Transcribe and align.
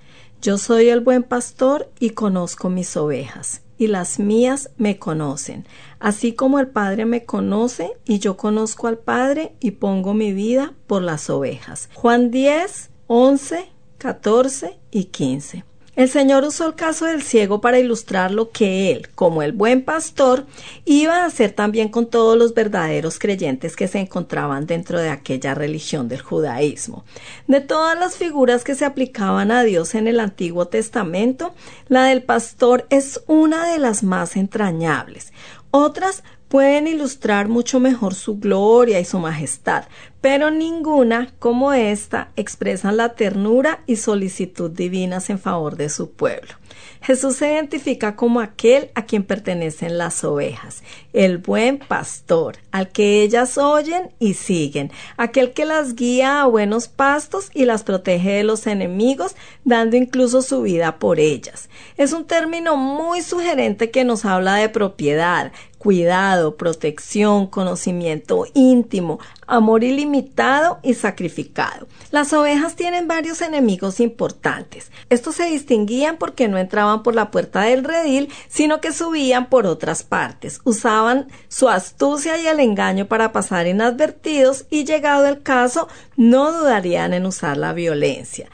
Yo 0.44 0.60
soy 0.60 0.90
el 0.90 1.00
buen 1.00 1.24
pastor 1.24 1.90
y 2.00 2.12
conozco 2.12 2.70
mis 2.70 2.96
ovejas, 2.98 3.64
y 3.80 3.88
las 3.88 4.20
mías 4.20 4.70
me 4.78 5.00
conocen, 5.00 5.66
así 6.00 6.34
como 6.34 6.60
el 6.60 6.68
Padre 6.68 7.06
me 7.06 7.26
conoce 7.26 7.94
y 8.06 8.20
yo 8.20 8.38
conozco 8.38 8.86
al 8.88 9.00
Padre 9.00 9.56
y 9.60 9.72
pongo 9.72 10.14
mi 10.14 10.34
vida 10.34 10.76
por 10.86 11.02
las 11.02 11.32
ovejas. 11.32 11.90
Juan 11.96 12.30
10, 12.30 12.92
11, 13.08 13.72
14 13.98 14.80
y 14.92 15.06
15. 15.06 15.71
El 15.94 16.08
Señor 16.08 16.46
usó 16.46 16.68
el 16.68 16.76
caso 16.76 17.06
del 17.06 17.22
ciego 17.22 17.60
para 17.60 17.78
ilustrar 17.78 18.32
lo 18.32 18.52
que 18.52 18.92
Él, 18.92 19.10
como 19.14 19.44
el 19.44 19.52
buen 19.52 19.84
pastor, 19.84 20.46
iba 20.86 21.18
a 21.18 21.26
hacer 21.26 21.52
también 21.52 21.90
con 21.90 22.10
todos 22.10 22.38
los 22.38 22.54
verdaderos 22.54 23.20
creyentes 23.20 23.76
que 23.76 23.90
se 23.90 24.00
encontraban 24.00 24.66
dentro 24.66 25.00
de 25.00 25.10
aquella 25.10 25.54
religión 25.54 26.08
del 26.08 26.22
judaísmo. 26.22 27.04
De 27.48 27.60
todas 27.60 28.00
las 28.00 28.16
figuras 28.16 28.64
que 28.64 28.74
se 28.74 28.86
aplicaban 28.86 29.52
a 29.52 29.64
Dios 29.64 29.94
en 29.94 30.08
el 30.08 30.22
Antiguo 30.22 30.68
Testamento, 30.68 31.54
la 31.90 32.06
del 32.06 32.24
pastor 32.24 32.88
es 32.90 33.22
una 33.28 33.70
de 33.70 33.80
las 33.80 34.02
más 34.02 34.38
entrañables. 34.38 35.34
Otras 35.72 36.24
pueden 36.52 36.86
ilustrar 36.86 37.48
mucho 37.48 37.80
mejor 37.80 38.14
su 38.14 38.38
gloria 38.38 39.00
y 39.00 39.06
su 39.06 39.20
majestad, 39.20 39.86
pero 40.20 40.52
ninguna 40.52 41.34
como 41.40 41.72
esta 41.72 42.32
expresan 42.36 42.98
la 42.98 43.14
ternura 43.16 43.84
y 43.88 43.96
solicitud 43.96 44.70
divinas 44.70 45.30
en 45.30 45.40
favor 45.40 45.78
de 45.78 45.88
su 45.88 46.12
pueblo. 46.12 46.56
Jesús 47.02 47.38
se 47.38 47.54
identifica 47.54 48.16
como 48.16 48.42
aquel 48.42 48.92
a 48.94 49.06
quien 49.06 49.24
pertenecen 49.24 49.98
las 49.98 50.24
ovejas, 50.24 50.84
el 51.14 51.40
buen 51.40 51.80
pastor, 51.80 52.58
al 52.72 52.90
que 52.90 53.24
ellas 53.24 53.58
oyen 53.58 54.12
y 54.20 54.36
siguen, 54.36 54.92
aquel 55.18 55.54
que 55.54 55.66
las 55.66 55.96
guía 55.96 56.42
a 56.42 56.46
buenos 56.46 56.90
pastos 56.90 57.50
y 57.56 57.66
las 57.66 57.84
protege 57.84 58.34
de 58.34 58.44
los 58.44 58.68
enemigos, 58.68 59.36
dando 59.64 59.98
incluso 59.98 60.44
su 60.44 60.62
vida 60.62 61.00
por 61.00 61.20
ellas. 61.20 61.70
Es 61.98 62.14
un 62.14 62.26
término 62.26 62.78
muy 62.78 63.24
sugerente 63.24 63.90
que 63.90 64.04
nos 64.04 64.24
habla 64.24 64.56
de 64.56 64.70
propiedad, 64.70 65.52
cuidado, 65.82 66.58
protección, 66.58 67.48
conocimiento 67.48 68.46
íntimo, 68.54 69.20
amor 69.48 69.84
ilimitado 69.84 70.78
y 70.84 70.94
sacrificado. 70.94 71.88
Las 72.12 72.34
ovejas 72.34 72.76
tienen 72.76 73.08
varios 73.08 73.42
enemigos 73.42 74.00
importantes. 74.00 74.92
Estos 75.10 75.38
se 75.38 75.46
distinguían 75.46 76.18
porque 76.18 76.48
no 76.48 76.60
entraban 76.60 77.02
por 77.02 77.16
la 77.16 77.32
puerta 77.32 77.62
del 77.62 77.84
redil, 77.84 78.30
sino 78.48 78.80
que 78.80 78.94
subían 78.94 79.50
por 79.50 79.66
otras 79.66 80.04
partes. 80.04 80.62
Usaban 80.66 81.30
su 81.48 81.68
astucia 81.68 82.38
y 82.38 82.46
el 82.46 82.60
engaño 82.60 83.08
para 83.08 83.32
pasar 83.32 83.66
inadvertidos 83.66 84.66
y 84.70 84.84
llegado 84.84 85.26
el 85.26 85.42
caso 85.42 85.88
no 86.16 86.52
dudarían 86.52 87.16
en 87.16 87.26
usar 87.26 87.58
la 87.58 87.74
violencia. 87.74 88.50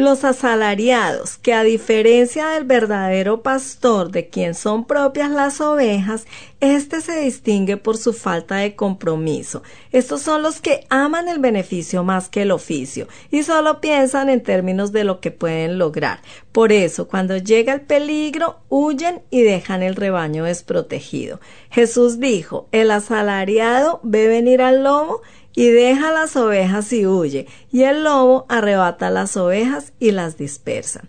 Los 0.00 0.24
asalariados, 0.24 1.36
que 1.36 1.52
a 1.52 1.62
diferencia 1.62 2.48
del 2.48 2.64
verdadero 2.64 3.42
pastor 3.42 4.10
de 4.10 4.30
quien 4.30 4.54
son 4.54 4.86
propias 4.86 5.30
las 5.30 5.60
ovejas, 5.60 6.24
éste 6.60 7.02
se 7.02 7.20
distingue 7.20 7.76
por 7.76 7.98
su 7.98 8.14
falta 8.14 8.56
de 8.56 8.74
compromiso. 8.74 9.62
Estos 9.92 10.22
son 10.22 10.42
los 10.42 10.62
que 10.62 10.86
aman 10.88 11.28
el 11.28 11.38
beneficio 11.38 12.02
más 12.02 12.30
que 12.30 12.42
el 12.42 12.50
oficio 12.50 13.08
y 13.30 13.42
solo 13.42 13.82
piensan 13.82 14.30
en 14.30 14.42
términos 14.42 14.90
de 14.90 15.04
lo 15.04 15.20
que 15.20 15.32
pueden 15.32 15.76
lograr. 15.76 16.20
Por 16.50 16.72
eso, 16.72 17.06
cuando 17.06 17.36
llega 17.36 17.74
el 17.74 17.82
peligro, 17.82 18.60
huyen 18.70 19.20
y 19.28 19.42
dejan 19.42 19.82
el 19.82 19.96
rebaño 19.96 20.44
desprotegido. 20.44 21.40
Jesús 21.70 22.18
dijo, 22.18 22.68
el 22.72 22.90
asalariado 22.90 24.00
ve 24.02 24.28
venir 24.28 24.62
al 24.62 24.82
lobo 24.82 25.20
y 25.54 25.68
deja 25.68 26.12
las 26.12 26.36
ovejas 26.36 26.92
y 26.92 27.06
huye, 27.06 27.46
y 27.72 27.82
el 27.82 28.04
lobo 28.04 28.46
arrebata 28.48 29.10
las 29.10 29.36
ovejas 29.36 29.92
y 29.98 30.12
las 30.12 30.36
dispersa. 30.36 31.02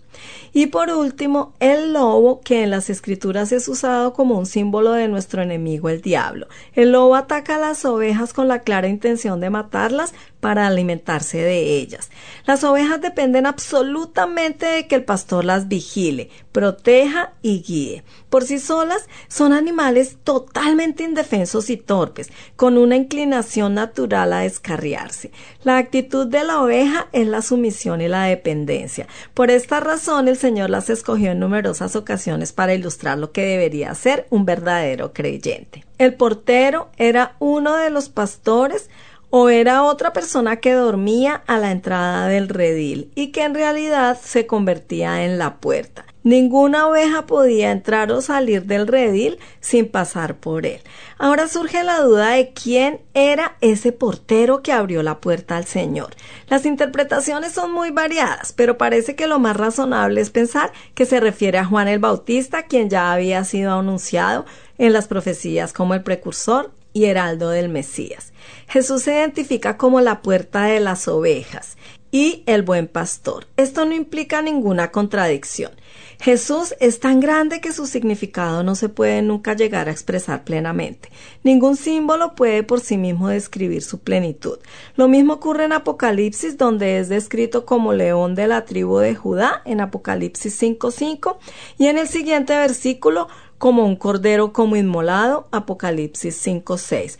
Y 0.54 0.66
por 0.66 0.90
último, 0.90 1.54
el 1.60 1.94
lobo, 1.94 2.40
que 2.40 2.62
en 2.62 2.70
las 2.70 2.90
escrituras 2.90 3.52
es 3.52 3.68
usado 3.68 4.12
como 4.12 4.38
un 4.38 4.44
símbolo 4.44 4.92
de 4.92 5.08
nuestro 5.08 5.40
enemigo 5.40 5.88
el 5.88 6.02
diablo. 6.02 6.46
El 6.74 6.92
lobo 6.92 7.16
ataca 7.16 7.56
a 7.56 7.58
las 7.58 7.84
ovejas 7.86 8.34
con 8.34 8.48
la 8.48 8.58
clara 8.58 8.88
intención 8.88 9.40
de 9.40 9.48
matarlas, 9.48 10.12
para 10.42 10.66
alimentarse 10.66 11.38
de 11.38 11.78
ellas. 11.78 12.10
Las 12.46 12.64
ovejas 12.64 13.00
dependen 13.00 13.46
absolutamente 13.46 14.66
de 14.66 14.88
que 14.88 14.96
el 14.96 15.04
pastor 15.04 15.44
las 15.44 15.68
vigile, 15.68 16.30
proteja 16.50 17.34
y 17.42 17.62
guíe. 17.62 18.02
Por 18.28 18.42
sí 18.42 18.58
solas 18.58 19.08
son 19.28 19.52
animales 19.52 20.16
totalmente 20.24 21.04
indefensos 21.04 21.70
y 21.70 21.76
torpes, 21.76 22.28
con 22.56 22.76
una 22.76 22.96
inclinación 22.96 23.74
natural 23.74 24.32
a 24.32 24.40
descarriarse. 24.40 25.30
La 25.62 25.78
actitud 25.78 26.26
de 26.26 26.42
la 26.42 26.60
oveja 26.60 27.06
es 27.12 27.28
la 27.28 27.40
sumisión 27.40 28.00
y 28.00 28.08
la 28.08 28.24
dependencia. 28.24 29.06
Por 29.34 29.48
esta 29.48 29.78
razón 29.78 30.26
el 30.26 30.36
Señor 30.36 30.70
las 30.70 30.90
escogió 30.90 31.30
en 31.30 31.38
numerosas 31.38 31.94
ocasiones 31.94 32.52
para 32.52 32.74
ilustrar 32.74 33.16
lo 33.16 33.30
que 33.30 33.42
debería 33.42 33.94
ser 33.94 34.26
un 34.28 34.44
verdadero 34.44 35.12
creyente. 35.12 35.84
El 35.98 36.14
portero 36.14 36.90
era 36.96 37.36
uno 37.38 37.76
de 37.76 37.90
los 37.90 38.08
pastores 38.08 38.90
o 39.34 39.48
era 39.48 39.82
otra 39.84 40.12
persona 40.12 40.56
que 40.56 40.74
dormía 40.74 41.42
a 41.46 41.56
la 41.56 41.70
entrada 41.70 42.28
del 42.28 42.50
redil 42.50 43.10
y 43.14 43.28
que 43.28 43.44
en 43.44 43.54
realidad 43.54 44.18
se 44.22 44.46
convertía 44.46 45.24
en 45.24 45.38
la 45.38 45.56
puerta. 45.56 46.04
Ninguna 46.22 46.86
oveja 46.86 47.24
podía 47.24 47.72
entrar 47.72 48.12
o 48.12 48.20
salir 48.20 48.64
del 48.64 48.86
redil 48.86 49.38
sin 49.60 49.88
pasar 49.88 50.36
por 50.36 50.66
él. 50.66 50.82
Ahora 51.16 51.48
surge 51.48 51.82
la 51.82 52.02
duda 52.02 52.32
de 52.32 52.52
quién 52.52 53.00
era 53.14 53.56
ese 53.62 53.90
portero 53.90 54.62
que 54.62 54.70
abrió 54.70 55.02
la 55.02 55.18
puerta 55.18 55.56
al 55.56 55.64
Señor. 55.64 56.10
Las 56.48 56.66
interpretaciones 56.66 57.52
son 57.52 57.72
muy 57.72 57.90
variadas, 57.90 58.52
pero 58.52 58.76
parece 58.76 59.16
que 59.16 59.26
lo 59.26 59.38
más 59.38 59.56
razonable 59.56 60.20
es 60.20 60.28
pensar 60.28 60.72
que 60.94 61.06
se 61.06 61.20
refiere 61.20 61.56
a 61.56 61.64
Juan 61.64 61.88
el 61.88 62.00
Bautista, 62.00 62.64
quien 62.64 62.90
ya 62.90 63.14
había 63.14 63.44
sido 63.44 63.72
anunciado 63.72 64.44
en 64.76 64.92
las 64.92 65.08
profecías 65.08 65.72
como 65.72 65.94
el 65.94 66.02
precursor 66.02 66.70
y 66.92 67.04
heraldo 67.04 67.50
del 67.50 67.68
Mesías. 67.68 68.32
Jesús 68.68 69.02
se 69.02 69.12
identifica 69.12 69.76
como 69.76 70.00
la 70.00 70.22
puerta 70.22 70.64
de 70.64 70.80
las 70.80 71.08
ovejas 71.08 71.76
y 72.10 72.42
el 72.46 72.62
buen 72.62 72.88
pastor. 72.88 73.46
Esto 73.56 73.86
no 73.86 73.94
implica 73.94 74.42
ninguna 74.42 74.90
contradicción. 74.90 75.72
Jesús 76.20 76.74
es 76.78 77.00
tan 77.00 77.18
grande 77.18 77.60
que 77.60 77.72
su 77.72 77.86
significado 77.86 78.62
no 78.62 78.76
se 78.76 78.88
puede 78.88 79.22
nunca 79.22 79.54
llegar 79.54 79.88
a 79.88 79.90
expresar 79.90 80.44
plenamente. 80.44 81.08
Ningún 81.42 81.76
símbolo 81.76 82.36
puede 82.36 82.62
por 82.62 82.78
sí 82.78 82.96
mismo 82.96 83.28
describir 83.28 83.82
su 83.82 83.98
plenitud. 83.98 84.58
Lo 84.94 85.08
mismo 85.08 85.32
ocurre 85.32 85.64
en 85.64 85.72
Apocalipsis, 85.72 86.58
donde 86.58 87.00
es 87.00 87.08
descrito 87.08 87.66
como 87.66 87.92
león 87.92 88.36
de 88.36 88.46
la 88.46 88.64
tribu 88.66 88.98
de 88.98 89.16
Judá, 89.16 89.62
en 89.64 89.80
Apocalipsis 89.80 90.62
5.5, 90.62 91.38
y 91.76 91.86
en 91.86 91.98
el 91.98 92.06
siguiente 92.06 92.56
versículo 92.56 93.26
como 93.62 93.86
un 93.86 93.94
cordero 93.94 94.52
como 94.52 94.74
inmolado, 94.74 95.46
Apocalipsis 95.52 96.44
5.6 96.44 97.16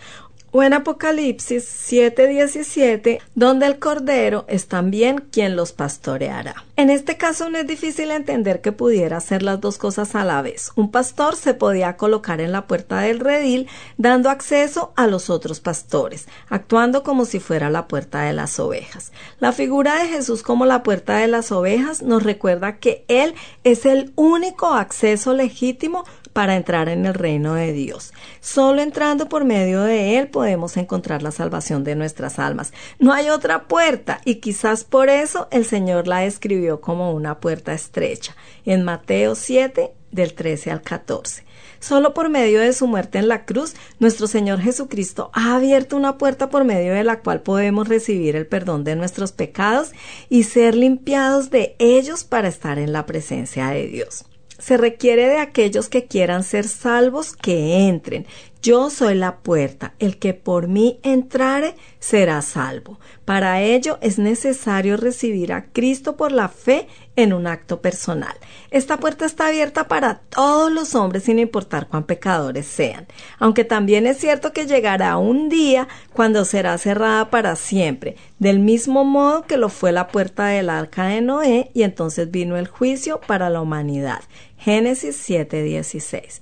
o 0.53 0.62
en 0.62 0.75
Apocalipsis 0.75 1.65
7:17, 1.65 3.21
donde 3.35 3.67
el 3.67 3.79
Cordero 3.79 4.44
es 4.49 4.69
también 4.69 5.25
quien 5.31 5.56
los 5.56 5.73
pastoreará. 5.73 6.65
En 6.77 6.91
este 6.91 7.17
caso 7.17 7.49
no 7.49 7.59
es 7.59 7.67
difícil 7.67 8.11
entender 8.11 8.61
que 8.61 8.73
pudiera 8.73 9.17
hacer 9.17 9.43
las 9.43 9.61
dos 9.61 9.79
cosas 9.79 10.15
a 10.15 10.25
la 10.25 10.43
vez. 10.43 10.73
Un 10.75 10.91
pastor 10.91 11.37
se 11.37 11.55
podía 11.55 11.97
colocar 11.97 12.41
en 12.41 12.53
la 12.53 12.67
puerta 12.67 13.00
del 13.00 13.21
redil, 13.21 13.67
dando 13.97 14.31
acceso 14.31 14.93
a 14.97 15.06
los 15.06 15.31
otros 15.31 15.61
pastores, 15.61 16.29
actuando 16.49 17.03
como 17.03 17.25
si 17.25 17.41
fuera 17.41 17.71
la 17.71 17.89
puerta 17.89 18.23
de 18.23 18.33
las 18.33 18.61
ovejas. 18.61 19.12
La 19.39 19.53
figura 19.53 20.03
de 20.03 20.09
Jesús 20.09 20.43
como 20.43 20.67
la 20.67 20.83
puerta 20.83 21.17
de 21.17 21.29
las 21.29 21.50
ovejas 21.50 22.03
nos 22.03 22.23
recuerda 22.23 22.77
que 22.77 23.05
Él 23.09 23.35
es 23.65 23.87
el 23.87 24.12
único 24.17 24.75
acceso 24.75 25.33
legítimo 25.35 26.05
para 26.32 26.56
entrar 26.56 26.88
en 26.88 27.06
el 27.06 27.14
reino 27.14 27.55
de 27.55 27.73
Dios. 27.73 28.12
Solo 28.40 28.82
entrando 28.82 29.29
por 29.29 29.44
medio 29.44 29.82
de 29.82 30.19
Él 30.19 30.29
podemos 30.29 30.76
encontrar 30.76 31.23
la 31.23 31.31
salvación 31.31 31.84
de 31.84 31.94
nuestras 31.94 32.38
almas. 32.38 32.73
No 32.99 33.12
hay 33.12 33.31
otra 33.31 33.64
puerta 33.69 34.20
y 34.25 34.37
quizás 34.37 34.84
por 34.84 35.08
eso 35.08 35.49
el 35.50 35.64
Señor 35.64 36.08
la 36.08 36.25
escribió 36.25 36.81
como 36.81 37.12
una 37.12 37.40
puerta 37.40 37.73
estrecha 37.73 38.34
en 38.64 38.82
Mateo 38.82 39.34
7 39.34 39.93
del 40.11 40.34
13 40.34 40.70
al 40.70 40.82
14. 40.82 41.44
Solo 41.81 42.14
por 42.14 42.29
medio 42.29 42.61
de 42.61 42.73
su 42.73 42.87
muerte 42.87 43.19
en 43.19 43.26
la 43.26 43.44
cruz, 43.44 43.75
nuestro 43.99 44.29
Señor 44.29 44.61
Jesucristo 44.61 45.31
ha 45.32 45.56
abierto 45.56 45.96
una 45.96 46.17
puerta 46.17 46.49
por 46.49 46.64
medio 46.64 46.94
de 46.94 47.02
la 47.02 47.20
cual 47.20 47.40
podemos 47.40 47.88
recibir 47.88 48.37
el 48.37 48.46
perdón 48.46 48.84
de 48.84 48.94
nuestros 48.94 49.32
pecados 49.32 49.90
y 50.29 50.44
ser 50.44 50.76
limpiados 50.76 51.50
de 51.50 51.75
ellos 51.81 52.23
para 52.23 52.46
estar 52.46 52.79
en 52.79 52.93
la 52.93 53.05
presencia 53.05 53.70
de 53.70 53.88
Dios 53.88 54.25
se 54.62 54.76
requiere 54.76 55.26
de 55.26 55.38
aquellos 55.38 55.88
que 55.88 56.05
quieran 56.05 56.44
ser 56.44 56.69
salvos 56.69 57.35
que 57.35 57.88
entren. 57.88 58.26
Yo 58.62 58.91
soy 58.91 59.17
la 59.17 59.38
puerta, 59.38 59.94
el 59.99 60.20
que 60.20 60.35
por 60.35 60.69
mí 60.69 61.00
entrare 61.03 61.75
será 61.99 62.41
salvo. 62.43 63.00
Para 63.25 63.61
ello 63.61 63.99
es 64.03 64.20
necesario 64.20 64.97
recibir 64.97 65.53
a 65.53 65.64
Cristo 65.73 66.17
por 66.17 66.31
la 66.31 66.49
fe 66.49 66.87
en 67.17 67.32
un 67.32 67.49
acto 67.49 67.81
personal. 67.81 68.35
Esta 68.70 68.99
puerta 68.99 69.26
está 69.26 69.49
abierta 69.49 69.88
para 69.88 70.20
todos 70.20 70.70
los 70.70 70.94
hombres 70.94 71.25
sin 71.25 71.41
importar 71.41 71.88
cuán 71.88 72.05
pecadores 72.05 72.67
sean, 72.67 73.08
aunque 73.41 73.65
también 73.65 74.06
es 74.06 74.19
cierto 74.19 74.53
que 74.53 74.67
llegará 74.67 75.17
un 75.17 75.49
día 75.49 75.88
cuando 76.12 76.44
será 76.44 76.79
cerrada 76.79 77.31
para 77.31 77.56
siempre, 77.56 78.17
del 78.38 78.61
mismo 78.61 79.05
modo 79.05 79.43
que 79.43 79.56
lo 79.56 79.70
fue 79.70 79.91
la 79.91 80.06
puerta 80.06 80.47
del 80.47 80.70
arca 80.70 81.06
de 81.06 81.20
Noé 81.20 81.73
y 81.75 81.82
entonces 81.82 82.31
vino 82.31 82.56
el 82.56 82.69
juicio 82.69 83.20
para 83.26 83.50
la 83.50 83.61
humanidad. 83.61 84.20
Génesis 84.62 85.17
7:16. 85.29 86.41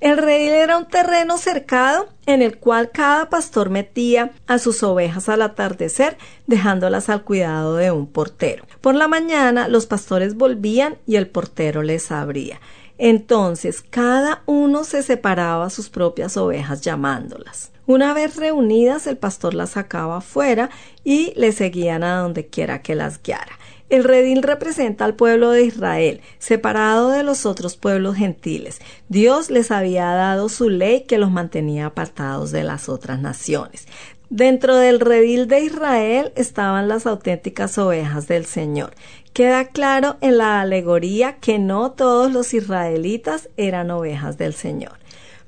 El 0.00 0.18
redil 0.18 0.50
era 0.52 0.76
un 0.76 0.86
terreno 0.86 1.38
cercado 1.38 2.06
en 2.26 2.42
el 2.42 2.58
cual 2.58 2.90
cada 2.90 3.30
pastor 3.30 3.70
metía 3.70 4.32
a 4.46 4.58
sus 4.58 4.82
ovejas 4.82 5.30
al 5.30 5.40
atardecer, 5.40 6.18
dejándolas 6.46 7.08
al 7.08 7.24
cuidado 7.24 7.76
de 7.76 7.90
un 7.90 8.06
portero. 8.06 8.66
Por 8.82 8.94
la 8.94 9.08
mañana 9.08 9.68
los 9.68 9.86
pastores 9.86 10.34
volvían 10.34 10.98
y 11.06 11.16
el 11.16 11.28
portero 11.28 11.82
les 11.82 12.12
abría. 12.12 12.60
Entonces 12.98 13.82
cada 13.88 14.42
uno 14.44 14.84
se 14.84 15.02
separaba 15.02 15.64
a 15.64 15.70
sus 15.70 15.88
propias 15.88 16.36
ovejas 16.36 16.82
llamándolas. 16.82 17.72
Una 17.86 18.12
vez 18.12 18.36
reunidas, 18.36 19.06
el 19.06 19.16
pastor 19.16 19.54
las 19.54 19.70
sacaba 19.70 20.18
afuera 20.18 20.68
y 21.04 21.32
le 21.36 21.52
seguían 21.52 22.04
a 22.04 22.18
donde 22.18 22.46
quiera 22.46 22.82
que 22.82 22.94
las 22.94 23.20
guiara. 23.20 23.58
El 23.92 24.04
redil 24.04 24.42
representa 24.42 25.04
al 25.04 25.16
pueblo 25.16 25.50
de 25.50 25.64
Israel, 25.64 26.22
separado 26.38 27.10
de 27.10 27.22
los 27.22 27.44
otros 27.44 27.76
pueblos 27.76 28.16
gentiles. 28.16 28.80
Dios 29.10 29.50
les 29.50 29.70
había 29.70 30.06
dado 30.06 30.48
su 30.48 30.70
ley 30.70 31.02
que 31.02 31.18
los 31.18 31.30
mantenía 31.30 31.84
apartados 31.84 32.52
de 32.52 32.64
las 32.64 32.88
otras 32.88 33.20
naciones. 33.20 33.86
Dentro 34.30 34.76
del 34.76 34.98
redil 34.98 35.46
de 35.46 35.60
Israel 35.60 36.32
estaban 36.36 36.88
las 36.88 37.04
auténticas 37.04 37.76
ovejas 37.76 38.26
del 38.28 38.46
Señor. 38.46 38.94
Queda 39.34 39.66
claro 39.66 40.16
en 40.22 40.38
la 40.38 40.62
alegoría 40.62 41.36
que 41.36 41.58
no 41.58 41.92
todos 41.92 42.32
los 42.32 42.54
israelitas 42.54 43.50
eran 43.58 43.90
ovejas 43.90 44.38
del 44.38 44.54
Señor. 44.54 44.94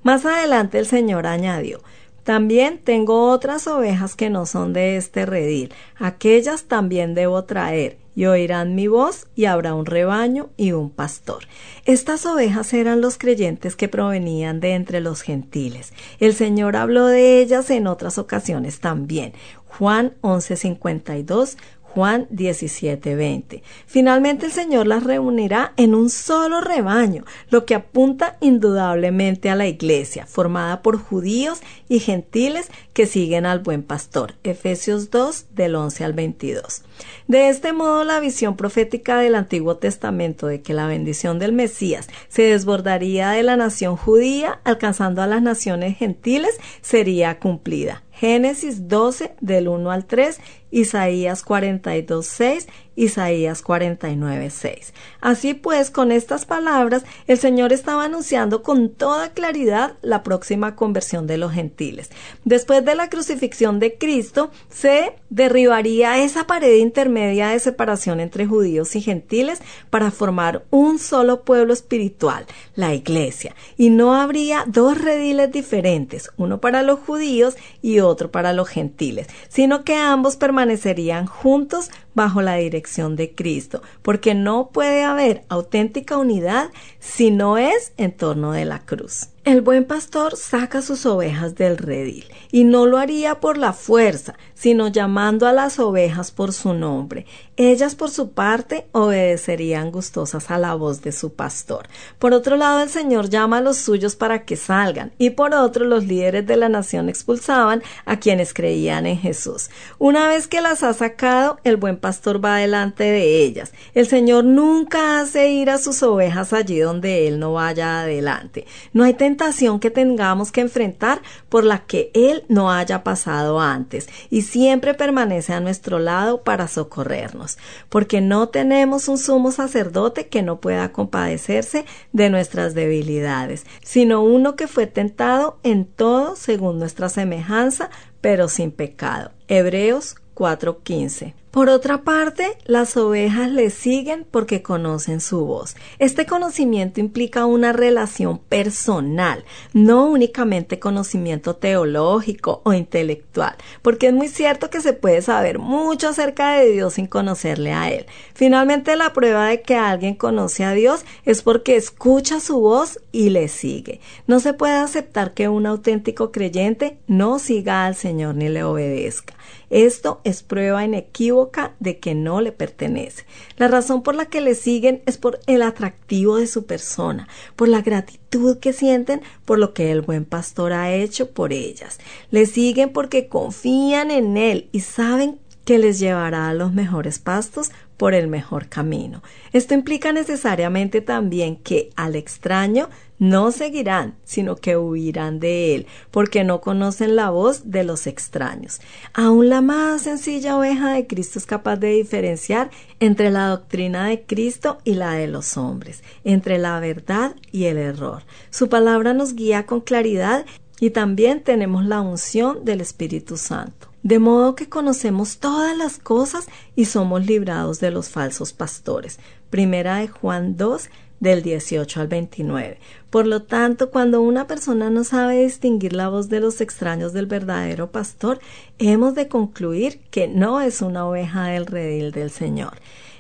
Más 0.03 0.27
adelante 0.27 0.79
el 0.79 0.85
Señor 0.85 1.27
añadió 1.27 1.81
también 2.25 2.79
tengo 2.83 3.31
otras 3.31 3.67
ovejas 3.67 4.17
que 4.17 4.31
no 4.31 4.47
son 4.47 4.73
de 4.73 4.97
este 4.97 5.27
redil, 5.27 5.73
aquellas 5.97 6.65
también 6.65 7.15
debo 7.15 7.45
traer, 7.45 7.99
y 8.17 8.25
oirán 8.25 8.75
mi 8.75 8.89
voz, 8.89 9.27
y 9.35 9.45
habrá 9.45 9.75
un 9.75 9.87
rebaño 9.87 10.49
y 10.57 10.73
un 10.73 10.89
pastor. 10.91 11.45
Estas 11.85 12.25
ovejas 12.27 12.73
eran 12.73 13.01
los 13.01 13.19
creyentes 13.19 13.77
que 13.77 13.89
provenían 13.89 14.61
de 14.61 14.73
entre 14.73 15.01
los 15.01 15.21
gentiles. 15.21 15.93
El 16.19 16.35
Señor 16.35 16.77
habló 16.77 17.07
de 17.07 17.41
ellas 17.41 17.69
en 17.71 17.87
otras 17.87 18.19
ocasiones 18.19 18.81
también. 18.81 19.35
Juan 19.67 20.15
11:52, 20.23 21.57
Juan 21.95 22.27
17:20. 22.31 23.63
Finalmente 23.87 24.47
el 24.47 24.53
Señor 24.53 24.89
las 24.89 25.05
reunirá 25.05 25.75
en 25.77 25.95
un 25.95 26.11
solo 26.11 26.61
rebaño, 26.61 27.25
lo 27.51 27.65
que 27.67 27.77
apunta 27.77 28.37
indudablemente 28.41 29.49
a 29.49 29.55
la 29.55 29.69
iglesia, 29.69 30.27
formada 30.27 30.83
por 30.83 30.99
judíos 30.99 31.61
y 31.89 32.01
gentiles 32.01 32.69
que 32.95 33.07
siguen 33.07 33.47
al 33.47 33.61
buen 33.61 33.85
pastor. 33.85 34.35
Efesios 34.43 35.13
2 35.13 35.55
del 35.55 35.77
11 35.77 36.05
al 36.05 36.15
22. 36.15 36.83
De 37.29 37.49
este 37.49 37.73
modo 37.73 38.03
la 38.03 38.19
visión 38.19 38.57
profética 38.57 39.19
del 39.19 39.37
Antiguo 39.37 39.77
Testamento 39.77 40.49
de 40.49 40.63
que 40.63 40.75
la 40.75 40.89
bendición 40.89 41.39
del 41.39 41.53
Mesías 41.53 42.09
se 42.29 42.43
desbordaría 42.43 43.31
de 43.31 43.45
la 43.45 43.57
nación 43.57 43.97
judía 43.97 44.59
alcanzando 44.65 45.23
a 45.23 45.29
las 45.29 45.43
naciones 45.43 45.97
gentiles 45.97 46.59
sería 46.81 47.39
cumplida. 47.39 48.03
Génesis 48.19 48.89
12 48.89 49.35
del 49.41 49.69
1 49.69 49.91
al 49.91 50.07
3, 50.07 50.41
Isaías 50.71 51.43
42 51.43 52.27
6 52.27 52.69
Isaías 52.97 53.63
49, 53.63 54.51
6. 54.51 54.95
Así 55.21 55.55
pues, 55.55 55.91
con 55.91 56.13
estas 56.13 56.45
palabras, 56.45 57.05
el 57.27 57.39
Señor 57.39 57.73
estaba 57.73 58.05
anunciando 58.05 58.63
con 58.63 58.91
toda 58.91 59.33
claridad 59.33 59.95
la 60.03 60.23
próxima 60.23 60.77
conversión 60.77 61.27
de 61.27 61.39
los 61.39 61.53
gentiles. 61.53 62.11
Después 62.45 62.85
de 62.85 62.95
la 62.95 63.09
crucifixión 63.09 63.81
de 63.81 63.99
Cristo, 63.99 64.51
se 64.69 65.13
derribaría 65.31 66.23
esa 66.23 66.47
pared 66.47 66.77
intermedia 66.77 67.49
de 67.49 67.59
separación 67.59 68.21
entre 68.21 68.47
judíos 68.47 68.95
y 68.97 69.01
gentiles 69.01 69.61
para 69.91 70.11
formar 70.11 70.65
un 70.71 70.99
solo 70.99 71.43
pueblo 71.43 71.73
espiritual, 71.73 72.47
la 72.77 72.95
Iglesia, 72.95 73.55
y 73.77 73.91
no 73.91 74.15
habría 74.15 74.65
dos 74.67 74.99
rediles 75.01 75.51
diferentes, 75.51 76.31
uno 76.37 76.61
para 76.61 76.83
los 76.83 77.01
judíos 77.01 77.57
y 77.83 78.01
otro 78.01 78.31
para 78.31 78.53
los 78.53 78.69
gentiles, 78.69 79.27
sino 79.49 79.85
que 79.85 79.97
ambos 79.97 80.37
permanecerían 80.37 81.27
juntos 81.27 81.91
bajo 82.15 82.43
la 82.43 82.57
dirección 82.57 83.17
de 83.17 83.35
Cristo, 83.35 83.83
porque 84.03 84.35
no 84.35 84.71
puede 84.73 85.05
haber 85.05 85.45
auténtica 85.49 86.17
unidad 86.17 86.71
si 86.99 87.31
no 87.31 87.59
es 87.59 87.93
en 87.97 88.13
torno 88.13 88.53
de 88.53 88.65
la 88.65 88.81
cruz. 88.81 89.29
El 89.45 89.61
buen 89.61 89.85
pastor 89.85 90.37
saca 90.39 90.81
sus 90.81 91.05
ovejas 91.05 91.55
del 91.55 91.77
redil, 91.77 92.25
y 92.51 92.65
no 92.65 92.87
lo 92.87 92.97
haría 92.97 93.41
por 93.41 93.59
la 93.59 93.75
fuerza, 93.75 94.39
sino 94.55 94.89
llamando 94.89 95.47
a 95.47 95.53
las 95.53 95.79
ovejas 95.79 96.31
por 96.31 96.55
su 96.55 96.73
nombre. 96.73 97.27
Ellas, 97.57 97.95
por 97.95 98.11
su 98.11 98.33
parte, 98.33 98.87
obedecerían 98.93 99.93
gustosas 99.93 100.51
a 100.51 100.59
la 100.59 100.75
voz 100.75 101.03
de 101.03 101.13
su 101.13 101.35
pastor. 101.35 101.89
Por 102.19 102.33
otro 102.33 102.57
lado, 102.57 102.83
el 102.83 102.89
Señor 102.89 103.31
llama 103.31 103.59
a 103.59 103.61
los 103.61 103.77
suyos 103.77 104.17
para 104.17 104.45
que 104.45 104.57
salgan, 104.57 105.13
y 105.19 105.31
por 105.31 105.55
otro, 105.55 105.85
los 105.85 106.05
líderes 106.05 106.47
de 106.47 106.57
la 106.57 106.69
nación 106.69 107.09
expulsaban 107.09 107.83
a 108.07 108.19
quienes 108.19 108.55
creían 108.55 109.07
en 109.07 109.19
Jesús. 109.19 109.71
Una 109.99 110.29
vez 110.29 110.49
que 110.49 110.61
las 110.61 110.83
ha 110.83 110.93
sacado, 110.95 111.59
el 111.65 111.77
buen 111.77 111.97
pastor 111.97 112.45
va 112.45 112.57
delante 112.57 113.05
de 113.05 113.45
ellas. 113.45 113.73
El 113.95 114.07
Señor 114.07 114.45
nunca 114.45 115.21
hace 115.21 115.51
ir 115.51 115.71
a 115.71 115.79
sus 115.79 116.03
ovejas 116.03 116.53
allí 116.53 116.79
donde 116.79 117.29
Él 117.29 117.39
no 117.39 117.53
vaya 117.53 118.01
adelante. 118.01 118.67
No 118.93 119.05
hay 119.05 119.15
tentación 119.15 119.81
que 119.81 119.91
tengamos 119.91 120.51
que 120.51 120.61
enfrentar 120.61 121.23
por 121.49 121.65
la 121.65 121.87
que 121.87 122.11
Él 122.15 122.45
no 122.49 122.73
haya 122.73 123.05
pasado 123.05 123.61
antes 123.61 124.09
y 124.31 124.43
siempre 124.43 124.95
permanece 124.95 125.53
a 125.53 125.61
nuestro 125.61 125.99
lado 125.99 126.43
para 126.43 126.69
socorrernos, 126.69 127.44
porque 127.89 128.21
no 128.21 128.49
tenemos 128.49 129.09
un 129.09 129.19
sumo 129.19 129.53
sacerdote 129.53 130.29
que 130.29 130.43
no 130.43 130.61
pueda 130.61 130.93
compadecerse 130.93 131.85
de 132.13 132.31
nuestras 132.31 132.75
debilidades, 132.75 133.65
sino 133.83 134.23
uno 134.23 134.57
que 134.57 134.69
fue 134.69 134.87
tentado 134.87 135.59
en 135.63 135.85
todo 135.85 136.37
según 136.37 136.79
nuestra 136.79 137.09
semejanza, 137.09 137.91
pero 138.21 138.49
sin 138.49 138.71
pecado. 138.71 139.33
Hebreos 139.49 140.17
4:15. 140.35 141.35
Por 141.55 141.69
otra 141.69 142.03
parte, 142.03 142.59
las 142.65 142.97
ovejas 142.97 143.49
le 143.49 143.71
siguen 143.71 144.27
porque 144.29 144.61
conocen 144.61 145.21
su 145.21 145.47
voz. 145.47 145.77
Este 146.01 146.27
conocimiento 146.27 146.99
implica 146.99 147.47
una 147.47 147.73
relación 147.73 148.39
personal, 148.39 149.45
no 149.73 150.07
únicamente 150.07 150.81
conocimiento 150.81 151.55
teológico 151.55 152.61
o 152.65 152.73
intelectual, 152.73 153.55
porque 153.83 154.09
es 154.09 154.13
muy 154.13 154.27
cierto 154.27 154.69
que 154.69 154.81
se 154.81 154.95
puede 154.95 155.23
saber 155.23 155.61
mucho 155.61 156.09
acerca 156.09 156.55
de 156.55 156.73
Dios 156.73 156.95
sin 156.95 157.07
conocerle 157.07 157.73
a 157.73 157.89
Él. 157.89 158.07
Finalmente, 158.35 158.97
la 158.97 159.13
prueba 159.13 159.47
de 159.47 159.63
que 159.63 159.77
alguien 159.77 160.17
conoce 160.17 160.65
a 160.65 160.73
Dios 160.73 161.05
es 161.25 161.43
porque 161.43 161.77
escucha 161.77 162.41
su 162.41 162.59
voz 162.59 162.99
y 163.13 163.31
le 163.31 163.47
sigue. 163.47 164.01
No 164.27 164.41
se 164.41 164.55
puede 164.55 164.75
aceptar 164.75 165.35
que 165.35 165.49
un 165.49 165.67
auténtico 165.67 166.33
creyente 166.33 166.99
no 167.07 167.39
siga 167.39 167.87
al 167.87 167.95
Señor 167.95 168.35
ni 168.35 168.49
le 168.49 168.65
obedezca. 168.65 169.35
Esto 169.75 170.21
es 170.23 170.45
prueba 170.45 170.85
inequívoca 170.85 171.75
de 171.81 171.99
que 171.99 172.15
no 172.15 172.41
le 172.41 172.53
pertenece. 172.53 173.25
La 173.57 173.67
razón 173.67 174.05
por 174.05 174.15
la 174.15 174.27
que 174.27 174.41
le 174.41 174.55
siguen 174.55 175.03
es 175.05 175.19
por 175.19 175.41
el 175.49 175.63
atractivo 175.63 176.37
de 176.37 176.47
su 176.47 176.65
persona, 176.65 177.27
por 177.57 177.67
la 177.67 177.83
gratitud 177.83 178.59
que 178.59 178.73
sienten 178.73 179.23
por 179.45 179.59
lo 179.59 179.75
que 179.75 179.91
el 179.91 180.01
buen 180.01 180.27
pastor 180.27 180.73
ha 180.73 180.95
hecho 180.95 181.33
por 181.33 181.53
ellas. 181.53 181.99
Le 182.31 182.47
siguen 182.47 182.93
porque 182.93 183.27
confían 183.27 184.13
en 184.13 184.37
él 184.37 184.69
y 184.71 184.79
saben 184.79 185.41
que 185.65 185.79
les 185.79 185.99
llevará 185.99 186.49
a 186.49 186.55
los 186.55 186.73
mejores 186.73 187.19
pastos 187.19 187.73
por 187.97 188.15
el 188.15 188.29
mejor 188.29 188.69
camino. 188.69 189.25
Esto 189.53 189.75
implica 189.75 190.13
necesariamente 190.13 191.01
también 191.01 191.57
que 191.57 191.91
al 191.97 192.15
extraño 192.15 192.91
no 193.19 193.53
seguirán, 193.53 194.17
sino 194.25 194.57
que 194.57 194.77
huirán 194.77 195.41
de 195.41 195.75
él, 195.75 195.87
porque 196.11 196.45
no 196.45 196.61
conocen 196.61 197.17
la 197.17 197.31
voz 197.31 197.71
de 197.71 197.85
los 197.85 198.07
extraños. 198.07 198.81
Aún 199.13 199.49
la 199.49 199.61
más 199.61 200.03
sencilla 200.03 200.57
oveja 200.57 200.93
de 200.93 201.07
Cristo 201.07 201.39
es 201.39 201.47
capaz 201.47 201.77
de 201.77 201.89
diferenciar 201.89 202.71
entre 203.01 203.31
la 203.31 203.49
doctrina 203.49 204.09
de 204.09 204.23
Cristo 204.23 204.79
y 204.85 204.95
la 204.95 205.13
de 205.13 205.29
los 205.29 205.57
hombres, 205.57 206.03
entre 206.25 206.59
la 206.59 206.81
verdad 206.81 207.37
y 207.53 207.65
el 207.65 207.79
error. 207.79 208.23
Su 208.51 208.69
palabra 208.69 209.15
nos 209.15 209.35
guía 209.35 209.67
con 209.67 209.81
claridad 209.81 210.45
y 210.81 210.91
también 210.91 211.43
tenemos 211.43 211.85
la 211.85 212.01
unción 212.01 212.65
del 212.65 212.81
Espíritu 212.81 213.37
Santo 213.37 213.95
de 214.05 214.19
modo 214.19 214.55
que 214.55 214.69
conocemos 214.69 215.39
todas 215.39 215.77
las 215.77 215.97
cosas 215.97 216.47
y 216.77 216.85
somos 216.85 217.25
librados 217.25 217.81
de 217.81 217.91
los 217.91 218.11
falsos 218.11 218.53
pastores. 218.53 219.19
Primera 219.49 219.97
de 219.97 220.09
Juan 220.09 220.59
2 220.59 220.91
del 221.21 221.43
18 221.43 222.03
al 222.03 222.09
29. 222.09 222.79
Por 223.15 223.29
lo 223.29 223.45
tanto, 223.45 223.93
cuando 223.93 224.21
una 224.23 224.49
persona 224.49 224.91
no 224.91 225.05
sabe 225.05 225.45
distinguir 225.45 225.93
la 225.93 226.09
voz 226.09 226.29
de 226.29 226.41
los 226.41 226.61
extraños 226.61 227.13
del 227.13 227.27
verdadero 227.27 227.93
pastor, 227.93 228.41
hemos 228.81 229.15
de 229.15 229.29
concluir 229.29 230.01
que 230.11 230.27
no 230.27 230.61
es 230.61 230.83
una 230.83 231.07
oveja 231.07 231.47
del 231.47 231.67
redil 231.67 232.11
del 232.11 232.33
Señor. 232.33 232.73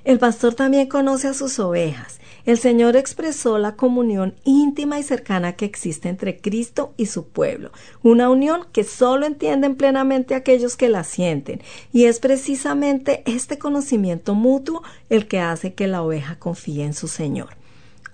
El 0.02 0.18
pastor 0.18 0.54
también 0.54 0.88
conoce 0.88 1.28
a 1.28 1.32
sus 1.32 1.60
ovejas 1.60 2.18
el 2.44 2.58
Señor 2.58 2.94
expresó 2.94 3.56
la 3.56 3.74
comunión 3.74 4.34
íntima 4.44 4.98
y 4.98 5.02
cercana 5.02 5.54
que 5.54 5.64
existe 5.64 6.10
entre 6.10 6.40
Cristo 6.40 6.92
y 6.98 7.06
su 7.06 7.28
pueblo, 7.28 7.70
una 8.02 8.28
unión 8.28 8.66
que 8.70 8.84
solo 8.84 9.24
entienden 9.24 9.76
plenamente 9.76 10.34
aquellos 10.34 10.76
que 10.76 10.90
la 10.90 11.04
sienten, 11.04 11.62
y 11.90 12.04
es 12.04 12.20
precisamente 12.20 13.22
este 13.24 13.58
conocimiento 13.58 14.34
mutuo 14.34 14.82
el 15.08 15.26
que 15.26 15.40
hace 15.40 15.72
que 15.72 15.86
la 15.86 16.02
oveja 16.02 16.38
confíe 16.38 16.84
en 16.84 16.92
su 16.92 17.08
Señor. 17.08 17.63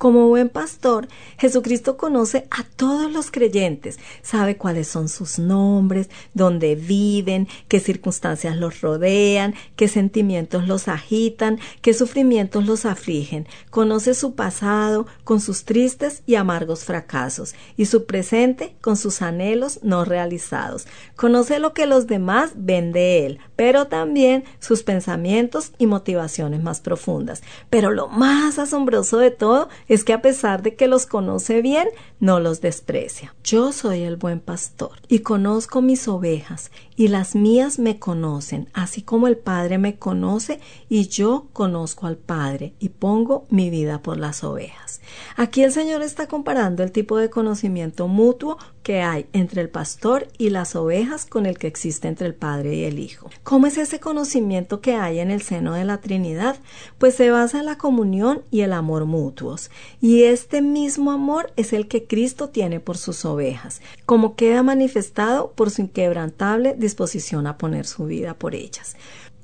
Como 0.00 0.28
buen 0.28 0.49
pastor, 0.49 1.09
Jesucristo 1.37 1.99
conoce 1.99 2.47
a 2.50 2.64
todos 2.64 3.12
los 3.12 3.30
creyentes, 3.30 3.99
sabe 4.23 4.57
cuáles 4.57 4.88
son 4.88 5.11
sus 5.11 5.38
nombres, 5.38 6.09
dónde 6.33 6.75
viven, 6.75 7.49
qué 7.69 7.80
circunstancias 7.80 8.57
los 8.57 8.80
rodean, 8.80 9.54
qué 9.76 9.88
sentimientos 9.88 10.66
los 10.66 10.88
agitan, 10.88 11.59
qué 11.83 11.92
sufrimientos 11.92 12.64
los 12.64 12.87
afligen, 12.87 13.47
conoce 13.69 14.14
su 14.14 14.35
pasado 14.35 15.07
con 15.23 15.38
sus 15.38 15.66
tristes 15.66 16.23
y 16.25 16.37
amargos 16.37 16.85
fracasos 16.85 17.54
y 17.76 17.85
su 17.85 18.07
presente 18.07 18.75
con 18.80 18.97
sus 18.97 19.21
anhelos 19.21 19.80
no 19.83 20.07
realizados, 20.07 20.87
conoce 21.14 21.59
lo 21.59 21.75
que 21.75 21.85
los 21.85 22.07
demás 22.07 22.52
ven 22.54 22.92
de 22.92 23.26
él, 23.26 23.38
pero 23.54 23.87
también 23.87 24.45
sus 24.61 24.83
pensamientos 24.83 25.73
y 25.76 25.87
motivaciones 25.87 26.62
más 26.62 26.80
profundas. 26.80 27.42
Pero 27.69 27.90
lo 27.90 28.09
más 28.09 28.59
asombroso 28.59 29.19
de 29.19 29.30
todo 29.30 29.69
es 29.90 30.04
que 30.04 30.12
a 30.12 30.23
pesar 30.23 30.62
de 30.62 30.76
que 30.76 30.87
los 30.87 31.04
conoce 31.04 31.62
bien, 31.62 31.88
no 32.20 32.38
los 32.38 32.61
desprecia. 32.61 33.35
Yo 33.42 33.73
soy 33.73 34.02
el 34.02 34.16
buen 34.16 34.38
pastor 34.38 34.92
y 35.09 35.18
conozco 35.18 35.82
mis 35.82 36.06
ovejas 36.06 36.70
y 36.94 37.09
las 37.09 37.35
mías 37.35 37.80
me 37.80 37.99
conocen, 37.99 38.68
así 38.73 39.02
como 39.02 39.26
el 39.26 39.37
Padre 39.37 39.78
me 39.78 39.97
conoce 39.97 40.61
y 40.88 41.09
yo 41.09 41.49
conozco 41.52 42.06
al 42.06 42.16
Padre 42.16 42.73
y 42.78 42.90
pongo 42.90 43.47
mi 43.50 43.68
vida 43.68 44.00
por 44.00 44.16
las 44.16 44.44
ovejas. 44.44 45.00
Aquí 45.37 45.64
el 45.64 45.73
Señor 45.73 46.02
está 46.02 46.28
comparando 46.28 46.85
el 46.85 46.92
tipo 46.92 47.16
de 47.16 47.28
conocimiento 47.28 48.06
mutuo 48.06 48.59
que 48.85 49.02
hay 49.02 49.26
entre 49.32 49.61
el 49.61 49.70
pastor 49.70 50.28
y 50.38 50.50
las 50.50 50.76
ovejas 50.76 51.26
con 51.26 51.47
el 51.47 51.59
que 51.59 51.66
existe 51.66 52.06
entre 52.06 52.26
el 52.26 52.35
Padre 52.35 52.76
y 52.76 52.85
el 52.85 52.99
Hijo. 52.99 53.28
¿Cómo 53.42 53.66
es 53.66 53.76
ese 53.76 53.99
conocimiento 53.99 54.80
que 54.80 54.94
hay 54.94 55.18
en 55.18 55.30
el 55.30 55.42
seno 55.42 55.75
de 55.75 55.85
la 55.85 55.99
Trinidad? 55.99 56.56
Pues 56.99 57.14
se 57.14 57.30
basa 57.30 57.59
en 57.59 57.66
la 57.66 57.76
comunión 57.76 58.42
y 58.50 58.61
el 58.61 58.73
amor 58.73 59.04
mutuos. 59.06 59.70
Y 60.01 60.25
este 60.25 60.63
mismo 60.63 61.13
amor 61.13 61.53
es 61.57 61.73
el 61.73 61.89
que 61.89 62.07
Cristo 62.07 62.49
tiene 62.49 62.81
por 62.81 62.97
sus 62.97 63.25
ovejas, 63.25 63.81
como 64.07 64.35
queda 64.35 64.63
manifestado 64.63 65.53
por 65.53 65.71
su 65.71 65.83
inquebrantable 65.83 66.75
disposición 66.79 67.47
a 67.47 67.59
poner 67.59 67.87
su 67.87 68.07
vida 68.07 68.35
por 68.35 68.55
ellas. 68.55 68.97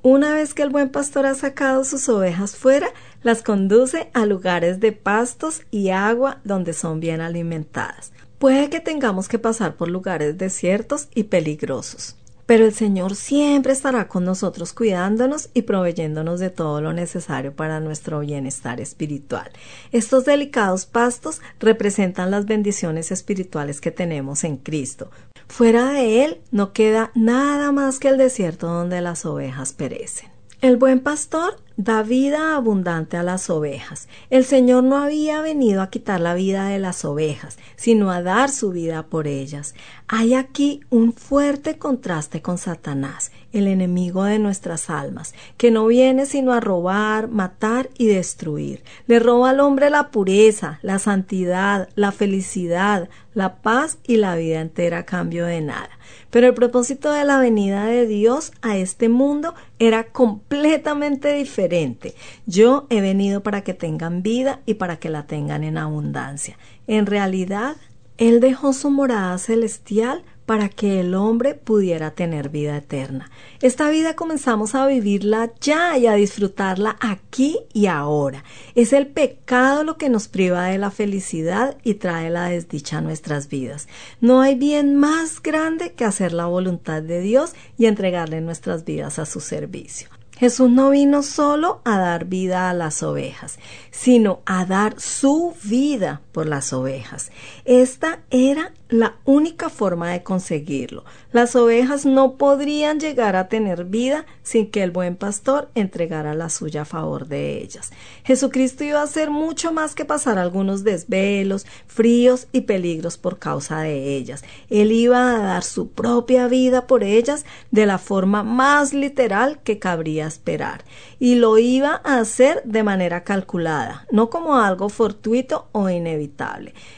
Una 0.03 0.33
vez 0.35 0.55
que 0.55 0.63
el 0.63 0.71
buen 0.71 0.91
pastor 0.91 1.27
ha 1.27 1.35
sacado 1.35 1.85
sus 1.85 2.09
ovejas 2.09 2.55
fuera, 2.55 2.89
las 3.23 3.43
conduce 3.43 4.09
a 4.15 4.25
lugares 4.25 4.79
de 4.79 4.93
pastos 4.93 5.63
y 5.73 5.91
agua 5.91 6.39
donde 6.45 6.75
son 6.75 7.01
bien 7.01 7.21
alimentadas. 7.21 8.13
Puede 8.39 8.71
que 8.71 8.81
tengamos 8.81 9.27
que 9.29 9.39
pasar 9.39 9.75
por 9.75 9.89
lugares 9.89 10.39
desiertos 10.39 11.09
y 11.15 11.25
peligrosos, 11.25 12.17
pero 12.47 12.65
el 12.65 12.73
Señor 12.73 13.17
siempre 13.17 13.73
estará 13.73 14.09
con 14.09 14.25
nosotros 14.25 14.73
cuidándonos 14.73 15.51
y 15.53 15.63
proveyéndonos 15.63 16.41
de 16.41 16.51
todo 16.51 16.81
lo 16.81 16.93
necesario 16.93 17.53
para 17.55 17.81
nuestro 17.81 18.21
bienestar 18.21 18.81
espiritual. 18.81 19.51
Estos 19.93 20.25
delicados 20.25 20.87
pastos 20.87 21.41
representan 21.59 22.31
las 22.31 22.47
bendiciones 22.47 23.11
espirituales 23.11 23.81
que 23.81 23.91
tenemos 23.91 24.45
en 24.45 24.57
Cristo. 24.57 25.11
Fuera 25.49 25.93
de 25.93 26.25
Él 26.25 26.41
no 26.51 26.73
queda 26.73 27.11
nada 27.15 27.73
más 27.73 27.99
que 27.99 28.09
el 28.09 28.17
desierto 28.17 28.69
donde 28.69 29.01
las 29.01 29.27
ovejas 29.27 29.73
perecen. 29.73 30.31
El 30.61 30.77
buen 30.77 31.01
pastor 31.01 31.61
da 31.77 32.03
vida 32.03 32.57
abundante 32.57 33.19
a 33.19 33.23
las 33.23 33.51
ovejas. 33.51 34.09
El 34.31 34.45
Señor 34.45 34.85
no 34.85 34.97
había 34.97 35.43
venido 35.43 35.83
a 35.83 35.91
quitar 35.91 36.21
la 36.21 36.35
vida 36.35 36.69
de 36.69 36.79
las 36.79 37.05
ovejas, 37.05 37.59
sino 37.77 38.11
a 38.11 38.23
dar 38.23 38.51
su 38.51 38.71
vida 38.71 39.05
por 39.05 39.27
ellas. 39.27 39.75
Hay 40.09 40.35
aquí 40.35 40.81
un 40.89 41.13
fuerte 41.13 41.79
contraste 41.79 42.41
con 42.41 42.57
Satanás, 42.57 43.31
el 43.53 43.67
enemigo 43.67 44.25
de 44.25 44.39
nuestras 44.39 44.89
almas, 44.89 45.35
que 45.59 45.71
no 45.71 45.87
viene 45.87 46.25
sino 46.25 46.53
a 46.53 46.61
robar, 46.61 47.29
matar 47.29 47.91
y 47.99 48.07
destruir. 48.07 48.83
Le 49.07 49.19
roba 49.19 49.51
al 49.51 49.61
hombre 49.61 49.91
la 49.91 50.11
pureza, 50.11 50.79
la 50.83 50.99
santidad, 50.99 51.91
la 51.95 52.11
felicidad, 52.11 53.09
la 53.35 53.57
paz 53.57 53.99
y 54.07 54.17
la 54.17 54.35
vida 54.37 54.61
entera 54.61 54.99
a 54.99 55.07
cambio 55.07 55.45
de 55.45 55.61
nada. 55.61 55.91
Pero 56.31 56.49
el 56.49 56.55
propósito 56.55 57.13
de 57.13 57.25
la 57.25 57.39
venida 57.39 57.87
de 57.87 58.07
Dios 58.07 58.53
a 58.63 58.77
este 58.77 59.09
mundo 59.09 59.55
era 59.79 60.05
completamente 60.05 61.33
diferente. 61.35 62.15
Yo 62.47 62.87
he 62.91 63.01
venido 63.01 63.43
para 63.43 63.63
que 63.63 63.75
tengan 63.75 64.23
vida 64.23 64.61
y 64.67 64.75
para 64.75 64.99
que 64.99 65.11
la 65.11 65.27
tengan 65.27 65.65
en 65.65 65.79
abundancia. 65.79 66.59
En 66.87 67.07
realidad, 67.07 67.77
Él 68.19 68.41
dejó 68.41 68.73
su 68.73 68.91
morada 68.91 69.39
celestial 69.39 70.23
para 70.47 70.69
que 70.69 71.01
el 71.01 71.15
hombre 71.15 71.55
pudiera 71.55 72.13
tener 72.13 72.49
vida 72.49 72.77
eterna. 72.77 73.31
Esta 73.61 73.91
vida 73.91 74.15
comenzamos 74.15 74.75
a 74.75 74.87
vivirla 74.87 75.51
ya 75.61 75.99
y 75.99 76.07
a 76.07 76.15
disfrutarla 76.15 76.97
aquí 77.01 77.59
y 77.73 77.87
ahora. 77.87 78.45
Es 78.75 78.93
el 78.93 79.09
pecado 79.09 79.85
lo 79.85 79.99
que 79.99 80.09
nos 80.09 80.29
priva 80.29 80.67
de 80.67 80.79
la 80.79 80.91
felicidad 80.91 81.77
y 81.83 81.95
trae 81.95 82.31
la 82.31 82.49
desdicha 82.49 82.99
a 82.99 83.03
nuestras 83.03 83.49
vidas. 83.49 83.89
No 84.21 84.41
hay 84.41 84.55
bien 84.55 84.97
más 84.97 85.43
grande 85.43 85.93
que 85.93 86.05
hacer 86.05 86.33
la 86.33 86.47
voluntad 86.47 87.03
de 87.03 87.21
Dios 87.21 87.55
y 87.77 87.87
entregarle 87.87 88.41
nuestras 88.41 88.85
vidas 88.85 89.19
a 89.19 89.27
su 89.27 89.41
servicio. 89.41 90.09
Jesús 90.39 90.71
no 90.71 90.91
vino 90.91 91.23
solo 91.23 91.81
a 91.85 91.99
dar 91.99 92.27
vida 92.27 92.69
a 92.69 92.75
las 92.75 93.03
ovejas, 93.03 93.59
sino 93.91 94.41
a 94.45 94.67
dar 94.67 95.01
su 95.01 95.55
vida 95.65 96.21
por 96.37 96.47
las 96.47 96.75
ovejas. 96.75 97.31
Esta 97.65 98.19
era 98.29 98.75
la 98.91 99.17
única 99.25 99.71
forma 99.71 100.11
de 100.11 100.23
conseguirlo. 100.23 101.03
Las 101.33 101.57
ovejas 101.57 102.05
no 102.05 102.35
podrían 102.35 103.01
llegar 103.01 103.37
a 103.37 103.49
tener 103.49 103.87
vida 103.87 104.27
sin 104.43 104.71
que 104.71 104.83
el 104.83 104.91
buen 104.91 105.17
pastor 105.17 105.71
entregara 105.75 106.35
la 106.35 106.51
suya 106.51 106.83
a 106.83 106.85
favor 106.85 107.27
de 107.27 107.63
ellas. 107.63 107.91
Jesucristo 108.23 108.85
iba 108.85 109.01
a 109.01 109.05
hacer 109.05 109.31
mucho 109.31 109.73
más 109.73 109.95
que 109.95 110.05
pasar 110.05 110.39
algunos 110.39 110.85
desvelos, 110.85 111.65
fríos 111.87 112.49
y 112.53 112.61
peligros 112.61 113.17
por 113.17 113.39
causa 113.39 113.81
de 113.81 114.17
ellas. 114.17 114.45
Él 114.69 114.93
iba 114.93 115.37
a 115.37 115.39
dar 115.39 115.65
su 115.65 115.89
propia 115.89 116.49
vida 116.49 116.87
por 116.87 117.03
ellas 117.03 117.47
de 117.71 117.87
la 117.87 117.97
forma 117.97 118.43
más 118.43 118.93
literal 118.93 119.59
que 119.65 119.79
cabría 119.79 120.27
esperar. 120.27 120.85
Y 121.19 121.37
lo 121.37 121.57
iba 121.57 122.03
a 122.05 122.19
hacer 122.19 122.63
de 122.67 122.83
manera 122.83 123.25
calculada, 123.25 124.07
no 124.11 124.29
como 124.29 124.59
algo 124.59 124.91
fortuito 124.91 125.69
o 125.73 125.89
inevitable. 125.89 126.26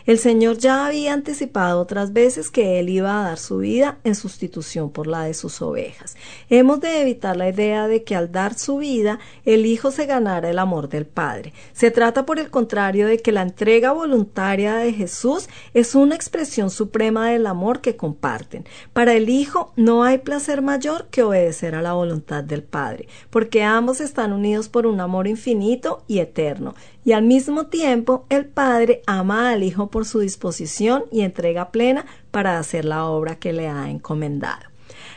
El 0.07 0.19
Señor 0.19 0.59
ya 0.59 0.87
había 0.87 1.13
anticipado 1.13 1.81
otras 1.81 2.13
veces 2.13 2.51
que 2.51 2.79
Él 2.79 2.89
iba 2.89 3.21
a 3.21 3.29
dar 3.29 3.39
su 3.39 3.59
vida 3.59 3.99
en 4.05 4.15
sustitución 4.15 4.91
por 4.91 5.07
la 5.07 5.25
de 5.25 5.35
sus 5.35 5.61
ovejas. 5.63 6.17
Hemos 6.51 6.81
de 6.81 7.03
evitar 7.03 7.37
la 7.37 7.49
idea 7.49 7.89
de 7.89 8.05
que 8.05 8.17
al 8.17 8.33
dar 8.33 8.55
su 8.55 8.79
vida 8.79 9.19
el 9.45 9.67
Hijo 9.67 9.91
se 9.91 10.07
ganara 10.07 10.51
el 10.51 10.59
amor 10.59 10.89
del 10.89 11.07
Padre. 11.07 11.53
Se 11.73 11.91
trata 11.91 12.27
por 12.27 12.39
el 12.39 12.51
contrario 12.51 13.07
de 13.07 13.19
que 13.19 13.33
la 13.33 13.43
entrega 13.43 13.93
voluntaria 13.93 14.77
de 14.77 14.93
Jesús 14.93 15.49
es 15.75 15.95
una 15.95 16.15
expresión 16.15 16.71
suprema 16.71 17.31
del 17.31 17.47
amor 17.47 17.81
que 17.81 17.97
comparten. 17.97 18.65
Para 18.93 19.15
el 19.15 19.29
Hijo 19.29 19.73
no 19.77 20.05
hay 20.05 20.19
placer 20.19 20.63
mayor 20.63 21.07
que 21.11 21.23
obedecer 21.23 21.75
a 21.75 21.83
la 21.83 21.93
voluntad 21.93 22.45
del 22.45 22.63
Padre, 22.63 23.09
porque 23.31 23.63
ambos 23.63 24.01
están 24.01 24.33
unidos 24.33 24.69
por 24.69 24.87
un 24.87 25.01
amor 25.01 25.27
infinito 25.27 26.03
y 26.07 26.19
eterno, 26.19 26.75
y 27.09 27.13
al 27.13 27.23
mismo 27.23 27.69
tiempo 27.69 28.27
el 28.29 28.45
Padre 28.45 29.01
ama 29.07 29.49
al 29.49 29.63
Hijo 29.63 29.87
por 29.89 30.05
su 30.05 30.19
disposición 30.19 31.05
y 31.11 31.23
entrega 31.23 31.73
plena 31.73 32.05
para 32.31 32.59
hacer 32.59 32.85
la 32.85 33.07
obra 33.07 33.37
que 33.37 33.55
le 33.55 33.67
ha 33.67 33.89
encomendado. 33.89 34.67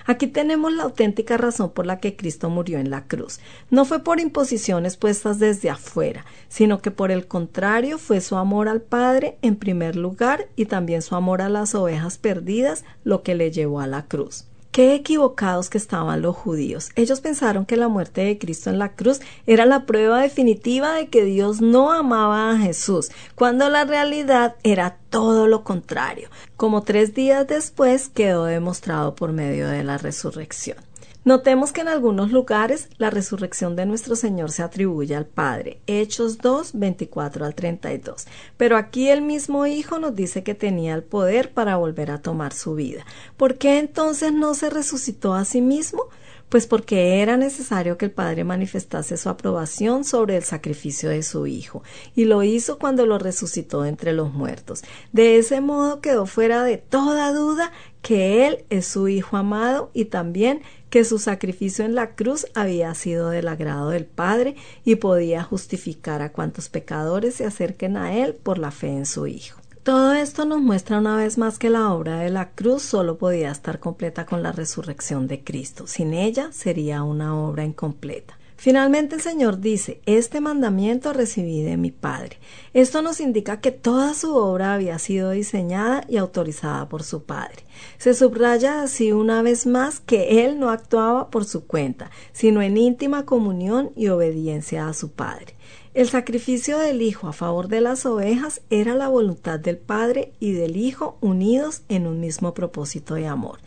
Aquí 0.05 0.27
tenemos 0.27 0.71
la 0.71 0.83
auténtica 0.83 1.35
razón 1.35 1.71
por 1.71 1.85
la 1.85 1.99
que 1.99 2.15
Cristo 2.15 2.49
murió 2.49 2.79
en 2.79 2.91
la 2.91 3.07
cruz. 3.07 3.41
No 3.69 3.83
fue 3.83 4.05
por 4.05 4.21
imposiciones 4.21 4.95
puestas 4.95 5.37
desde 5.37 5.69
afuera, 5.69 6.23
sino 6.47 6.81
que 6.81 6.91
por 6.91 7.11
el 7.11 7.27
contrario 7.27 7.97
fue 7.97 8.21
su 8.21 8.37
amor 8.37 8.69
al 8.69 8.79
Padre 8.79 9.37
en 9.41 9.57
primer 9.57 9.97
lugar 9.97 10.47
y 10.55 10.67
también 10.67 11.01
su 11.01 11.15
amor 11.15 11.41
a 11.41 11.49
las 11.49 11.75
ovejas 11.75 12.17
perdidas 12.17 12.85
lo 13.03 13.21
que 13.21 13.35
le 13.35 13.51
llevó 13.51 13.81
a 13.81 13.87
la 13.87 14.05
cruz. 14.05 14.45
Qué 14.71 14.95
equivocados 14.95 15.69
que 15.69 15.77
estaban 15.77 16.21
los 16.21 16.33
judíos. 16.33 16.91
Ellos 16.95 17.19
pensaron 17.19 17.65
que 17.65 17.75
la 17.75 17.89
muerte 17.89 18.21
de 18.21 18.37
Cristo 18.37 18.69
en 18.69 18.79
la 18.79 18.93
cruz 18.95 19.19
era 19.45 19.65
la 19.65 19.85
prueba 19.85 20.21
definitiva 20.21 20.93
de 20.93 21.09
que 21.09 21.25
Dios 21.25 21.59
no 21.59 21.91
amaba 21.91 22.51
a 22.51 22.57
Jesús, 22.57 23.09
cuando 23.35 23.69
la 23.69 23.83
realidad 23.83 24.55
era 24.63 24.97
todo 25.09 25.47
lo 25.47 25.65
contrario, 25.65 26.29
como 26.55 26.83
tres 26.83 27.13
días 27.13 27.45
después 27.47 28.07
quedó 28.07 28.45
demostrado 28.45 29.13
por 29.13 29.33
medio 29.33 29.67
de 29.67 29.83
la 29.83 29.97
resurrección. 29.97 30.77
Notemos 31.23 31.71
que 31.71 31.81
en 31.81 31.87
algunos 31.87 32.31
lugares 32.31 32.89
la 32.97 33.11
resurrección 33.11 33.75
de 33.75 33.85
nuestro 33.85 34.15
Señor 34.15 34.49
se 34.49 34.63
atribuye 34.63 35.15
al 35.15 35.27
Padre, 35.27 35.79
Hechos 35.85 36.39
2, 36.39 36.71
24 36.73 37.45
al 37.45 37.53
32. 37.53 38.25
Pero 38.57 38.75
aquí 38.75 39.07
el 39.07 39.21
mismo 39.21 39.67
Hijo 39.67 39.99
nos 39.99 40.15
dice 40.15 40.41
que 40.41 40.55
tenía 40.55 40.95
el 40.95 41.03
poder 41.03 41.53
para 41.53 41.77
volver 41.77 42.09
a 42.09 42.23
tomar 42.23 42.53
su 42.53 42.73
vida. 42.73 43.05
¿Por 43.37 43.59
qué 43.59 43.77
entonces 43.77 44.33
no 44.33 44.55
se 44.55 44.71
resucitó 44.71 45.35
a 45.35 45.45
sí 45.45 45.61
mismo? 45.61 46.05
Pues 46.49 46.65
porque 46.65 47.21
era 47.21 47.37
necesario 47.37 47.99
que 47.99 48.05
el 48.05 48.11
Padre 48.11 48.43
manifestase 48.43 49.15
su 49.15 49.29
aprobación 49.29 50.03
sobre 50.03 50.37
el 50.37 50.43
sacrificio 50.43 51.09
de 51.09 51.21
su 51.21 51.45
Hijo, 51.45 51.83
y 52.15 52.25
lo 52.25 52.41
hizo 52.43 52.79
cuando 52.79 53.05
lo 53.05 53.19
resucitó 53.19 53.85
entre 53.85 54.11
los 54.11 54.33
muertos. 54.33 54.81
De 55.13 55.37
ese 55.37 55.61
modo 55.61 56.01
quedó 56.01 56.25
fuera 56.25 56.63
de 56.63 56.77
toda 56.77 57.31
duda 57.31 57.71
que 58.01 58.47
Él 58.47 58.65
es 58.69 58.87
su 58.87 59.07
Hijo 59.07 59.37
amado 59.37 59.91
y 59.93 60.05
también 60.05 60.61
que 60.91 61.05
su 61.05 61.17
sacrificio 61.17 61.85
en 61.85 61.95
la 61.95 62.15
cruz 62.15 62.45
había 62.53 62.93
sido 62.93 63.29
del 63.29 63.47
agrado 63.47 63.89
del 63.89 64.05
Padre 64.05 64.55
y 64.85 64.97
podía 64.97 65.41
justificar 65.41 66.21
a 66.21 66.33
cuantos 66.33 66.69
pecadores 66.69 67.35
se 67.35 67.45
acerquen 67.45 67.97
a 67.97 68.13
Él 68.13 68.35
por 68.35 68.59
la 68.59 68.69
fe 68.69 68.89
en 68.89 69.07
su 69.07 69.25
Hijo. 69.25 69.59
Todo 69.83 70.13
esto 70.13 70.45
nos 70.45 70.61
muestra 70.61 70.99
una 70.99 71.15
vez 71.15 71.39
más 71.39 71.57
que 71.57 71.71
la 71.71 71.91
obra 71.91 72.19
de 72.19 72.29
la 72.29 72.51
cruz 72.51 72.83
solo 72.83 73.17
podía 73.17 73.49
estar 73.49 73.79
completa 73.79 74.27
con 74.27 74.43
la 74.43 74.51
resurrección 74.51 75.27
de 75.27 75.43
Cristo. 75.43 75.87
Sin 75.87 76.13
ella 76.13 76.51
sería 76.51 77.01
una 77.01 77.35
obra 77.35 77.63
incompleta. 77.63 78.37
Finalmente 78.61 79.15
el 79.15 79.21
Señor 79.21 79.59
dice, 79.59 80.01
este 80.05 80.39
mandamiento 80.39 81.13
recibí 81.13 81.63
de 81.63 81.77
mi 81.77 81.89
Padre. 81.89 82.37
Esto 82.75 83.01
nos 83.01 83.19
indica 83.19 83.59
que 83.59 83.71
toda 83.71 84.13
su 84.13 84.35
obra 84.35 84.75
había 84.75 84.99
sido 84.99 85.31
diseñada 85.31 86.05
y 86.07 86.17
autorizada 86.17 86.87
por 86.87 87.01
su 87.01 87.23
Padre. 87.23 87.63
Se 87.97 88.13
subraya 88.13 88.83
así 88.83 89.13
una 89.13 89.41
vez 89.41 89.65
más 89.65 89.99
que 89.99 90.45
Él 90.45 90.59
no 90.59 90.69
actuaba 90.69 91.31
por 91.31 91.45
su 91.45 91.65
cuenta, 91.65 92.11
sino 92.33 92.61
en 92.61 92.77
íntima 92.77 93.25
comunión 93.25 93.93
y 93.95 94.09
obediencia 94.09 94.87
a 94.87 94.93
su 94.93 95.09
Padre. 95.09 95.55
El 95.95 96.07
sacrificio 96.07 96.77
del 96.77 97.01
Hijo 97.01 97.27
a 97.27 97.33
favor 97.33 97.67
de 97.67 97.81
las 97.81 98.05
ovejas 98.05 98.61
era 98.69 98.93
la 98.93 99.07
voluntad 99.07 99.59
del 99.59 99.77
Padre 99.79 100.33
y 100.39 100.51
del 100.51 100.77
Hijo 100.77 101.17
unidos 101.19 101.81
en 101.89 102.05
un 102.05 102.19
mismo 102.19 102.53
propósito 102.53 103.15
de 103.15 103.25
amor. 103.25 103.57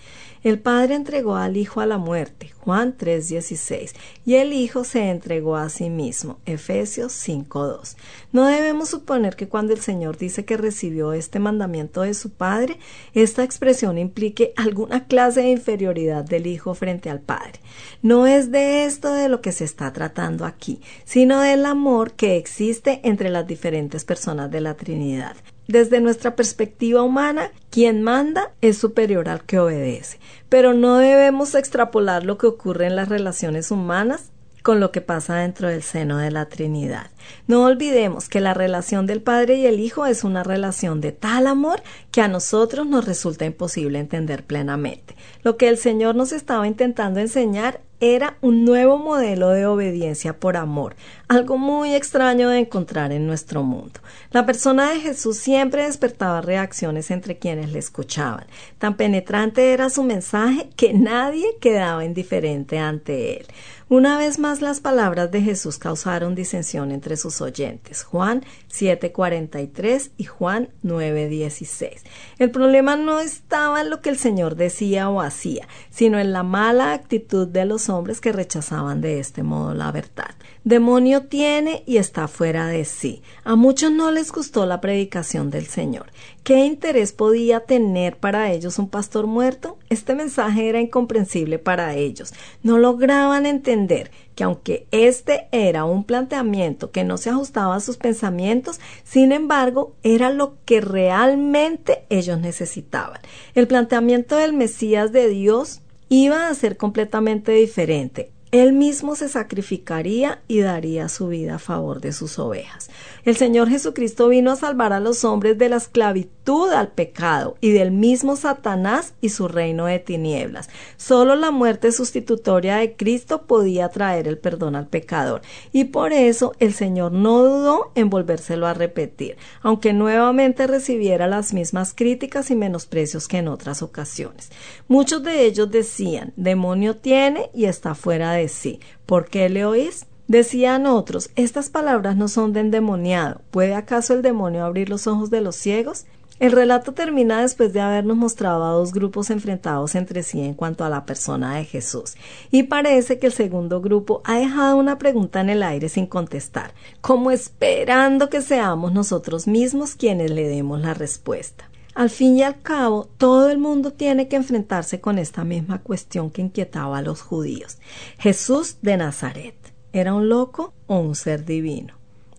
El 0.45 0.59
Padre 0.59 0.95
entregó 0.95 1.37
al 1.37 1.57
Hijo 1.57 1.81
a 1.81 1.87
la 1.87 1.97
muerte, 1.97 2.51
Juan 2.61 2.99
3:16, 2.99 3.95
y 4.27 4.35
el 4.35 4.53
Hijo 4.53 4.85
se 4.85 5.09
entregó 5.09 5.57
a 5.57 5.71
sí 5.71 5.89
mismo, 5.89 6.39
Efesios 6.45 7.15
5:2. 7.15 7.97
No 8.31 8.45
debemos 8.45 8.91
suponer 8.91 9.37
que 9.37 9.49
cuando 9.49 9.73
el 9.73 9.81
Señor 9.81 10.19
dice 10.19 10.45
que 10.45 10.59
recibió 10.59 11.15
este 11.15 11.39
mandamiento 11.39 12.03
de 12.03 12.13
su 12.13 12.29
Padre, 12.29 12.79
esta 13.15 13.43
expresión 13.43 13.97
implique 13.97 14.53
alguna 14.57 15.07
clase 15.07 15.41
de 15.41 15.49
inferioridad 15.49 16.27
del 16.27 16.47
Hijo 16.47 16.75
frente 16.75 17.09
al 17.09 17.21
Padre. 17.21 17.61
No 18.03 18.27
es 18.27 18.51
de 18.51 18.85
esto 18.85 19.15
de 19.15 19.31
lo 19.31 19.41
que 19.41 19.53
se 19.53 19.65
está 19.65 19.95
tratando 19.95 20.45
aquí, 20.45 20.83
sino 21.07 21.41
del 21.41 21.65
amor 21.65 22.13
que 22.13 22.37
existe 22.37 23.01
entre 23.03 23.31
las 23.31 23.47
diferentes 23.47 24.05
personas 24.05 24.51
de 24.51 24.61
la 24.61 24.75
Trinidad. 24.75 25.37
Desde 25.67 26.01
nuestra 26.01 26.37
perspectiva 26.37 27.03
humana, 27.03 27.51
quien 27.71 28.03
manda 28.03 28.53
es 28.61 28.77
superior 28.79 29.29
al 29.29 29.45
que 29.45 29.59
obedece, 29.59 30.19
pero 30.49 30.75
no 30.75 30.99
debemos 30.99 31.55
extrapolar 31.55 32.25
lo 32.25 32.37
que 32.37 32.47
ocurre 32.47 32.87
en 32.87 32.97
las 32.97 33.09
relaciones 33.09 33.71
humanas 33.71 34.31
con 34.65 34.81
lo 34.81 34.93
que 34.93 35.03
pasa 35.03 35.37
dentro 35.37 35.69
del 35.69 35.83
seno 35.83 36.17
de 36.17 36.31
la 36.31 36.47
Trinidad. 36.47 37.11
No 37.47 37.65
olvidemos 37.65 38.31
que 38.31 38.41
la 38.41 38.55
relación 38.55 39.07
del 39.07 39.21
Padre 39.21 39.57
y 39.57 39.67
el 39.67 39.79
Hijo 39.79 40.07
es 40.07 40.25
una 40.25 40.43
relación 40.43 41.03
de 41.03 41.13
tal 41.13 41.47
amor 41.47 41.83
que 42.11 42.23
a 42.23 42.29
nosotros 42.29 42.87
nos 42.87 43.05
resulta 43.05 43.45
imposible 43.45 43.99
entender 43.99 44.43
plenamente. 44.43 45.17
Lo 45.43 45.59
que 45.59 45.69
el 45.69 45.77
Señor 45.77 46.15
nos 46.15 46.33
estaba 46.33 46.67
intentando 46.67 47.21
enseñar 47.21 47.83
era 48.05 48.37
un 48.43 48.67
nuevo 48.67 48.99
modelo 48.99 49.49
de 49.49 49.65
obediencia 49.65 50.39
por 50.39 50.59
amor, 50.59 50.95
algo 51.27 51.57
muy 51.57 51.95
extraño 51.95 52.51
de 52.51 52.59
encontrar 52.59 53.13
en 53.13 53.27
nuestro 53.27 53.63
mundo. 53.63 54.01
La 54.31 54.45
persona 54.45 54.91
de 54.91 55.01
Jesús 55.01 55.39
siempre 55.39 55.85
despertaba 55.85 56.43
reacciones 56.43 57.11
entre 57.11 57.39
quienes 57.39 57.73
le 57.73 57.79
escuchaban. 57.79 58.45
Tan 58.79 58.99
penetrante 58.99 59.73
era 59.73 59.89
su 59.89 60.03
mensaje 60.03 60.69
que 60.77 60.93
nadie 60.93 61.57
quedaba 61.61 62.05
indiferente 62.05 62.79
ante 62.79 63.39
él. 63.39 63.47
Una 63.91 64.17
vez 64.17 64.39
más 64.39 64.63
las 64.63 64.81
palabras 64.81 65.31
de 65.31 65.43
Jesús 65.43 65.77
causaron 65.77 66.35
disensión 66.35 66.91
entre 66.91 67.19
sus 67.19 67.43
oyentes. 67.43 68.03
Juan 68.03 68.43
7:43 68.73 70.11
y 70.17 70.25
Juan 70.25 70.71
9:16. 70.83 72.03
El 72.39 72.51
problema 72.51 72.97
no 72.97 73.21
estaba 73.21 73.83
en 73.83 73.91
lo 73.91 74.01
que 74.01 74.09
el 74.09 74.17
Señor 74.17 74.57
decía 74.57 75.11
o 75.11 75.21
hacía, 75.21 75.69
sino 75.91 76.19
en 76.19 76.33
la 76.33 76.43
mala 76.43 76.95
actitud 76.95 77.47
de 77.47 77.67
los 77.67 77.91
hombres 77.91 78.23
que 78.23 78.33
rechazaban 78.33 79.03
de 79.03 79.19
este 79.19 79.43
modo 79.43 79.75
la 79.75 79.93
verdad. 79.93 80.35
Demonio 80.65 81.25
tiene 81.27 81.83
y 81.85 81.99
está 81.99 82.27
fuera 82.27 82.67
de 82.69 82.87
sí. 82.87 83.23
A 83.45 83.55
muchos 83.55 83.93
no 83.93 84.11
les 84.11 84.33
gustó 84.33 84.65
la 84.65 84.81
predicación 84.81 85.51
del 85.51 85.67
Señor. 85.67 86.07
¿Qué 86.43 86.65
interés 86.65 87.13
podía 87.13 87.61
tener 87.61 88.17
para 88.17 88.51
ellos 88.51 88.79
un 88.79 88.89
pastor 88.89 89.27
muerto? 89.27 89.77
Este 89.91 90.15
mensaje 90.15 90.67
era 90.67 90.81
incomprensible 90.81 91.59
para 91.59 91.97
ellos. 91.97 92.33
No 92.63 92.79
lograban 92.79 93.45
entender 93.45 94.11
que 94.35 94.45
aunque 94.45 94.87
este 94.91 95.49
era 95.53 95.85
un 95.85 96.03
planteamiento 96.03 96.91
que 96.91 97.05
no 97.05 97.19
se 97.19 97.29
ajustaba 97.29 97.77
a 97.77 97.81
sus 97.81 97.99
pensamientos, 97.99 98.81
sin 99.05 99.33
embargo, 99.33 99.95
era 100.03 100.31
lo 100.31 100.57
que 100.65 100.81
realmente 100.81 102.07
ellos 102.09 102.41
necesitaban. 102.41 103.21
El 103.55 103.67
planteamiento 103.67 104.37
del 104.37 104.55
Mesías 104.55 105.13
de 105.13 105.29
Dios 105.29 105.83
iba 106.09 106.49
a 106.49 106.55
ser 106.55 106.79
completamente 106.79 107.53
diferente. 107.53 108.34
Él 108.55 108.73
mismo 108.73 109.17
se 109.17 109.29
sacrificaría 109.29 110.41
y 110.47 110.61
daría 110.61 111.09
su 111.09 111.27
vida 111.27 111.57
a 111.57 111.59
favor 111.59 112.01
de 112.01 112.13
sus 112.13 112.39
ovejas. 112.39 112.89
El 113.25 113.35
Señor 113.37 113.69
Jesucristo 113.69 114.29
vino 114.29 114.53
a 114.53 114.57
salvar 114.57 114.93
a 114.93 115.01
los 115.01 115.25
hombres 115.25 115.59
de 115.59 115.69
la 115.69 115.77
esclavitud 115.77 116.71
al 116.71 116.93
pecado 116.93 117.57
y 117.61 117.73
del 117.73 117.91
mismo 117.91 118.37
Satanás 118.37 119.15
y 119.21 119.31
su 119.31 119.49
reino 119.49 119.87
de 119.87 119.99
tinieblas. 119.99 120.69
Solo 120.97 121.35
la 121.35 121.51
muerte 121.51 121.91
sustitutoria 121.91 122.77
de 122.77 122.95
Cristo 122.95 123.43
podía 123.43 123.89
traer 123.89 124.29
el 124.29 124.39
perdón 124.39 124.77
al 124.77 124.87
pecador 124.87 125.43
y 125.73 125.87
por 125.87 126.13
eso 126.13 126.53
el 126.61 126.75
Señor 126.75 127.11
no 127.11 127.43
dudó 127.43 127.91
en 127.97 128.09
volvérselo 128.09 128.69
a 128.69 128.75
repetir, 128.75 129.37
aunque 129.63 129.93
nuevamente 129.93 130.69
recibiera 130.69 131.27
las 131.27 131.55
mismas 131.55 131.93
críticas 131.93 132.53
y 132.53 132.55
menosprecios 132.55 133.27
que 133.27 133.39
en 133.39 133.49
otras 133.49 133.83
ocasiones. 133.83 134.53
Muchos 134.87 135.25
de 135.25 135.45
ellos 135.45 135.73
decían, 135.73 136.33
demonio 136.37 136.99
tiene 136.99 137.51
y 137.53 137.65
está 137.65 137.97
fuera 137.97 138.31
de 138.31 138.44
sí. 138.49 138.81
¿Por 139.07 139.27
qué 139.27 139.49
le 139.49 139.65
oís? 139.65 140.07
Decían 140.27 140.87
otros, 140.87 141.31
estas 141.37 141.69
palabras 141.69 142.17
no 142.17 142.29
son 142.29 142.53
de 142.53 142.61
endemoniado. 142.61 143.43
¿Puede 143.51 143.75
acaso 143.75 144.15
el 144.15 144.23
demonio 144.23 144.65
abrir 144.65 144.89
los 144.89 145.07
ojos 145.07 145.29
de 145.31 145.43
los 145.43 145.55
ciegos? 145.55 146.07
El 146.41 146.51
relato 146.51 146.93
termina 146.93 147.43
después 147.43 147.73
de 147.73 147.81
habernos 147.81 148.17
mostrado 148.17 148.65
a 148.65 148.71
dos 148.71 148.93
grupos 148.93 149.31
enfrentados 149.31 149.95
entre 149.95 150.25
sí 150.25 150.41
en 150.41 150.55
cuanto 150.55 150.85
a 150.85 150.89
la 150.89 151.07
persona 151.07 151.55
de 151.55 151.65
Jesús, 151.65 152.17
y 152.51 152.65
parece 152.65 153.21
que 153.21 153.29
el 153.29 153.33
segundo 153.33 153.81
grupo 153.81 154.21
ha 154.25 154.39
dejado 154.39 154.77
una 154.77 154.99
pregunta 154.99 155.41
en 155.41 155.51
el 155.51 155.63
aire 155.63 155.89
sin 155.89 156.07
contestar, 156.07 156.75
como 157.01 157.31
esperando 157.31 158.31
que 158.31 158.43
seamos 158.43 158.93
nosotros 158.93 159.47
mismos 159.47 159.95
quienes 159.95 160.33
le 160.33 160.49
demos 160.49 160.81
la 160.81 160.93
respuesta. 160.93 161.71
Al 161.95 162.11
fin 162.11 162.37
y 162.37 162.43
al 162.43 162.61
cabo, 162.61 163.09
todo 163.19 163.51
el 163.51 163.59
mundo 163.59 163.93
tiene 163.93 164.27
que 164.27 164.37
enfrentarse 164.37 165.01
con 165.01 165.19
esta 165.19 165.45
misma 165.45 165.81
cuestión 165.81 166.31
que 166.31 166.43
inquietaba 166.43 166.99
a 166.99 167.03
los 167.03 167.23
judíos. 167.23 167.79
Jesús 168.19 168.79
de 168.83 168.97
Nazaret. 168.97 169.55
¿Era 169.93 170.13
un 170.13 170.29
loco 170.29 170.73
o 170.89 170.99
un 170.99 171.15
ser 171.15 171.45
divino? 171.45 171.95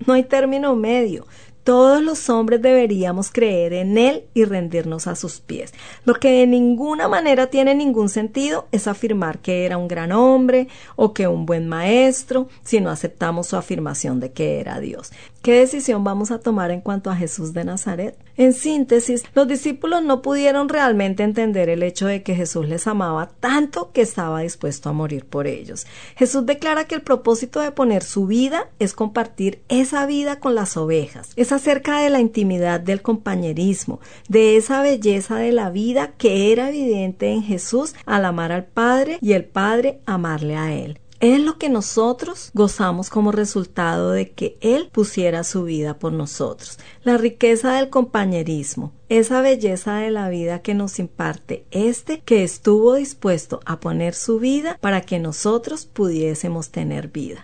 No 0.05 0.13
hay 0.13 0.23
término 0.23 0.75
medio. 0.75 1.25
Todos 1.65 2.03
los 2.03 2.29
hombres 2.29 2.61
deberíamos 2.61 3.31
creer 3.31 3.73
en 3.73 3.97
Él 3.97 4.25
y 4.35 4.45
rendirnos 4.45 5.07
a 5.07 5.15
sus 5.15 5.39
pies. 5.39 5.73
Lo 6.03 6.13
que 6.13 6.29
de 6.29 6.45
ninguna 6.45 7.07
manera 7.07 7.47
tiene 7.47 7.73
ningún 7.73 8.09
sentido 8.09 8.67
es 8.71 8.87
afirmar 8.87 9.39
que 9.39 9.65
era 9.65 9.77
un 9.77 9.87
gran 9.87 10.11
hombre 10.11 10.67
o 10.95 11.11
que 11.13 11.27
un 11.27 11.47
buen 11.47 11.67
maestro 11.67 12.49
si 12.61 12.81
no 12.81 12.91
aceptamos 12.91 13.47
su 13.47 13.55
afirmación 13.55 14.19
de 14.19 14.31
que 14.31 14.59
era 14.59 14.79
Dios. 14.79 15.11
¿Qué 15.45 15.59
decisión 15.59 16.03
vamos 16.03 16.31
a 16.31 16.39
tomar 16.39 16.71
en 16.71 16.81
cuanto 16.81 17.11
a 17.11 17.15
Jesús 17.15 17.53
de 17.53 17.63
Nazaret? 17.63 18.17
En 18.35 18.51
síntesis, 18.51 19.23
los 19.35 19.47
discípulos 19.47 20.03
no 20.03 20.23
pudieron 20.23 20.69
realmente 20.69 21.21
entender 21.21 21.69
el 21.69 21.83
hecho 21.83 22.07
de 22.07 22.23
que 22.23 22.33
Jesús 22.33 22.67
les 22.67 22.87
amaba 22.87 23.29
tanto 23.39 23.91
que 23.91 24.01
estaba 24.01 24.41
dispuesto 24.41 24.89
a 24.89 24.93
morir 24.93 25.25
por 25.25 25.45
ellos. 25.45 25.85
Jesús 26.15 26.47
declara 26.47 26.85
que 26.85 26.95
el 26.95 27.03
propósito 27.03 27.59
de 27.59 27.71
poner 27.71 28.01
su 28.01 28.25
vida 28.25 28.71
es 28.79 28.95
compartir 28.95 29.61
esa 29.69 30.07
vida 30.07 30.39
con 30.39 30.55
las 30.55 30.77
ovejas. 30.77 31.29
Es 31.35 31.51
acerca 31.51 31.99
de 31.99 32.09
la 32.09 32.21
intimidad 32.21 32.79
del 32.79 33.03
compañerismo, 33.03 33.99
de 34.27 34.57
esa 34.57 34.81
belleza 34.81 35.35
de 35.35 35.51
la 35.51 35.69
vida 35.69 36.13
que 36.17 36.53
era 36.53 36.69
evidente 36.69 37.29
en 37.29 37.43
Jesús 37.43 37.93
al 38.07 38.25
amar 38.25 38.51
al 38.51 38.65
Padre 38.65 39.19
y 39.21 39.33
el 39.33 39.45
Padre 39.45 39.99
amarle 40.07 40.57
a 40.57 40.73
Él. 40.73 40.99
Es 41.25 41.39
lo 41.39 41.57
que 41.57 41.69
nosotros 41.69 42.51
gozamos 42.53 43.09
como 43.09 43.31
resultado 43.31 44.11
de 44.11 44.29
que 44.29 44.59
Él 44.61 44.89
pusiera 44.91 45.43
su 45.43 45.63
vida 45.63 45.97
por 45.97 46.13
nosotros. 46.13 46.77
La 47.03 47.17
riqueza 47.17 47.73
del 47.73 47.89
compañerismo, 47.89 48.91
esa 49.09 49.41
belleza 49.41 49.95
de 49.95 50.11
la 50.11 50.29
vida 50.29 50.61
que 50.61 50.75
nos 50.75 50.99
imparte 50.99 51.65
este 51.71 52.19
que 52.19 52.43
estuvo 52.43 52.93
dispuesto 52.93 53.59
a 53.65 53.79
poner 53.79 54.13
su 54.13 54.37
vida 54.37 54.77
para 54.81 55.01
que 55.01 55.17
nosotros 55.17 55.87
pudiésemos 55.87 56.69
tener 56.69 57.07
vida. 57.07 57.43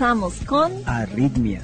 Regresamos 0.00 0.40
con 0.46 0.72
Arritmia. 0.86 1.60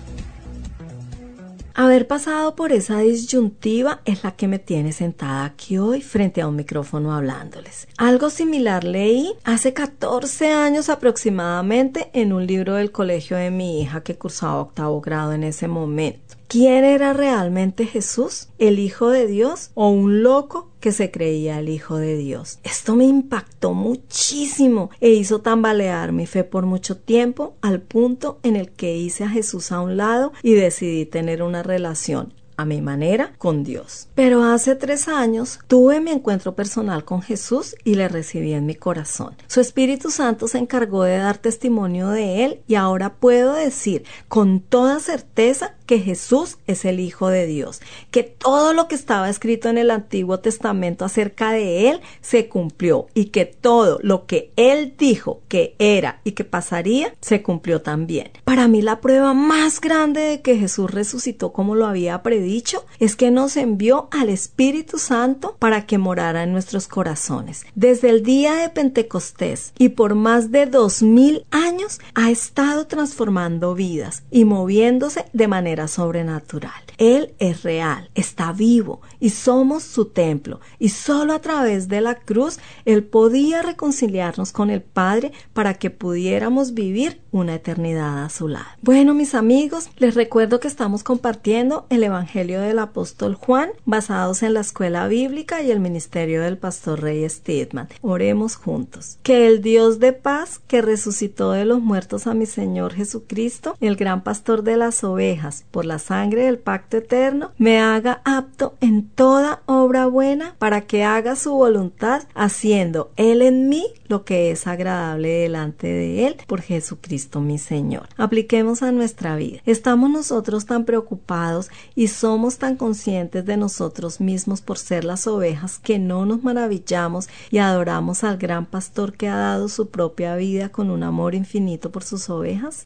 Haber 1.72 2.06
pasado 2.06 2.54
por 2.54 2.70
esa 2.70 2.98
disyuntiva 2.98 4.02
es 4.04 4.24
la 4.24 4.32
que 4.32 4.46
me 4.46 4.58
tiene 4.58 4.92
sentada 4.92 5.46
aquí 5.46 5.78
hoy 5.78 6.02
frente 6.02 6.42
a 6.42 6.46
un 6.46 6.56
micrófono 6.56 7.14
hablándoles. 7.14 7.88
Algo 7.96 8.28
similar 8.28 8.84
leí 8.84 9.32
hace 9.44 9.72
14 9.72 10.52
años 10.52 10.90
aproximadamente 10.90 12.10
en 12.12 12.34
un 12.34 12.46
libro 12.46 12.74
del 12.74 12.92
colegio 12.92 13.38
de 13.38 13.50
mi 13.50 13.80
hija 13.80 14.02
que 14.02 14.18
cursaba 14.18 14.60
octavo 14.60 15.00
grado 15.00 15.32
en 15.32 15.42
ese 15.42 15.66
momento. 15.66 16.35
¿Quién 16.48 16.84
era 16.84 17.12
realmente 17.12 17.86
Jesús? 17.86 18.48
¿El 18.58 18.78
Hijo 18.78 19.08
de 19.08 19.26
Dios 19.26 19.72
o 19.74 19.88
un 19.88 20.22
loco 20.22 20.70
que 20.78 20.92
se 20.92 21.10
creía 21.10 21.58
el 21.58 21.68
Hijo 21.68 21.96
de 21.96 22.16
Dios? 22.16 22.60
Esto 22.62 22.94
me 22.94 23.04
impactó 23.04 23.74
muchísimo 23.74 24.90
e 25.00 25.10
hizo 25.10 25.40
tambalear 25.40 26.12
mi 26.12 26.24
fe 26.26 26.44
por 26.44 26.64
mucho 26.64 26.96
tiempo 26.98 27.56
al 27.62 27.80
punto 27.80 28.38
en 28.44 28.54
el 28.54 28.70
que 28.70 28.96
hice 28.96 29.24
a 29.24 29.28
Jesús 29.28 29.72
a 29.72 29.80
un 29.80 29.96
lado 29.96 30.32
y 30.44 30.54
decidí 30.54 31.04
tener 31.04 31.42
una 31.42 31.64
relación 31.64 32.32
a 32.56 32.64
mi 32.64 32.80
manera 32.80 33.32
con 33.38 33.64
Dios. 33.64 34.08
Pero 34.14 34.44
hace 34.44 34.74
tres 34.74 35.08
años 35.08 35.58
tuve 35.66 36.00
mi 36.00 36.10
encuentro 36.10 36.54
personal 36.54 37.04
con 37.04 37.22
Jesús 37.22 37.76
y 37.84 37.94
le 37.94 38.08
recibí 38.08 38.52
en 38.52 38.66
mi 38.66 38.74
corazón. 38.74 39.36
Su 39.46 39.60
Espíritu 39.60 40.10
Santo 40.10 40.48
se 40.48 40.58
encargó 40.58 41.02
de 41.02 41.18
dar 41.18 41.38
testimonio 41.38 42.08
de 42.08 42.44
él 42.44 42.60
y 42.66 42.76
ahora 42.76 43.14
puedo 43.14 43.52
decir 43.52 44.04
con 44.28 44.60
toda 44.60 45.00
certeza 45.00 45.74
que 45.86 46.00
Jesús 46.00 46.58
es 46.66 46.84
el 46.84 47.00
Hijo 47.00 47.28
de 47.28 47.46
Dios, 47.46 47.80
que 48.10 48.22
todo 48.24 48.72
lo 48.72 48.88
que 48.88 48.94
estaba 48.94 49.30
escrito 49.30 49.68
en 49.68 49.78
el 49.78 49.90
Antiguo 49.90 50.40
Testamento 50.40 51.04
acerca 51.04 51.52
de 51.52 51.88
Él 51.88 52.00
se 52.20 52.48
cumplió 52.48 53.06
y 53.14 53.26
que 53.26 53.46
todo 53.46 53.98
lo 54.02 54.26
que 54.26 54.50
Él 54.56 54.94
dijo 54.98 55.40
que 55.48 55.74
era 55.78 56.20
y 56.24 56.32
que 56.32 56.44
pasaría 56.44 57.14
se 57.20 57.42
cumplió 57.42 57.82
también. 57.82 58.30
Para 58.44 58.68
mí 58.68 58.82
la 58.82 59.00
prueba 59.00 59.32
más 59.32 59.80
grande 59.80 60.20
de 60.20 60.42
que 60.42 60.56
Jesús 60.56 60.90
resucitó 60.90 61.52
como 61.52 61.74
lo 61.74 61.86
había 61.86 62.22
predicho 62.22 62.84
es 62.98 63.16
que 63.16 63.30
nos 63.30 63.56
envió 63.56 64.08
al 64.10 64.28
Espíritu 64.28 64.98
Santo 64.98 65.56
para 65.58 65.86
que 65.86 65.98
morara 65.98 66.42
en 66.42 66.52
nuestros 66.52 66.88
corazones. 66.88 67.64
Desde 67.74 68.10
el 68.10 68.22
día 68.22 68.54
de 68.54 68.68
Pentecostés 68.68 69.72
y 69.78 69.90
por 69.90 70.14
más 70.14 70.50
de 70.50 70.66
dos 70.66 71.02
mil 71.02 71.46
años 71.50 72.00
ha 72.14 72.30
estado 72.30 72.86
transformando 72.86 73.74
vidas 73.74 74.24
y 74.30 74.44
moviéndose 74.44 75.26
de 75.32 75.48
manera 75.48 75.75
sobrenatural. 75.88 76.72
Él 76.98 77.34
es 77.38 77.62
real, 77.62 78.10
está 78.14 78.52
vivo 78.52 79.02
y 79.20 79.30
somos 79.30 79.82
su 79.82 80.06
templo. 80.06 80.60
Y 80.78 80.88
solo 80.88 81.34
a 81.34 81.40
través 81.40 81.88
de 81.88 82.00
la 82.00 82.14
cruz 82.14 82.58
Él 82.84 83.04
podía 83.04 83.62
reconciliarnos 83.62 84.52
con 84.52 84.70
el 84.70 84.82
Padre 84.82 85.32
para 85.52 85.74
que 85.74 85.90
pudiéramos 85.90 86.74
vivir 86.74 87.20
una 87.30 87.54
eternidad 87.54 88.24
a 88.24 88.30
su 88.30 88.48
lado. 88.48 88.66
Bueno, 88.80 89.12
mis 89.14 89.34
amigos, 89.34 89.90
les 89.98 90.14
recuerdo 90.14 90.58
que 90.58 90.68
estamos 90.68 91.02
compartiendo 91.02 91.86
el 91.90 92.02
Evangelio 92.02 92.60
del 92.60 92.78
apóstol 92.78 93.34
Juan 93.34 93.70
basados 93.84 94.42
en 94.42 94.54
la 94.54 94.60
escuela 94.60 95.06
bíblica 95.06 95.62
y 95.62 95.70
el 95.70 95.80
ministerio 95.80 96.40
del 96.40 96.56
pastor 96.56 97.02
Rey 97.02 97.28
Stedman. 97.28 97.88
Oremos 98.00 98.56
juntos. 98.56 99.18
Que 99.22 99.46
el 99.46 99.60
Dios 99.60 99.98
de 99.98 100.12
paz 100.14 100.60
que 100.66 100.80
resucitó 100.80 101.52
de 101.52 101.66
los 101.66 101.80
muertos 101.80 102.26
a 102.26 102.34
mi 102.34 102.46
Señor 102.46 102.94
Jesucristo, 102.94 103.76
el 103.80 103.96
gran 103.96 104.22
pastor 104.22 104.62
de 104.62 104.76
las 104.76 105.04
ovejas, 105.04 105.65
por 105.70 105.84
la 105.84 105.98
sangre 105.98 106.46
del 106.46 106.58
pacto 106.58 106.96
eterno, 106.96 107.52
me 107.58 107.80
haga 107.80 108.20
apto 108.24 108.74
en 108.80 109.08
toda 109.08 109.62
obra 109.66 110.06
buena 110.06 110.54
para 110.58 110.82
que 110.82 111.04
haga 111.04 111.36
su 111.36 111.52
voluntad, 111.52 112.22
haciendo 112.34 113.10
Él 113.16 113.42
en 113.42 113.68
mí 113.68 113.86
lo 114.08 114.24
que 114.24 114.50
es 114.50 114.66
agradable 114.66 115.28
delante 115.28 115.86
de 115.86 116.26
Él 116.26 116.36
por 116.46 116.60
Jesucristo 116.60 117.40
mi 117.40 117.58
Señor. 117.58 118.08
Apliquemos 118.16 118.82
a 118.82 118.92
nuestra 118.92 119.36
vida. 119.36 119.60
Estamos 119.66 120.10
nosotros 120.10 120.66
tan 120.66 120.84
preocupados 120.84 121.70
y 121.94 122.08
somos 122.08 122.58
tan 122.58 122.76
conscientes 122.76 123.44
de 123.44 123.56
nosotros 123.56 124.20
mismos 124.20 124.60
por 124.60 124.78
ser 124.78 125.04
las 125.04 125.26
ovejas 125.26 125.78
que 125.78 125.98
no 125.98 126.26
nos 126.26 126.42
maravillamos 126.42 127.28
y 127.50 127.58
adoramos 127.58 128.24
al 128.24 128.36
gran 128.38 128.66
pastor 128.66 129.14
que 129.14 129.28
ha 129.28 129.36
dado 129.36 129.68
su 129.68 129.90
propia 129.90 130.36
vida 130.36 130.70
con 130.70 130.90
un 130.90 131.02
amor 131.02 131.34
infinito 131.34 131.90
por 131.90 132.04
sus 132.04 132.30
ovejas. 132.30 132.84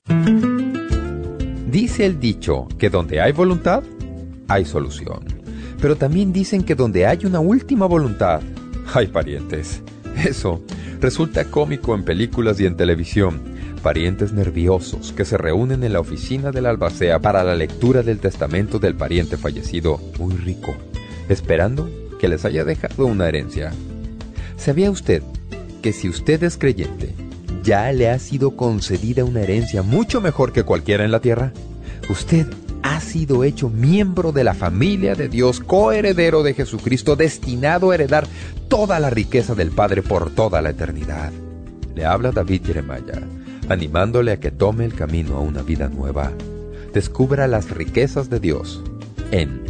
Dice 1.70 2.04
el 2.04 2.18
dicho 2.18 2.66
que 2.78 2.90
donde 2.90 3.20
hay 3.20 3.30
voluntad, 3.30 3.85
hay 4.48 4.64
solución. 4.64 5.20
Pero 5.80 5.94
también 5.94 6.33
dicen 6.33 6.64
que 6.64 6.74
donde 6.74 7.06
hay 7.06 7.20
una 7.24 7.38
última 7.38 7.87
voluntad, 7.87 8.40
hay 8.92 9.06
parientes. 9.06 9.80
Eso 10.26 10.64
resulta 11.00 11.44
cómico 11.44 11.94
en 11.94 12.04
películas 12.04 12.59
y 12.59 12.66
en 12.66 12.76
televisión. 12.76 13.40
Parientes 13.85 14.33
nerviosos 14.33 15.12
que 15.12 15.24
se 15.24 15.38
reúnen 15.38 15.85
en 15.85 15.92
la 15.92 16.00
oficina 16.00 16.50
del 16.50 16.66
albacea 16.66 17.20
para 17.20 17.44
la 17.44 17.54
lectura 17.54 18.02
del 18.02 18.18
testamento 18.18 18.80
del 18.80 18.96
pariente 18.96 19.37
fallecido 19.37 20.00
muy 20.18 20.35
rico, 20.35 20.74
esperando 21.28 21.88
que 22.18 22.26
les 22.28 22.44
haya 22.44 22.64
dejado 22.64 23.06
una 23.06 23.28
herencia. 23.28 23.72
¿Sabía 24.56 24.90
usted 24.90 25.22
que 25.83 25.92
si 25.92 26.09
usted 26.09 26.42
es 26.42 26.59
creyente, 26.59 27.14
ya 27.62 27.92
le 27.92 28.10
ha 28.10 28.18
sido 28.18 28.56
concedida 28.56 29.24
una 29.24 29.42
herencia 29.42 29.82
mucho 29.82 30.20
mejor 30.20 30.52
que 30.52 30.64
cualquiera 30.64 31.04
en 31.04 31.10
la 31.10 31.20
tierra? 31.20 31.52
Usted 32.08 32.46
ha 32.82 33.00
sido 33.00 33.44
hecho 33.44 33.68
miembro 33.68 34.32
de 34.32 34.44
la 34.44 34.54
familia 34.54 35.14
de 35.14 35.28
Dios, 35.28 35.60
coheredero 35.60 36.42
de 36.42 36.54
Jesucristo, 36.54 37.16
destinado 37.16 37.90
a 37.90 37.94
heredar 37.94 38.26
toda 38.68 38.98
la 39.00 39.10
riqueza 39.10 39.54
del 39.54 39.70
Padre 39.70 40.02
por 40.02 40.30
toda 40.30 40.62
la 40.62 40.70
eternidad. 40.70 41.32
Le 41.94 42.04
habla 42.06 42.32
David 42.32 42.62
Jeremiah, 42.66 43.26
animándole 43.68 44.32
a 44.32 44.40
que 44.40 44.50
tome 44.50 44.84
el 44.84 44.94
camino 44.94 45.36
a 45.36 45.40
una 45.40 45.62
vida 45.62 45.88
nueva. 45.88 46.32
Descubra 46.94 47.46
las 47.46 47.70
riquezas 47.70 48.30
de 48.30 48.40
Dios 48.40 48.82
en 49.30 49.69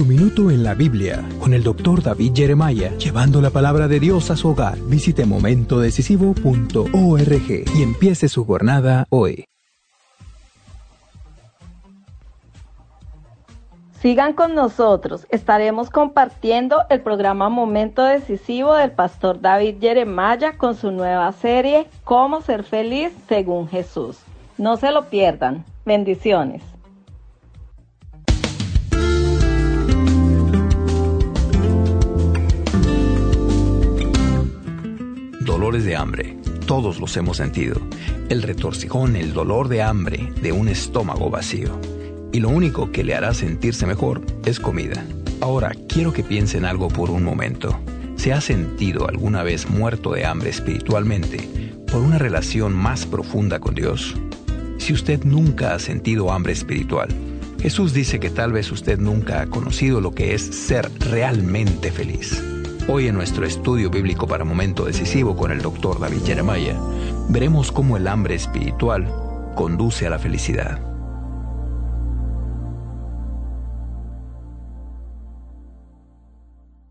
Su 0.00 0.06
minuto 0.06 0.50
en 0.50 0.64
la 0.64 0.72
Biblia 0.72 1.22
con 1.38 1.52
el 1.52 1.62
doctor 1.62 2.02
David 2.02 2.32
Jeremiah, 2.34 2.96
llevando 2.96 3.42
la 3.42 3.50
palabra 3.50 3.86
de 3.86 4.00
Dios 4.00 4.30
a 4.30 4.36
su 4.36 4.48
hogar. 4.48 4.78
Visite 4.78 5.26
momentodecisivo.org 5.26 7.64
y 7.76 7.82
empiece 7.82 8.30
su 8.30 8.46
jornada 8.46 9.06
hoy. 9.10 9.44
Sigan 14.00 14.32
con 14.32 14.54
nosotros, 14.54 15.26
estaremos 15.28 15.90
compartiendo 15.90 16.78
el 16.88 17.02
programa 17.02 17.50
Momento 17.50 18.02
Decisivo 18.02 18.72
del 18.72 18.92
pastor 18.92 19.42
David 19.42 19.82
Jeremiah 19.82 20.56
con 20.56 20.76
su 20.76 20.92
nueva 20.92 21.30
serie 21.32 21.88
Cómo 22.04 22.40
ser 22.40 22.64
feliz 22.64 23.12
según 23.28 23.68
Jesús. 23.68 24.16
No 24.56 24.78
se 24.78 24.92
lo 24.92 25.10
pierdan. 25.10 25.62
Bendiciones. 25.84 26.69
Dolores 35.40 35.86
de 35.86 35.96
hambre. 35.96 36.36
Todos 36.66 37.00
los 37.00 37.16
hemos 37.16 37.38
sentido. 37.38 37.80
El 38.28 38.42
retorcijón, 38.42 39.16
el 39.16 39.32
dolor 39.32 39.68
de 39.68 39.80
hambre 39.80 40.30
de 40.42 40.52
un 40.52 40.68
estómago 40.68 41.30
vacío. 41.30 41.80
Y 42.30 42.40
lo 42.40 42.50
único 42.50 42.92
que 42.92 43.04
le 43.04 43.14
hará 43.14 43.32
sentirse 43.32 43.86
mejor 43.86 44.20
es 44.44 44.60
comida. 44.60 45.02
Ahora, 45.40 45.72
quiero 45.88 46.12
que 46.12 46.22
piense 46.22 46.58
en 46.58 46.66
algo 46.66 46.88
por 46.88 47.10
un 47.10 47.24
momento. 47.24 47.80
¿Se 48.16 48.34
ha 48.34 48.42
sentido 48.42 49.08
alguna 49.08 49.42
vez 49.42 49.70
muerto 49.70 50.12
de 50.12 50.26
hambre 50.26 50.50
espiritualmente 50.50 51.38
por 51.90 52.02
una 52.02 52.18
relación 52.18 52.74
más 52.74 53.06
profunda 53.06 53.60
con 53.60 53.74
Dios? 53.74 54.14
Si 54.76 54.92
usted 54.92 55.24
nunca 55.24 55.74
ha 55.74 55.78
sentido 55.78 56.32
hambre 56.32 56.52
espiritual, 56.52 57.08
Jesús 57.62 57.94
dice 57.94 58.20
que 58.20 58.28
tal 58.28 58.52
vez 58.52 58.70
usted 58.70 58.98
nunca 58.98 59.40
ha 59.40 59.46
conocido 59.46 60.02
lo 60.02 60.12
que 60.12 60.34
es 60.34 60.42
ser 60.42 60.90
realmente 60.98 61.90
feliz. 61.90 62.42
Hoy 62.88 63.08
en 63.08 63.14
nuestro 63.14 63.44
estudio 63.44 63.90
bíblico 63.90 64.26
para 64.26 64.44
momento 64.44 64.84
decisivo 64.84 65.36
con 65.36 65.52
el 65.52 65.62
doctor 65.62 66.00
David 66.00 66.24
Jeremiah, 66.24 66.76
veremos 67.28 67.70
cómo 67.70 67.96
el 67.96 68.08
hambre 68.08 68.34
espiritual 68.34 69.06
conduce 69.54 70.06
a 70.06 70.10
la 70.10 70.18
felicidad. 70.18 70.80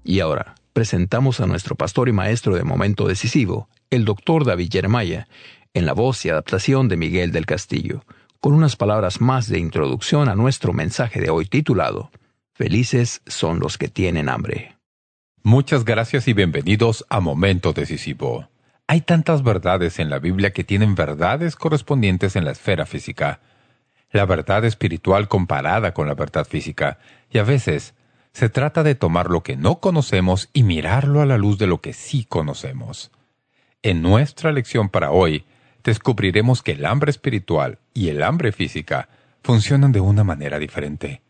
Y 0.04 0.22
ahora, 0.22 0.56
presentamos 0.74 1.40
a 1.40 1.48
nuestro 1.48 1.76
pastor 1.76 2.08
y 2.08 2.14
maestro 2.14 2.56
de 2.56 2.64
momento 2.64 3.08
decisivo, 3.08 3.68
el 3.90 4.06
doctor 4.06 4.46
David 4.46 4.70
Jeremiah, 4.72 5.28
en 5.74 5.86
la 5.86 5.94
voz 5.94 6.26
y 6.26 6.30
adaptación 6.30 6.88
de 6.88 6.98
Miguel 6.98 7.32
del 7.32 7.46
Castillo, 7.46 8.06
con 8.40 8.54
unas 8.54 8.76
palabras 8.76 9.22
más 9.22 9.50
de 9.50 9.60
introducción 9.60 10.30
a 10.30 10.36
nuestro 10.36 10.72
mensaje 10.72 11.20
de 11.20 11.30
hoy 11.30 11.46
titulado 11.46 12.12
Felices 12.54 13.22
son 13.26 13.60
los 13.60 13.78
que 13.78 13.88
tienen 13.88 14.30
hambre. 14.30 14.79
Muchas 15.44 15.86
gracias 15.86 16.28
y 16.28 16.34
bienvenidos 16.34 17.06
a 17.10 17.22
Momento 17.22 17.72
Decisivo. 17.72 18.50
Hay 18.88 19.00
tantas 19.00 19.42
verdades 19.42 19.98
en 20.00 20.10
la 20.10 20.20
Biblia 20.20 20.52
que 20.52 20.66
tienen 20.66 20.96
verdades 20.96 21.56
correspondientes 21.56 22.36
en 22.36 22.44
la 22.44 22.52
esfera 22.52 22.86
física. 22.86 23.40
La 24.12 24.26
verdad 24.26 24.66
espiritual 24.66 25.30
comparada 25.30 25.94
con 25.94 26.08
la 26.08 26.14
verdad 26.14 26.46
física. 26.46 27.00
Y 27.32 27.38
a 27.38 27.44
veces 27.44 27.94
se 28.34 28.50
trata 28.50 28.84
de 28.84 28.96
tomar 28.96 29.30
lo 29.30 29.42
que 29.42 29.56
no 29.56 29.80
conocemos 29.80 30.50
y 30.52 30.64
mirarlo 30.64 31.22
a 31.22 31.26
la 31.26 31.38
luz 31.38 31.58
de 31.58 31.68
lo 31.68 31.80
que 31.80 31.94
sí 31.94 32.26
conocemos. 32.26 33.10
En 33.82 34.02
nuestra 34.02 34.52
lección 34.52 34.90
para 34.90 35.12
hoy, 35.12 35.46
descubriremos 35.86 36.62
que 36.62 36.74
el 36.74 36.86
hambre 36.86 37.12
espiritual 37.12 37.80
y 37.94 38.10
el 38.10 38.24
hambre 38.24 38.52
física 38.52 39.08
funcionan 39.42 39.94
de 39.94 40.02
una 40.02 40.26
manera 40.26 40.60
diferente. 40.60 41.22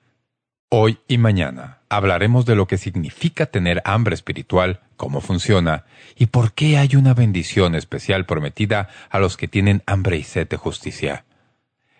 Hoy 0.71 0.99
y 1.07 1.17
mañana 1.17 1.79
hablaremos 1.89 2.45
de 2.45 2.53
lo 2.53 2.67
que 2.67 2.77
significa 2.77 3.47
tener 3.47 3.81
hambre 3.85 4.13
espiritual, 4.13 4.81
cómo 4.97 5.19
funciona 5.19 5.85
y 6.15 6.27
por 6.27 6.53
qué 6.53 6.77
hay 6.77 6.95
una 6.95 7.15
bendición 7.15 7.73
especial 7.73 8.27
prometida 8.27 8.87
a 9.09 9.17
los 9.17 9.35
que 9.35 9.47
tienen 9.47 9.81
hambre 9.87 10.17
y 10.17 10.23
sed 10.23 10.47
de 10.47 10.57
justicia. 10.57 11.25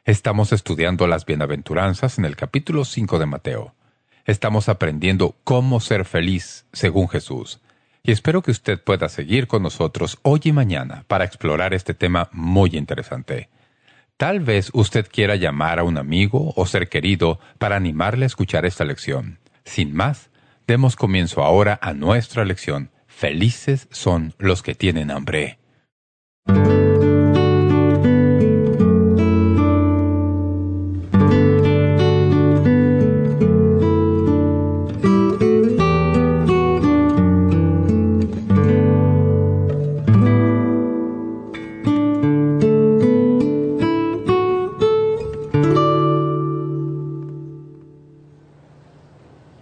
Estamos 0.06 0.54
estudiando 0.54 1.08
las 1.08 1.26
bienaventuranzas 1.26 2.20
en 2.20 2.26
el 2.26 2.36
capítulo 2.36 2.86
5 2.86 3.18
de 3.18 3.26
Mateo. 3.26 3.74
Estamos 4.26 4.70
aprendiendo 4.70 5.36
cómo 5.44 5.80
ser 5.80 6.06
feliz 6.06 6.68
según 6.72 7.10
Jesús. 7.10 7.62
Y 8.04 8.12
espero 8.12 8.44
que 8.44 8.52
usted 8.52 8.80
pueda 8.80 9.10
seguir 9.10 9.48
con 9.48 9.64
nosotros 9.64 10.20
hoy 10.22 10.42
y 10.44 10.52
mañana 10.52 11.06
para 11.08 11.26
explorar 11.26 11.74
este 11.74 11.96
tema 11.96 12.30
muy 12.32 12.70
interesante. 12.78 13.50
Tal 14.20 14.42
vez 14.42 14.70
usted 14.74 15.08
quiera 15.10 15.38
llamar 15.38 15.80
a 15.80 15.86
un 15.86 15.98
amigo 15.98 16.52
o 16.58 16.66
ser 16.66 16.90
querido 16.90 17.40
para 17.58 17.78
animarle 17.78 18.26
a 18.26 18.28
escuchar 18.28 18.66
esta 18.66 18.84
lección. 18.84 19.40
Sin 19.64 19.94
más, 19.94 20.30
demos 20.68 20.98
comienzo 20.98 21.42
ahora 21.42 21.80
a 21.82 21.94
nuestra 21.94 22.44
lección. 22.44 22.92
Felices 23.08 23.88
son 23.92 24.34
los 24.38 24.62
que 24.62 24.76
tienen 24.76 25.10
hambre. 25.10 25.58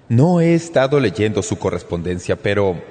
No 0.10 0.40
he 0.40 0.54
estado 0.54 1.00
leyendo 1.02 1.44
su 1.44 1.58
correspondencia, 1.58 2.38
pero 2.38 2.82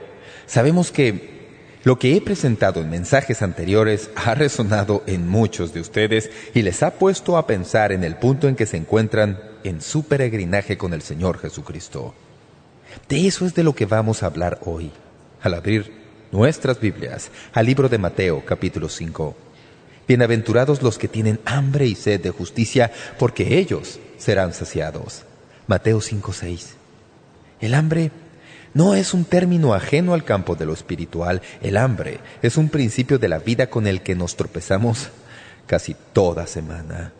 sabemos 0.46 0.92
que 0.92 1.36
lo 1.82 1.98
que 1.98 2.14
he 2.14 2.20
presentado 2.20 2.82
en 2.82 2.90
mensajes 2.90 3.40
anteriores 3.40 4.10
ha 4.16 4.34
resonado 4.34 5.02
en 5.06 5.26
muchos 5.26 5.72
de 5.72 5.80
ustedes 5.80 6.30
y 6.52 6.60
les 6.60 6.82
ha 6.82 6.98
puesto 6.98 7.38
a 7.38 7.46
pensar 7.46 7.92
en 7.92 8.04
el 8.04 8.16
punto 8.16 8.48
en 8.48 8.56
que 8.56 8.66
se 8.66 8.76
encuentran 8.76 9.40
en 9.64 9.80
su 9.80 10.04
peregrinaje 10.04 10.76
con 10.76 10.92
el 10.92 11.00
Señor 11.00 11.38
Jesucristo. 11.38 12.12
De 13.08 13.26
eso 13.26 13.46
es 13.46 13.54
de 13.54 13.64
lo 13.64 13.74
que 13.74 13.86
vamos 13.86 14.22
a 14.22 14.26
hablar 14.26 14.58
hoy, 14.64 14.90
al 15.40 15.54
abrir 15.54 15.92
nuestras 16.32 16.80
Biblias 16.80 17.30
al 17.52 17.64
libro 17.64 17.88
de 17.88 17.98
Mateo 17.98 18.44
capítulo 18.44 18.90
5. 18.90 19.34
Bienaventurados 20.06 20.82
los 20.82 20.98
que 20.98 21.08
tienen 21.08 21.40
hambre 21.46 21.86
y 21.86 21.94
sed 21.94 22.20
de 22.20 22.30
justicia, 22.30 22.92
porque 23.18 23.58
ellos 23.58 24.00
serán 24.18 24.52
saciados. 24.52 25.22
Mateo 25.66 25.98
5.6 26.00 26.85
el 27.60 27.74
hambre 27.74 28.10
no 28.74 28.94
es 28.94 29.14
un 29.14 29.24
término 29.24 29.72
ajeno 29.72 30.12
al 30.12 30.24
campo 30.24 30.54
de 30.54 30.66
lo 30.66 30.74
espiritual. 30.74 31.40
El 31.62 31.78
hambre 31.78 32.20
es 32.42 32.58
un 32.58 32.68
principio 32.68 33.18
de 33.18 33.28
la 33.28 33.38
vida 33.38 33.68
con 33.68 33.86
el 33.86 34.02
que 34.02 34.14
nos 34.14 34.36
tropezamos 34.36 35.08
casi 35.66 35.96
toda 36.12 36.46
semana. 36.46 37.12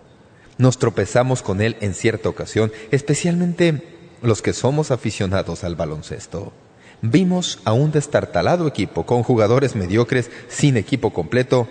Nos 0.58 0.78
tropezamos 0.78 1.42
con 1.42 1.62
él 1.62 1.76
en 1.80 1.94
cierta 1.94 2.28
ocasión, 2.28 2.72
especialmente 2.90 3.82
los 4.20 4.42
que 4.42 4.52
somos 4.52 4.90
aficionados 4.90 5.64
al 5.64 5.76
baloncesto. 5.76 6.52
Vimos 7.00 7.58
a 7.64 7.72
un 7.72 7.90
destartalado 7.90 8.66
equipo 8.66 9.06
con 9.06 9.22
jugadores 9.22 9.76
mediocres 9.76 10.30
sin 10.48 10.76
equipo 10.76 11.12
completo 11.12 11.68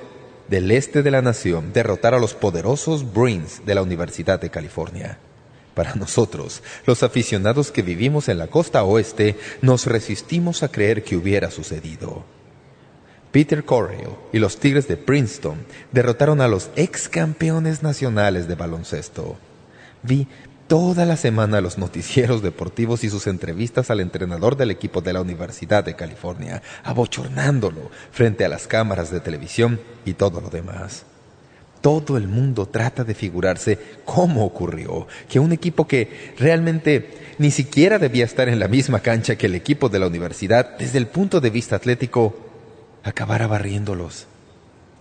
del 0.47 0.71
este 0.71 1.03
de 1.03 1.11
la 1.11 1.21
nación 1.21 1.73
derrotar 1.73 2.13
a 2.13 2.19
los 2.19 2.33
poderosos 2.33 3.13
Bruins 3.13 3.65
de 3.65 3.75
la 3.75 3.81
Universidad 3.81 4.39
de 4.39 4.49
California. 4.49 5.19
Para 5.75 5.93
nosotros, 5.93 6.63
los 6.85 7.03
aficionados 7.03 7.71
que 7.71 7.81
vivimos 7.81 8.29
en 8.29 8.37
la 8.37 8.47
costa 8.47 8.83
oeste, 8.83 9.35
nos 9.61 9.85
resistimos 9.85 10.63
a 10.63 10.69
creer 10.69 11.03
que 11.03 11.17
hubiera 11.17 11.51
sucedido. 11.51 12.23
Peter 13.31 13.65
Correll 13.65 14.15
y 14.31 14.39
los 14.39 14.57
Tigres 14.57 14.87
de 14.87 14.95
Princeton 14.95 15.57
derrotaron 15.91 16.39
a 16.39 16.47
los 16.47 16.69
ex 16.77 17.09
campeones 17.09 17.83
nacionales 17.83 18.47
de 18.47 18.55
baloncesto. 18.55 19.35
Vi 20.01 20.29
toda 20.67 21.05
la 21.05 21.17
semana 21.17 21.59
los 21.59 21.77
noticieros 21.77 22.41
deportivos 22.41 23.03
y 23.03 23.09
sus 23.09 23.27
entrevistas 23.27 23.89
al 23.89 23.99
entrenador 23.99 24.55
del 24.55 24.71
equipo 24.71 25.01
de 25.01 25.11
la 25.11 25.19
Universidad 25.19 25.83
de 25.83 25.97
California, 25.97 26.63
abochornándolo 26.85 27.91
frente 28.11 28.45
a 28.45 28.49
las 28.49 28.67
cámaras 28.67 29.11
de 29.11 29.19
televisión 29.19 29.81
y 30.05 30.13
todo 30.13 30.39
lo 30.39 30.49
demás. 30.49 31.05
Todo 31.85 32.17
el 32.17 32.27
mundo 32.27 32.65
trata 32.65 33.03
de 33.03 33.13
figurarse 33.13 33.77
cómo 34.05 34.43
ocurrió 34.43 35.05
que 35.29 35.39
un 35.39 35.51
equipo 35.51 35.87
que 35.87 36.33
realmente 36.35 37.35
ni 37.37 37.51
siquiera 37.51 37.99
debía 37.99 38.25
estar 38.25 38.49
en 38.49 38.57
la 38.57 38.67
misma 38.67 39.01
cancha 39.01 39.35
que 39.35 39.45
el 39.45 39.53
equipo 39.53 39.87
de 39.87 39.99
la 39.99 40.07
universidad 40.07 40.79
desde 40.79 40.97
el 40.97 41.05
punto 41.05 41.41
de 41.41 41.51
vista 41.51 41.75
atlético 41.75 42.35
acabara 43.03 43.45
barriéndolos. 43.45 44.25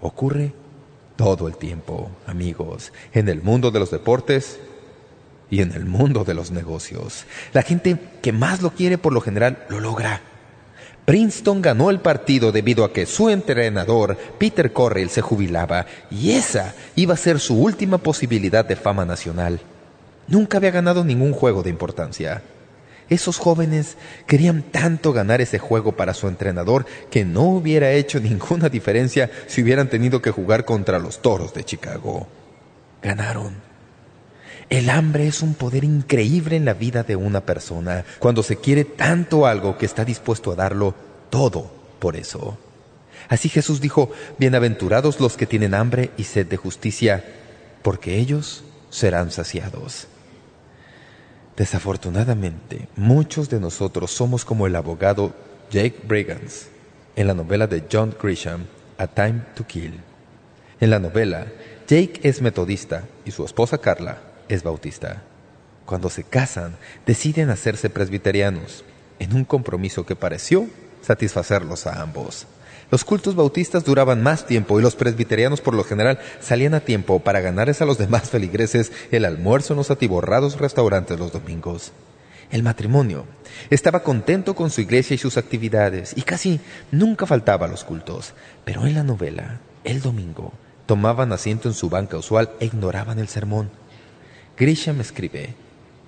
Ocurre 0.02 0.52
todo 1.16 1.48
el 1.48 1.56
tiempo, 1.56 2.10
amigos, 2.26 2.92
en 3.14 3.30
el 3.30 3.40
mundo 3.40 3.70
de 3.70 3.80
los 3.80 3.90
deportes 3.90 4.60
y 5.48 5.62
en 5.62 5.72
el 5.72 5.86
mundo 5.86 6.24
de 6.24 6.34
los 6.34 6.50
negocios. 6.50 7.24
La 7.54 7.62
gente 7.62 7.98
que 8.20 8.32
más 8.32 8.60
lo 8.60 8.72
quiere 8.72 8.98
por 8.98 9.14
lo 9.14 9.22
general 9.22 9.64
lo 9.70 9.80
logra. 9.80 10.20
Princeton 11.04 11.60
ganó 11.60 11.90
el 11.90 12.00
partido 12.00 12.50
debido 12.50 12.84
a 12.84 12.92
que 12.92 13.04
su 13.04 13.28
entrenador, 13.28 14.16
Peter 14.38 14.72
Correll, 14.72 15.10
se 15.10 15.20
jubilaba 15.20 15.86
y 16.10 16.32
esa 16.32 16.74
iba 16.96 17.14
a 17.14 17.18
ser 17.18 17.40
su 17.40 17.60
última 17.60 17.98
posibilidad 17.98 18.64
de 18.64 18.76
fama 18.76 19.04
nacional. 19.04 19.60
Nunca 20.26 20.56
había 20.56 20.70
ganado 20.70 21.04
ningún 21.04 21.32
juego 21.32 21.62
de 21.62 21.68
importancia. 21.68 22.42
Esos 23.10 23.36
jóvenes 23.36 23.98
querían 24.26 24.62
tanto 24.62 25.12
ganar 25.12 25.42
ese 25.42 25.58
juego 25.58 25.92
para 25.92 26.14
su 26.14 26.26
entrenador 26.26 26.86
que 27.10 27.26
no 27.26 27.42
hubiera 27.42 27.92
hecho 27.92 28.18
ninguna 28.18 28.70
diferencia 28.70 29.30
si 29.46 29.62
hubieran 29.62 29.90
tenido 29.90 30.22
que 30.22 30.30
jugar 30.30 30.64
contra 30.64 30.98
los 30.98 31.20
Toros 31.20 31.52
de 31.52 31.64
Chicago. 31.64 32.26
Ganaron. 33.02 33.73
El 34.74 34.90
hambre 34.90 35.28
es 35.28 35.40
un 35.40 35.54
poder 35.54 35.84
increíble 35.84 36.56
en 36.56 36.64
la 36.64 36.74
vida 36.74 37.04
de 37.04 37.14
una 37.14 37.42
persona 37.42 38.04
cuando 38.18 38.42
se 38.42 38.56
quiere 38.56 38.84
tanto 38.84 39.46
algo 39.46 39.78
que 39.78 39.86
está 39.86 40.04
dispuesto 40.04 40.50
a 40.50 40.56
darlo 40.56 40.96
todo 41.30 41.70
por 42.00 42.16
eso. 42.16 42.58
Así 43.28 43.48
Jesús 43.48 43.80
dijo, 43.80 44.10
Bienaventurados 44.36 45.20
los 45.20 45.36
que 45.36 45.46
tienen 45.46 45.74
hambre 45.74 46.10
y 46.16 46.24
sed 46.24 46.48
de 46.48 46.56
justicia, 46.56 47.24
porque 47.82 48.18
ellos 48.18 48.64
serán 48.90 49.30
saciados. 49.30 50.08
Desafortunadamente, 51.56 52.88
muchos 52.96 53.48
de 53.48 53.60
nosotros 53.60 54.10
somos 54.10 54.44
como 54.44 54.66
el 54.66 54.74
abogado 54.74 55.34
Jake 55.70 56.00
Brigans 56.04 56.66
en 57.14 57.28
la 57.28 57.34
novela 57.34 57.68
de 57.68 57.84
John 57.92 58.12
Grisham, 58.20 58.64
A 58.98 59.06
Time 59.06 59.40
to 59.54 59.64
Kill. 59.68 60.00
En 60.80 60.90
la 60.90 60.98
novela, 60.98 61.46
Jake 61.86 62.18
es 62.24 62.42
metodista 62.42 63.04
y 63.24 63.30
su 63.30 63.44
esposa 63.44 63.78
Carla 63.78 64.23
es 64.48 64.62
bautista. 64.62 65.22
Cuando 65.86 66.08
se 66.10 66.24
casan, 66.24 66.76
deciden 67.06 67.50
hacerse 67.50 67.90
presbiterianos, 67.90 68.84
en 69.18 69.34
un 69.34 69.44
compromiso 69.44 70.06
que 70.06 70.16
pareció 70.16 70.66
satisfacerlos 71.02 71.86
a 71.86 72.02
ambos. 72.02 72.46
Los 72.90 73.04
cultos 73.04 73.34
bautistas 73.34 73.84
duraban 73.84 74.22
más 74.22 74.46
tiempo 74.46 74.78
y 74.78 74.82
los 74.82 74.96
presbiterianos 74.96 75.60
por 75.60 75.74
lo 75.74 75.84
general 75.84 76.18
salían 76.40 76.74
a 76.74 76.80
tiempo 76.80 77.20
para 77.20 77.40
ganarles 77.40 77.82
a 77.82 77.86
los 77.86 77.98
demás 77.98 78.30
feligreses 78.30 78.92
el 79.10 79.24
almuerzo 79.24 79.72
en 79.72 79.78
los 79.78 79.90
atiborrados 79.90 80.58
restaurantes 80.58 81.18
los 81.18 81.32
domingos. 81.32 81.92
El 82.50 82.62
matrimonio 82.62 83.24
estaba 83.70 84.02
contento 84.02 84.54
con 84.54 84.70
su 84.70 84.80
iglesia 84.80 85.14
y 85.14 85.18
sus 85.18 85.38
actividades 85.38 86.12
y 86.16 86.22
casi 86.22 86.60
nunca 86.92 87.26
faltaba 87.26 87.66
a 87.66 87.68
los 87.68 87.84
cultos. 87.84 88.34
Pero 88.64 88.86
en 88.86 88.94
la 88.94 89.02
novela, 89.02 89.60
el 89.82 90.00
domingo, 90.00 90.52
tomaban 90.86 91.32
asiento 91.32 91.68
en 91.68 91.74
su 91.74 91.88
banca 91.88 92.18
usual 92.18 92.50
e 92.60 92.66
ignoraban 92.66 93.18
el 93.18 93.28
sermón. 93.28 93.70
Grisham 94.56 95.00
escribe, 95.00 95.54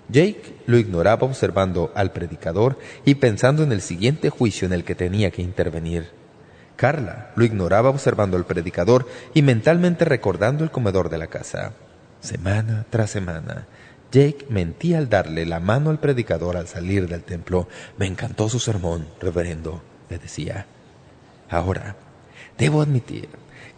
Jake 0.08 0.60
lo 0.66 0.78
ignoraba 0.78 1.26
observando 1.26 1.90
al 1.94 2.12
predicador 2.12 2.78
y 3.04 3.16
pensando 3.16 3.64
en 3.64 3.72
el 3.72 3.80
siguiente 3.80 4.30
juicio 4.30 4.66
en 4.66 4.72
el 4.72 4.84
que 4.84 4.94
tenía 4.94 5.30
que 5.30 5.42
intervenir. 5.42 6.10
Carla 6.76 7.32
lo 7.34 7.44
ignoraba 7.44 7.90
observando 7.90 8.36
al 8.36 8.44
predicador 8.44 9.08
y 9.34 9.42
mentalmente 9.42 10.04
recordando 10.04 10.62
el 10.62 10.70
comedor 10.70 11.08
de 11.08 11.18
la 11.18 11.26
casa. 11.26 11.72
Semana 12.20 12.86
tras 12.90 13.10
semana, 13.10 13.66
Jake 14.12 14.46
mentía 14.48 14.98
al 14.98 15.08
darle 15.08 15.44
la 15.46 15.58
mano 15.58 15.90
al 15.90 15.98
predicador 15.98 16.56
al 16.56 16.68
salir 16.68 17.08
del 17.08 17.24
templo. 17.24 17.66
Me 17.98 18.06
encantó 18.06 18.48
su 18.48 18.60
sermón, 18.60 19.06
reverendo, 19.20 19.82
le 20.08 20.18
decía. 20.18 20.66
Ahora, 21.50 21.96
debo 22.58 22.82
admitir 22.82 23.28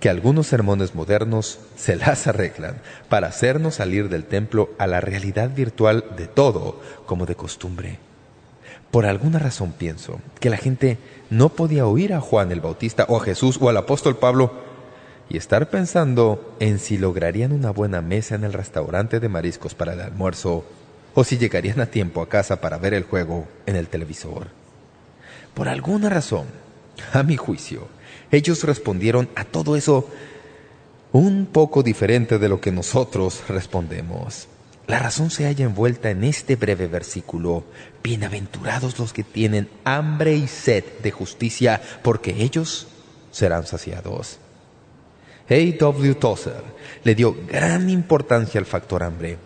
que 0.01 0.09
algunos 0.09 0.47
sermones 0.47 0.95
modernos 0.95 1.59
se 1.76 1.97
las 1.97 2.26
arreglan 2.26 2.81
para 3.09 3.29
hacernos 3.29 3.76
salir 3.76 4.09
del 4.09 4.24
templo 4.24 4.70
a 4.79 4.87
la 4.87 5.01
realidad 5.01 5.51
virtual 5.51 6.05
de 6.16 6.26
todo 6.26 6.81
como 7.07 7.26
de 7.26 7.35
costumbre. 7.35 7.99
Por 8.91 9.07
alguna 9.07 9.39
razón 9.39 9.72
pienso 9.72 10.20
que 10.41 10.51
la 10.51 10.57
gente 10.57 10.99
no 11.31 11.51
podía 11.51 11.87
oír 11.87 12.14
a 12.14 12.20
Juan 12.20 12.53
el 12.53 12.61
Bautista 12.61 13.05
o 13.09 13.16
a 13.16 13.24
Jesús 13.24 13.59
o 13.61 13.68
al 13.68 13.76
apóstol 13.76 14.16
Pablo 14.16 14.53
y 15.29 15.37
estar 15.37 15.68
pensando 15.68 16.57
en 16.59 16.79
si 16.79 16.97
lograrían 16.97 17.53
una 17.53 17.70
buena 17.70 18.01
mesa 18.01 18.35
en 18.35 18.45
el 18.45 18.53
restaurante 18.53 19.20
de 19.20 19.29
mariscos 19.29 19.74
para 19.74 19.93
el 19.93 20.01
almuerzo 20.01 20.64
o 21.14 21.24
si 21.24 21.37
llegarían 21.37 21.81
a 21.81 21.87
tiempo 21.87 22.22
a 22.22 22.29
casa 22.29 22.61
para 22.61 22.79
ver 22.79 22.95
el 22.95 23.03
juego 23.03 23.47
en 23.66 23.76
el 23.76 23.89
televisor. 23.89 24.49
Por 25.53 25.68
alguna 25.68 26.09
razón, 26.09 26.47
a 27.12 27.22
mi 27.22 27.37
juicio, 27.37 27.89
ellos 28.31 28.64
respondieron 28.64 29.29
a 29.35 29.45
todo 29.45 29.76
eso 29.76 30.09
un 31.12 31.47
poco 31.47 31.83
diferente 31.83 32.39
de 32.39 32.49
lo 32.49 32.61
que 32.61 32.72
nosotros 32.72 33.43
respondemos. 33.49 34.49
La 34.87 34.99
razón 34.99 35.31
se 35.31 35.45
halla 35.45 35.66
envuelta 35.66 36.11
en 36.11 36.24
este 36.24 36.57
breve 36.57 36.87
versículo. 36.87 37.64
Bienaventurados 38.03 38.99
los 38.99 39.12
que 39.12 39.22
tienen 39.22 39.68
hambre 39.85 40.35
y 40.35 40.49
sed 40.49 40.85
de 41.03 41.11
justicia, 41.11 41.83
porque 42.03 42.43
ellos 42.43 42.87
serán 43.31 43.66
saciados. 43.66 44.39
A. 45.51 45.55
W. 45.55 46.14
Tozer 46.14 46.62
le 47.05 47.14
dio 47.14 47.37
gran 47.47 47.91
importancia 47.91 48.59
al 48.59 48.66
factor 48.66 49.03
hambre. 49.03 49.39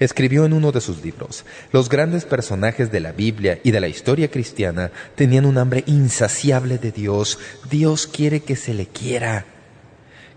Escribió 0.00 0.44
en 0.44 0.52
uno 0.52 0.72
de 0.72 0.80
sus 0.80 1.02
libros, 1.02 1.44
los 1.72 1.88
grandes 1.88 2.24
personajes 2.24 2.90
de 2.90 3.00
la 3.00 3.12
Biblia 3.12 3.60
y 3.62 3.70
de 3.70 3.80
la 3.80 3.88
historia 3.88 4.30
cristiana 4.30 4.90
tenían 5.14 5.46
un 5.46 5.58
hambre 5.58 5.84
insaciable 5.86 6.78
de 6.78 6.90
Dios. 6.90 7.38
Dios 7.70 8.06
quiere 8.06 8.40
que 8.40 8.56
se 8.56 8.74
le 8.74 8.86
quiera. 8.86 9.46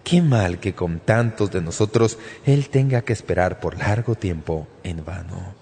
Qué 0.04 0.22
mal 0.22 0.60
que 0.60 0.74
con 0.74 1.00
tantos 1.00 1.52
de 1.52 1.62
nosotros 1.62 2.18
Él 2.46 2.70
tenga 2.70 3.02
que 3.02 3.14
esperar 3.14 3.60
por 3.60 3.78
largo 3.78 4.16
tiempo 4.16 4.68
en 4.84 5.04
vano. 5.04 5.56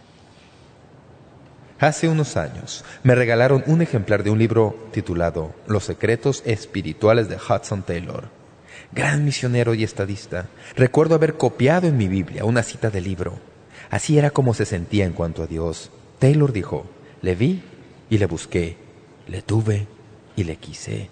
Hace 1.79 2.07
unos 2.07 2.37
años 2.37 2.85
me 3.03 3.15
regalaron 3.15 3.63
un 3.65 3.81
ejemplar 3.81 4.23
de 4.23 4.29
un 4.29 4.39
libro 4.39 4.87
titulado 4.91 5.55
Los 5.67 5.85
secretos 5.85 6.43
espirituales 6.45 7.27
de 7.27 7.37
Hudson 7.37 7.83
Taylor. 7.83 8.29
Gran 8.91 9.25
misionero 9.25 9.73
y 9.73 9.83
estadista, 9.83 10.47
recuerdo 10.75 11.15
haber 11.15 11.35
copiado 11.35 11.87
en 11.87 11.97
mi 11.97 12.07
Biblia 12.07 12.45
una 12.45 12.63
cita 12.63 12.89
del 12.89 13.05
libro 13.05 13.54
Así 13.89 14.17
era 14.17 14.31
como 14.31 14.53
se 14.53 14.65
sentía 14.65 15.05
en 15.05 15.13
cuanto 15.13 15.43
a 15.43 15.47
Dios. 15.47 15.91
Taylor 16.19 16.51
dijo, 16.51 16.85
le 17.21 17.35
vi 17.35 17.63
y 18.09 18.17
le 18.17 18.25
busqué, 18.25 18.77
le 19.27 19.41
tuve 19.41 19.87
y 20.35 20.43
le 20.43 20.57
quise. 20.57 21.09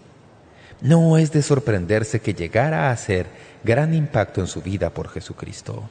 No 0.81 1.17
es 1.17 1.31
de 1.31 1.41
sorprenderse 1.41 2.19
que 2.19 2.33
llegara 2.33 2.89
a 2.89 2.91
hacer 2.91 3.27
gran 3.63 3.93
impacto 3.93 4.41
en 4.41 4.47
su 4.47 4.61
vida 4.61 4.89
por 4.89 5.09
Jesucristo. 5.09 5.89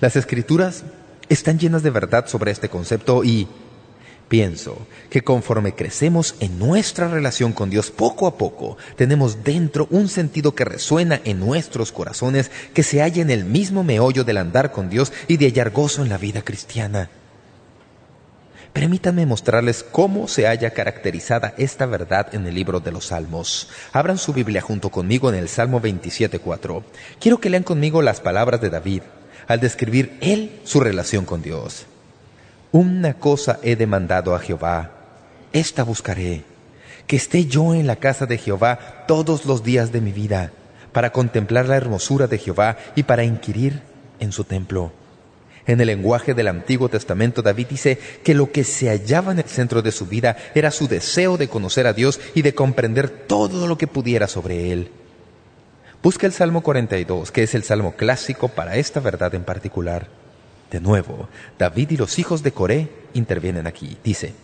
Las 0.00 0.16
Escrituras 0.16 0.84
están 1.28 1.58
llenas 1.58 1.82
de 1.82 1.90
verdad 1.90 2.26
sobre 2.26 2.50
este 2.50 2.68
concepto 2.68 3.22
y 3.22 3.46
Pienso 4.30 4.86
que 5.10 5.22
conforme 5.22 5.74
crecemos 5.74 6.36
en 6.38 6.56
nuestra 6.60 7.08
relación 7.08 7.52
con 7.52 7.68
Dios, 7.68 7.90
poco 7.90 8.28
a 8.28 8.38
poco 8.38 8.76
tenemos 8.94 9.42
dentro 9.42 9.88
un 9.90 10.06
sentido 10.06 10.54
que 10.54 10.64
resuena 10.64 11.20
en 11.24 11.40
nuestros 11.40 11.90
corazones, 11.90 12.52
que 12.72 12.84
se 12.84 13.00
halla 13.00 13.22
en 13.22 13.30
el 13.32 13.44
mismo 13.44 13.82
meollo 13.82 14.22
del 14.22 14.36
andar 14.36 14.70
con 14.70 14.88
Dios 14.88 15.12
y 15.26 15.36
de 15.36 15.46
hallar 15.46 15.70
gozo 15.70 16.04
en 16.04 16.10
la 16.10 16.16
vida 16.16 16.42
cristiana. 16.42 17.10
Permítanme 18.72 19.26
mostrarles 19.26 19.82
cómo 19.82 20.28
se 20.28 20.46
halla 20.46 20.70
caracterizada 20.70 21.52
esta 21.58 21.86
verdad 21.86 22.32
en 22.32 22.46
el 22.46 22.54
libro 22.54 22.78
de 22.78 22.92
los 22.92 23.06
Salmos. 23.06 23.68
Abran 23.92 24.16
su 24.16 24.32
Biblia 24.32 24.60
junto 24.60 24.90
conmigo 24.90 25.28
en 25.28 25.34
el 25.34 25.48
Salmo 25.48 25.80
27.4. 25.80 26.84
Quiero 27.18 27.40
que 27.40 27.50
lean 27.50 27.64
conmigo 27.64 28.00
las 28.00 28.20
palabras 28.20 28.60
de 28.60 28.70
David 28.70 29.02
al 29.48 29.58
describir 29.58 30.16
él 30.20 30.60
su 30.62 30.78
relación 30.78 31.24
con 31.24 31.42
Dios. 31.42 31.86
Una 32.72 33.14
cosa 33.14 33.58
he 33.64 33.74
demandado 33.74 34.32
a 34.32 34.38
Jehová, 34.38 34.92
esta 35.52 35.82
buscaré, 35.82 36.44
que 37.08 37.16
esté 37.16 37.46
yo 37.46 37.74
en 37.74 37.88
la 37.88 37.96
casa 37.96 38.26
de 38.26 38.38
Jehová 38.38 39.04
todos 39.08 39.44
los 39.44 39.64
días 39.64 39.90
de 39.90 40.00
mi 40.00 40.12
vida, 40.12 40.52
para 40.92 41.10
contemplar 41.10 41.68
la 41.68 41.76
hermosura 41.76 42.28
de 42.28 42.38
Jehová 42.38 42.76
y 42.94 43.02
para 43.02 43.24
inquirir 43.24 43.82
en 44.20 44.30
su 44.30 44.44
templo. 44.44 44.92
En 45.66 45.80
el 45.80 45.88
lenguaje 45.88 46.32
del 46.32 46.46
Antiguo 46.46 46.88
Testamento, 46.88 47.42
David 47.42 47.66
dice 47.70 47.98
que 48.22 48.34
lo 48.34 48.52
que 48.52 48.62
se 48.62 48.88
hallaba 48.88 49.32
en 49.32 49.40
el 49.40 49.46
centro 49.46 49.82
de 49.82 49.90
su 49.90 50.06
vida 50.06 50.36
era 50.54 50.70
su 50.70 50.86
deseo 50.86 51.36
de 51.36 51.48
conocer 51.48 51.88
a 51.88 51.92
Dios 51.92 52.20
y 52.36 52.42
de 52.42 52.54
comprender 52.54 53.08
todo 53.08 53.66
lo 53.66 53.78
que 53.78 53.88
pudiera 53.88 54.28
sobre 54.28 54.70
Él. 54.70 54.92
Busca 56.04 56.24
el 56.24 56.32
Salmo 56.32 56.62
42, 56.62 57.32
que 57.32 57.42
es 57.42 57.54
el 57.56 57.64
salmo 57.64 57.96
clásico 57.96 58.46
para 58.46 58.76
esta 58.76 59.00
verdad 59.00 59.34
en 59.34 59.42
particular. 59.42 60.19
De 60.70 60.80
nuevo, 60.80 61.28
David 61.58 61.90
y 61.90 61.96
los 61.96 62.18
hijos 62.18 62.42
de 62.42 62.52
Coré 62.52 62.88
intervienen 63.12 63.66
aquí. 63.66 63.98
Dice, 64.04 64.34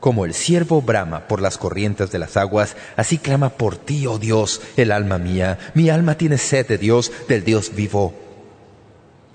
Como 0.00 0.24
el 0.24 0.32
siervo 0.32 0.80
brama 0.80 1.28
por 1.28 1.42
las 1.42 1.58
corrientes 1.58 2.10
de 2.10 2.18
las 2.18 2.36
aguas, 2.36 2.76
así 2.96 3.18
clama 3.18 3.50
por 3.50 3.76
ti, 3.76 4.06
oh 4.06 4.18
Dios, 4.18 4.62
el 4.76 4.90
alma 4.90 5.18
mía. 5.18 5.58
Mi 5.74 5.90
alma 5.90 6.16
tiene 6.16 6.38
sed 6.38 6.66
de 6.66 6.78
Dios, 6.78 7.12
del 7.28 7.44
Dios 7.44 7.74
vivo. 7.74 8.14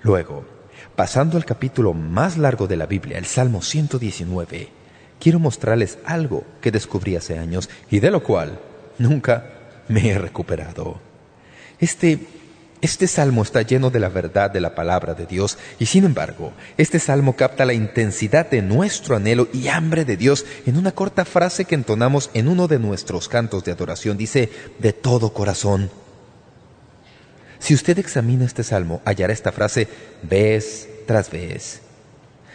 Luego, 0.02 0.44
pasando 0.96 1.36
al 1.36 1.44
capítulo 1.44 1.94
más 1.94 2.36
largo 2.36 2.66
de 2.66 2.76
la 2.76 2.86
Biblia, 2.86 3.18
el 3.18 3.26
Salmo 3.26 3.62
119, 3.62 4.68
quiero 5.20 5.38
mostrarles 5.38 5.98
algo 6.04 6.44
que 6.60 6.72
descubrí 6.72 7.14
hace 7.14 7.38
años 7.38 7.70
y 7.90 8.00
de 8.00 8.10
lo 8.10 8.22
cual 8.24 8.58
nunca 8.98 9.46
me 9.86 10.10
he 10.10 10.18
recuperado. 10.18 11.00
Este 11.78 12.18
este 12.80 13.08
salmo 13.08 13.42
está 13.42 13.62
lleno 13.62 13.90
de 13.90 13.98
la 13.98 14.08
verdad 14.08 14.50
de 14.50 14.60
la 14.60 14.74
palabra 14.74 15.14
de 15.14 15.26
Dios 15.26 15.58
y 15.80 15.86
sin 15.86 16.04
embargo, 16.04 16.52
este 16.76 17.00
salmo 17.00 17.34
capta 17.34 17.64
la 17.64 17.74
intensidad 17.74 18.48
de 18.48 18.62
nuestro 18.62 19.16
anhelo 19.16 19.48
y 19.52 19.68
hambre 19.68 20.04
de 20.04 20.16
Dios 20.16 20.46
en 20.64 20.76
una 20.76 20.92
corta 20.92 21.24
frase 21.24 21.64
que 21.64 21.74
entonamos 21.74 22.30
en 22.34 22.46
uno 22.46 22.68
de 22.68 22.78
nuestros 22.78 23.28
cantos 23.28 23.64
de 23.64 23.72
adoración. 23.72 24.16
Dice, 24.16 24.50
de 24.78 24.92
todo 24.92 25.32
corazón. 25.32 25.90
Si 27.58 27.74
usted 27.74 27.98
examina 27.98 28.44
este 28.44 28.62
salmo, 28.62 29.02
hallará 29.04 29.32
esta 29.32 29.50
frase 29.50 29.88
vez 30.22 30.88
tras 31.06 31.30
vez. 31.30 31.80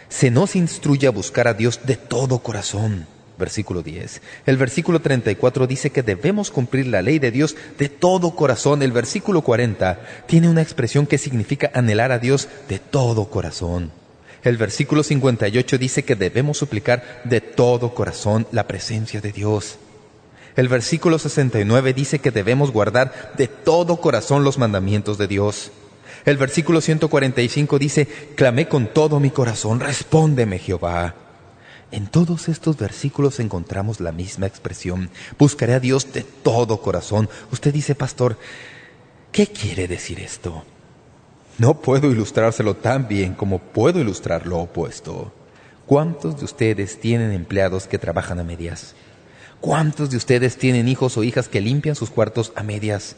Se 0.08 0.32
nos 0.32 0.56
instruye 0.56 1.08
a 1.08 1.12
buscar 1.12 1.50
a 1.50 1.54
Dios 1.54 1.82
de 1.84 1.98
todo 1.98 2.40
corazón 2.40 3.08
versículo 3.44 3.82
10. 3.84 4.22
El 4.46 4.56
versículo 4.56 5.02
34 5.02 5.68
dice 5.68 5.90
que 5.90 6.02
debemos 6.02 6.50
cumplir 6.50 6.88
la 6.88 7.02
ley 7.02 7.20
de 7.20 7.30
Dios 7.30 7.58
de 7.78 7.90
todo 7.90 8.36
corazón. 8.36 8.82
El 8.82 8.94
versículo 8.94 9.42
40 9.42 10.00
tiene 10.28 10.48
una 10.48 10.62
expresión 10.62 11.06
que 11.06 11.18
significa 11.18 11.70
anhelar 11.74 12.14
a 12.14 12.20
Dios 12.20 12.48
de 12.70 12.80
todo 12.80 13.26
corazón. 13.26 13.92
El 14.44 14.56
versículo 14.56 15.04
58 15.04 15.78
dice 15.78 16.04
que 16.04 16.16
debemos 16.16 16.58
suplicar 16.58 17.22
de 17.26 17.42
todo 17.42 17.94
corazón 17.94 18.48
la 18.52 18.66
presencia 18.66 19.20
de 19.20 19.34
Dios. 19.34 19.78
El 20.56 20.70
versículo 20.70 21.20
69 21.20 21.94
dice 21.94 22.20
que 22.20 22.32
debemos 22.32 22.72
guardar 22.72 23.34
de 23.36 23.50
todo 23.50 23.98
corazón 23.98 24.46
los 24.46 24.58
mandamientos 24.58 25.18
de 25.18 25.28
Dios. 25.28 25.72
El 26.24 26.38
versículo 26.38 26.80
145 26.80 27.78
dice, 27.78 28.08
clamé 28.36 28.70
con 28.70 28.88
todo 28.88 29.20
mi 29.20 29.32
corazón, 29.32 29.82
respóndeme 29.82 30.60
Jehová. 30.60 31.23
En 31.94 32.08
todos 32.08 32.50
estos 32.50 32.76
versículos 32.76 33.40
encontramos 33.40 34.00
la 34.00 34.12
misma 34.12 34.48
expresión. 34.48 35.12
Buscaré 35.38 35.76
a 35.76 35.80
Dios 35.80 36.12
de 36.12 36.24
todo 36.24 36.82
corazón. 36.82 37.30
Usted 37.52 37.72
dice, 37.72 37.94
pastor, 37.94 38.40
¿qué 39.32 39.46
quiere 39.46 39.88
decir 39.88 40.20
esto? 40.20 40.64
No 41.60 41.82
puedo 41.82 42.10
ilustrárselo 42.10 42.76
tan 42.76 43.08
bien 43.08 43.36
como 43.36 43.60
puedo 43.60 44.00
ilustrar 44.00 44.48
lo 44.48 44.58
opuesto. 44.58 45.32
¿Cuántos 45.86 46.40
de 46.40 46.46
ustedes 46.46 47.00
tienen 47.00 47.32
empleados 47.32 47.86
que 47.86 48.00
trabajan 48.00 48.40
a 48.40 48.44
medias? 48.44 48.96
¿Cuántos 49.62 50.10
de 50.10 50.18
ustedes 50.18 50.58
tienen 50.58 50.88
hijos 50.88 51.16
o 51.16 51.24
hijas 51.24 51.48
que 51.48 51.62
limpian 51.62 51.96
sus 51.96 52.10
cuartos 52.10 52.54
a 52.56 52.64
medias? 52.64 53.16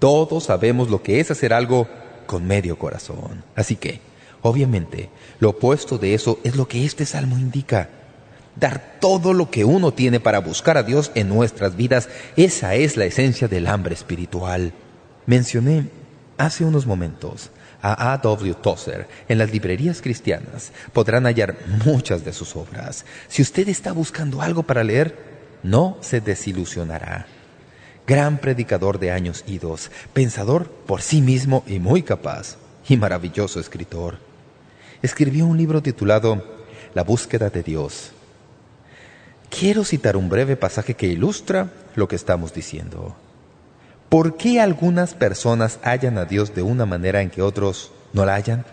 Todos 0.00 0.42
sabemos 0.42 0.90
lo 0.90 1.00
que 1.00 1.20
es 1.20 1.30
hacer 1.30 1.52
algo 1.52 1.86
con 2.26 2.44
medio 2.44 2.76
corazón. 2.76 3.44
Así 3.54 3.76
que, 3.76 4.00
Obviamente, 4.46 5.08
lo 5.40 5.48
opuesto 5.50 5.96
de 5.96 6.12
eso 6.12 6.38
es 6.44 6.54
lo 6.54 6.68
que 6.68 6.84
este 6.84 7.06
salmo 7.06 7.38
indica. 7.38 7.88
Dar 8.56 8.98
todo 9.00 9.32
lo 9.32 9.50
que 9.50 9.64
uno 9.64 9.94
tiene 9.94 10.20
para 10.20 10.38
buscar 10.40 10.76
a 10.76 10.82
Dios 10.82 11.12
en 11.14 11.30
nuestras 11.30 11.76
vidas, 11.76 12.10
esa 12.36 12.74
es 12.74 12.98
la 12.98 13.06
esencia 13.06 13.48
del 13.48 13.66
hambre 13.66 13.94
espiritual. 13.94 14.74
Mencioné 15.24 15.88
hace 16.36 16.62
unos 16.62 16.84
momentos 16.84 17.52
a 17.80 18.12
A. 18.12 18.18
W. 18.18 18.54
Tozer 18.56 19.08
en 19.30 19.38
las 19.38 19.50
librerías 19.50 20.02
cristianas. 20.02 20.72
Podrán 20.92 21.24
hallar 21.24 21.56
muchas 21.86 22.22
de 22.22 22.34
sus 22.34 22.54
obras. 22.54 23.06
Si 23.28 23.40
usted 23.40 23.66
está 23.70 23.92
buscando 23.92 24.42
algo 24.42 24.62
para 24.62 24.84
leer, 24.84 25.16
no 25.62 25.96
se 26.02 26.20
desilusionará. 26.20 27.26
Gran 28.06 28.36
predicador 28.36 28.98
de 28.98 29.10
años 29.10 29.42
idos, 29.46 29.90
pensador 30.12 30.68
por 30.68 31.00
sí 31.00 31.22
mismo 31.22 31.64
y 31.66 31.78
muy 31.78 32.02
capaz, 32.02 32.58
y 32.86 32.98
maravilloso 32.98 33.58
escritor. 33.58 34.23
Escribió 35.04 35.44
un 35.44 35.58
libro 35.58 35.82
titulado 35.82 36.42
La 36.94 37.04
búsqueda 37.04 37.50
de 37.50 37.62
Dios. 37.62 38.12
Quiero 39.50 39.84
citar 39.84 40.16
un 40.16 40.30
breve 40.30 40.56
pasaje 40.56 40.94
que 40.94 41.06
ilustra 41.06 41.70
lo 41.94 42.08
que 42.08 42.16
estamos 42.16 42.54
diciendo. 42.54 43.14
¿Por 44.08 44.38
qué 44.38 44.60
algunas 44.60 45.12
personas 45.12 45.78
hallan 45.82 46.16
a 46.16 46.24
Dios 46.24 46.54
de 46.54 46.62
una 46.62 46.86
manera 46.86 47.20
en 47.20 47.28
que 47.28 47.42
otros 47.42 47.92
no 48.14 48.24
la 48.24 48.34
hallan? 48.34 48.64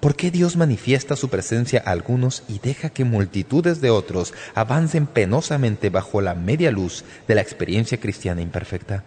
¿Por 0.00 0.16
qué 0.16 0.30
Dios 0.30 0.56
manifiesta 0.56 1.16
su 1.16 1.28
presencia 1.28 1.82
a 1.84 1.90
algunos 1.90 2.44
y 2.48 2.60
deja 2.60 2.88
que 2.88 3.04
multitudes 3.04 3.82
de 3.82 3.90
otros 3.90 4.32
avancen 4.54 5.06
penosamente 5.06 5.90
bajo 5.90 6.22
la 6.22 6.34
media 6.34 6.70
luz 6.70 7.04
de 7.26 7.34
la 7.34 7.42
experiencia 7.42 8.00
cristiana 8.00 8.40
imperfecta? 8.40 9.04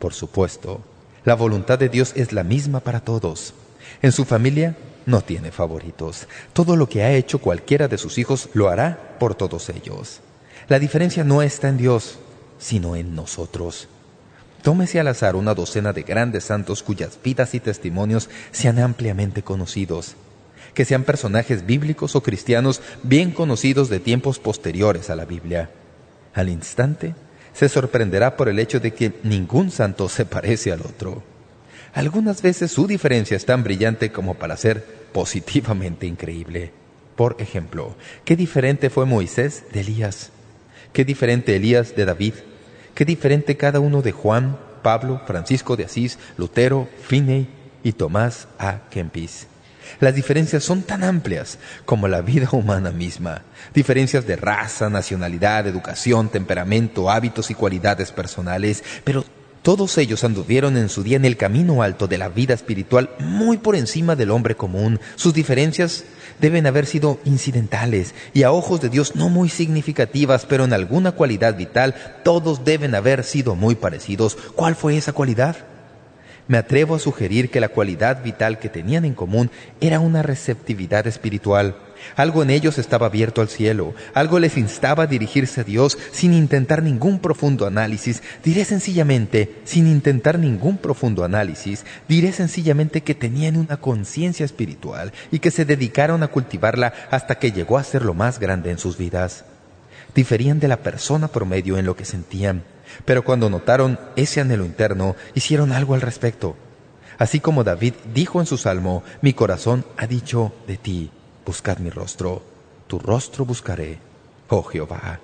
Por 0.00 0.14
supuesto, 0.14 0.80
la 1.24 1.34
voluntad 1.34 1.78
de 1.78 1.88
Dios 1.88 2.12
es 2.16 2.32
la 2.32 2.42
misma 2.42 2.80
para 2.80 3.00
todos. 3.00 3.54
En 4.02 4.10
su 4.10 4.24
familia 4.24 4.76
no 5.10 5.22
tiene 5.22 5.50
favoritos. 5.50 6.26
Todo 6.52 6.76
lo 6.76 6.88
que 6.88 7.02
ha 7.02 7.12
hecho 7.12 7.38
cualquiera 7.38 7.88
de 7.88 7.98
sus 7.98 8.16
hijos 8.18 8.48
lo 8.54 8.68
hará 8.68 9.16
por 9.18 9.34
todos 9.34 9.68
ellos. 9.68 10.20
La 10.68 10.78
diferencia 10.78 11.24
no 11.24 11.42
está 11.42 11.68
en 11.68 11.76
Dios, 11.76 12.18
sino 12.58 12.96
en 12.96 13.14
nosotros. 13.14 13.88
Tómese 14.62 15.00
al 15.00 15.08
azar 15.08 15.36
una 15.36 15.54
docena 15.54 15.92
de 15.92 16.02
grandes 16.02 16.44
santos 16.44 16.82
cuyas 16.82 17.18
vidas 17.22 17.54
y 17.54 17.60
testimonios 17.60 18.28
sean 18.52 18.78
ampliamente 18.78 19.42
conocidos, 19.42 20.14
que 20.74 20.84
sean 20.84 21.04
personajes 21.04 21.66
bíblicos 21.66 22.14
o 22.14 22.22
cristianos 22.22 22.82
bien 23.02 23.32
conocidos 23.32 23.88
de 23.88 24.00
tiempos 24.00 24.38
posteriores 24.38 25.10
a 25.10 25.16
la 25.16 25.24
Biblia. 25.24 25.70
Al 26.34 26.48
instante, 26.48 27.14
se 27.54 27.68
sorprenderá 27.68 28.36
por 28.36 28.48
el 28.48 28.58
hecho 28.58 28.80
de 28.80 28.92
que 28.92 29.18
ningún 29.22 29.70
santo 29.70 30.08
se 30.08 30.26
parece 30.26 30.72
al 30.72 30.82
otro. 30.82 31.22
Algunas 31.92 32.42
veces 32.42 32.70
su 32.70 32.86
diferencia 32.86 33.36
es 33.36 33.46
tan 33.46 33.64
brillante 33.64 34.12
como 34.12 34.34
para 34.34 34.56
ser 34.56 34.99
positivamente 35.12 36.06
increíble. 36.06 36.72
Por 37.16 37.36
ejemplo, 37.38 37.96
¿qué 38.24 38.36
diferente 38.36 38.90
fue 38.90 39.06
Moisés 39.06 39.64
de 39.72 39.80
Elías? 39.80 40.30
¿Qué 40.92 41.04
diferente 41.04 41.56
Elías 41.56 41.94
de 41.94 42.04
David? 42.04 42.34
Qué 42.94 43.04
diferente 43.04 43.56
cada 43.56 43.80
uno 43.80 44.02
de 44.02 44.12
Juan, 44.12 44.58
Pablo, 44.82 45.20
Francisco 45.26 45.76
de 45.76 45.84
Asís, 45.84 46.18
Lutero, 46.36 46.88
Finney 47.06 47.48
y 47.82 47.92
Tomás 47.92 48.48
A. 48.58 48.88
Kempis. 48.90 49.46
Las 49.98 50.14
diferencias 50.14 50.62
son 50.62 50.82
tan 50.82 51.02
amplias 51.02 51.58
como 51.84 52.08
la 52.08 52.20
vida 52.20 52.48
humana 52.52 52.90
misma. 52.90 53.42
Diferencias 53.74 54.26
de 54.26 54.36
raza, 54.36 54.88
nacionalidad, 54.88 55.66
educación, 55.66 56.28
temperamento, 56.28 57.10
hábitos 57.10 57.50
y 57.50 57.54
cualidades 57.54 58.12
personales. 58.12 58.84
Pero 59.04 59.24
todos 59.62 59.98
ellos 59.98 60.24
anduvieron 60.24 60.78
en 60.78 60.88
su 60.88 61.02
día 61.02 61.16
en 61.16 61.26
el 61.26 61.36
camino 61.36 61.82
alto 61.82 62.08
de 62.08 62.16
la 62.16 62.30
vida 62.30 62.54
espiritual 62.54 63.10
muy 63.18 63.58
por 63.58 63.76
encima 63.76 64.16
del 64.16 64.30
hombre 64.30 64.54
común. 64.54 65.00
Sus 65.16 65.34
diferencias 65.34 66.04
deben 66.40 66.66
haber 66.66 66.86
sido 66.86 67.20
incidentales 67.26 68.14
y 68.32 68.44
a 68.44 68.52
ojos 68.52 68.80
de 68.80 68.88
Dios 68.88 69.16
no 69.16 69.28
muy 69.28 69.50
significativas, 69.50 70.46
pero 70.46 70.64
en 70.64 70.72
alguna 70.72 71.12
cualidad 71.12 71.56
vital 71.56 71.94
todos 72.24 72.64
deben 72.64 72.94
haber 72.94 73.22
sido 73.22 73.54
muy 73.54 73.74
parecidos. 73.74 74.38
¿Cuál 74.56 74.76
fue 74.76 74.96
esa 74.96 75.12
cualidad? 75.12 75.56
Me 76.48 76.56
atrevo 76.56 76.94
a 76.94 76.98
sugerir 76.98 77.50
que 77.50 77.60
la 77.60 77.68
cualidad 77.68 78.24
vital 78.24 78.58
que 78.58 78.70
tenían 78.70 79.04
en 79.04 79.14
común 79.14 79.50
era 79.80 80.00
una 80.00 80.22
receptividad 80.22 81.06
espiritual. 81.06 81.76
Algo 82.16 82.42
en 82.42 82.50
ellos 82.50 82.78
estaba 82.78 83.06
abierto 83.06 83.40
al 83.40 83.48
cielo, 83.48 83.94
algo 84.14 84.38
les 84.38 84.56
instaba 84.56 85.04
a 85.04 85.06
dirigirse 85.06 85.60
a 85.60 85.64
Dios 85.64 85.98
sin 86.12 86.32
intentar 86.32 86.82
ningún 86.82 87.18
profundo 87.18 87.66
análisis. 87.66 88.22
Diré 88.44 88.64
sencillamente, 88.64 89.60
sin 89.64 89.86
intentar 89.86 90.38
ningún 90.38 90.78
profundo 90.78 91.24
análisis, 91.24 91.84
diré 92.08 92.32
sencillamente 92.32 93.02
que 93.02 93.14
tenían 93.14 93.56
una 93.56 93.76
conciencia 93.78 94.44
espiritual 94.44 95.12
y 95.30 95.38
que 95.38 95.50
se 95.50 95.64
dedicaron 95.64 96.22
a 96.22 96.28
cultivarla 96.28 96.92
hasta 97.10 97.36
que 97.36 97.52
llegó 97.52 97.78
a 97.78 97.84
ser 97.84 98.04
lo 98.04 98.14
más 98.14 98.38
grande 98.38 98.70
en 98.70 98.78
sus 98.78 98.96
vidas. 98.96 99.44
Diferían 100.14 100.58
de 100.60 100.68
la 100.68 100.78
persona 100.78 101.28
promedio 101.28 101.78
en 101.78 101.86
lo 101.86 101.96
que 101.96 102.04
sentían, 102.04 102.64
pero 103.04 103.24
cuando 103.24 103.48
notaron 103.48 103.98
ese 104.16 104.40
anhelo 104.40 104.64
interno, 104.64 105.14
hicieron 105.34 105.72
algo 105.72 105.94
al 105.94 106.00
respecto. 106.00 106.56
Así 107.18 107.38
como 107.38 107.64
David 107.64 107.94
dijo 108.14 108.40
en 108.40 108.46
su 108.46 108.56
salmo, 108.56 109.02
mi 109.20 109.34
corazón 109.34 109.84
ha 109.98 110.06
dicho 110.06 110.54
de 110.66 110.78
ti, 110.78 111.10
Buscad 111.50 111.78
mi 111.78 111.90
rostro, 111.90 112.44
tu 112.86 113.00
rostro 113.00 113.44
buscaré, 113.44 113.98
oh 114.50 114.62
Jehová. 114.62 115.18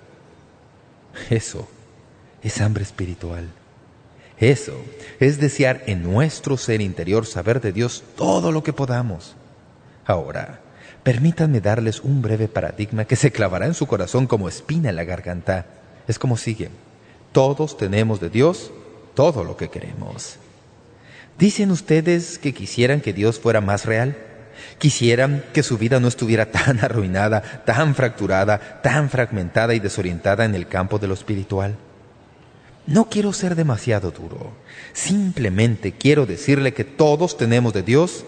Eso 1.30 1.68
es 2.42 2.60
hambre 2.60 2.82
espiritual. 2.82 3.48
Eso 4.36 4.74
es 5.20 5.38
desear 5.38 5.84
en 5.86 6.02
nuestro 6.02 6.56
ser 6.56 6.80
interior 6.80 7.26
saber 7.26 7.60
de 7.60 7.70
Dios 7.70 8.02
todo 8.16 8.50
lo 8.50 8.64
que 8.64 8.72
podamos. 8.72 9.36
Ahora, 10.04 10.62
permítanme 11.04 11.60
darles 11.60 12.00
un 12.00 12.22
breve 12.22 12.48
paradigma 12.48 13.04
que 13.04 13.14
se 13.14 13.30
clavará 13.30 13.66
en 13.66 13.74
su 13.74 13.86
corazón 13.86 14.26
como 14.26 14.48
espina 14.48 14.90
en 14.90 14.96
la 14.96 15.04
garganta. 15.04 15.66
Es 16.08 16.18
como 16.18 16.36
sigue. 16.36 16.70
Todos 17.30 17.76
tenemos 17.76 18.18
de 18.18 18.30
Dios 18.30 18.72
todo 19.14 19.44
lo 19.44 19.56
que 19.56 19.70
queremos. 19.70 20.38
¿Dicen 21.38 21.70
ustedes 21.70 22.36
que 22.40 22.52
quisieran 22.52 23.00
que 23.00 23.12
Dios 23.12 23.38
fuera 23.38 23.60
más 23.60 23.84
real? 23.84 24.16
Quisieran 24.78 25.44
que 25.52 25.62
su 25.62 25.78
vida 25.78 26.00
no 26.00 26.08
estuviera 26.08 26.46
tan 26.50 26.80
arruinada, 26.80 27.42
tan 27.64 27.94
fracturada, 27.94 28.80
tan 28.82 29.10
fragmentada 29.10 29.74
y 29.74 29.80
desorientada 29.80 30.44
en 30.44 30.54
el 30.54 30.68
campo 30.68 30.98
de 30.98 31.08
lo 31.08 31.14
espiritual. 31.14 31.76
No 32.86 33.08
quiero 33.08 33.32
ser 33.32 33.56
demasiado 33.56 34.12
duro. 34.12 34.52
Simplemente 34.92 35.92
quiero 35.92 36.24
decirle 36.24 36.72
que 36.72 36.84
todos 36.84 37.36
tenemos 37.36 37.72
de 37.72 37.82
Dios 37.82 38.24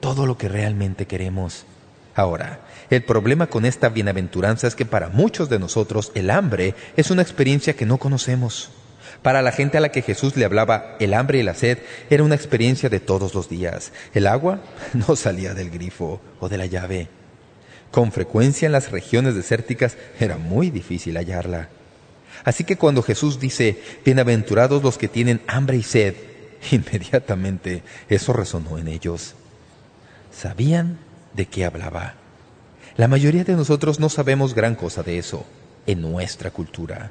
todo 0.00 0.26
lo 0.26 0.36
que 0.36 0.48
realmente 0.48 1.06
queremos. 1.06 1.64
Ahora, 2.14 2.60
el 2.90 3.04
problema 3.04 3.46
con 3.46 3.64
esta 3.64 3.88
bienaventuranza 3.88 4.66
es 4.66 4.74
que 4.74 4.84
para 4.84 5.08
muchos 5.08 5.48
de 5.48 5.58
nosotros 5.58 6.10
el 6.14 6.30
hambre 6.30 6.74
es 6.96 7.10
una 7.10 7.22
experiencia 7.22 7.74
que 7.74 7.86
no 7.86 7.98
conocemos. 7.98 8.70
Para 9.22 9.42
la 9.42 9.52
gente 9.52 9.78
a 9.78 9.80
la 9.80 9.90
que 9.90 10.02
Jesús 10.02 10.36
le 10.36 10.44
hablaba, 10.44 10.96
el 11.00 11.12
hambre 11.12 11.38
y 11.38 11.42
la 11.42 11.54
sed 11.54 11.78
era 12.08 12.22
una 12.22 12.34
experiencia 12.34 12.88
de 12.88 13.00
todos 13.00 13.34
los 13.34 13.48
días. 13.48 13.92
El 14.14 14.26
agua 14.26 14.60
no 14.94 15.16
salía 15.16 15.54
del 15.54 15.70
grifo 15.70 16.20
o 16.40 16.48
de 16.48 16.58
la 16.58 16.66
llave. 16.66 17.08
Con 17.90 18.12
frecuencia 18.12 18.66
en 18.66 18.72
las 18.72 18.90
regiones 18.90 19.34
desérticas 19.34 19.96
era 20.20 20.36
muy 20.36 20.70
difícil 20.70 21.16
hallarla. 21.16 21.68
Así 22.44 22.64
que 22.64 22.76
cuando 22.76 23.02
Jesús 23.02 23.40
dice, 23.40 23.80
bienaventurados 24.04 24.82
los 24.82 24.98
que 24.98 25.08
tienen 25.08 25.40
hambre 25.46 25.76
y 25.76 25.82
sed, 25.82 26.14
inmediatamente 26.70 27.82
eso 28.08 28.32
resonó 28.32 28.78
en 28.78 28.88
ellos. 28.88 29.34
Sabían 30.32 30.98
de 31.34 31.46
qué 31.46 31.64
hablaba. 31.64 32.14
La 32.96 33.08
mayoría 33.08 33.44
de 33.44 33.54
nosotros 33.54 34.00
no 34.00 34.08
sabemos 34.08 34.54
gran 34.54 34.74
cosa 34.74 35.02
de 35.02 35.18
eso 35.18 35.46
en 35.86 36.02
nuestra 36.02 36.50
cultura. 36.50 37.10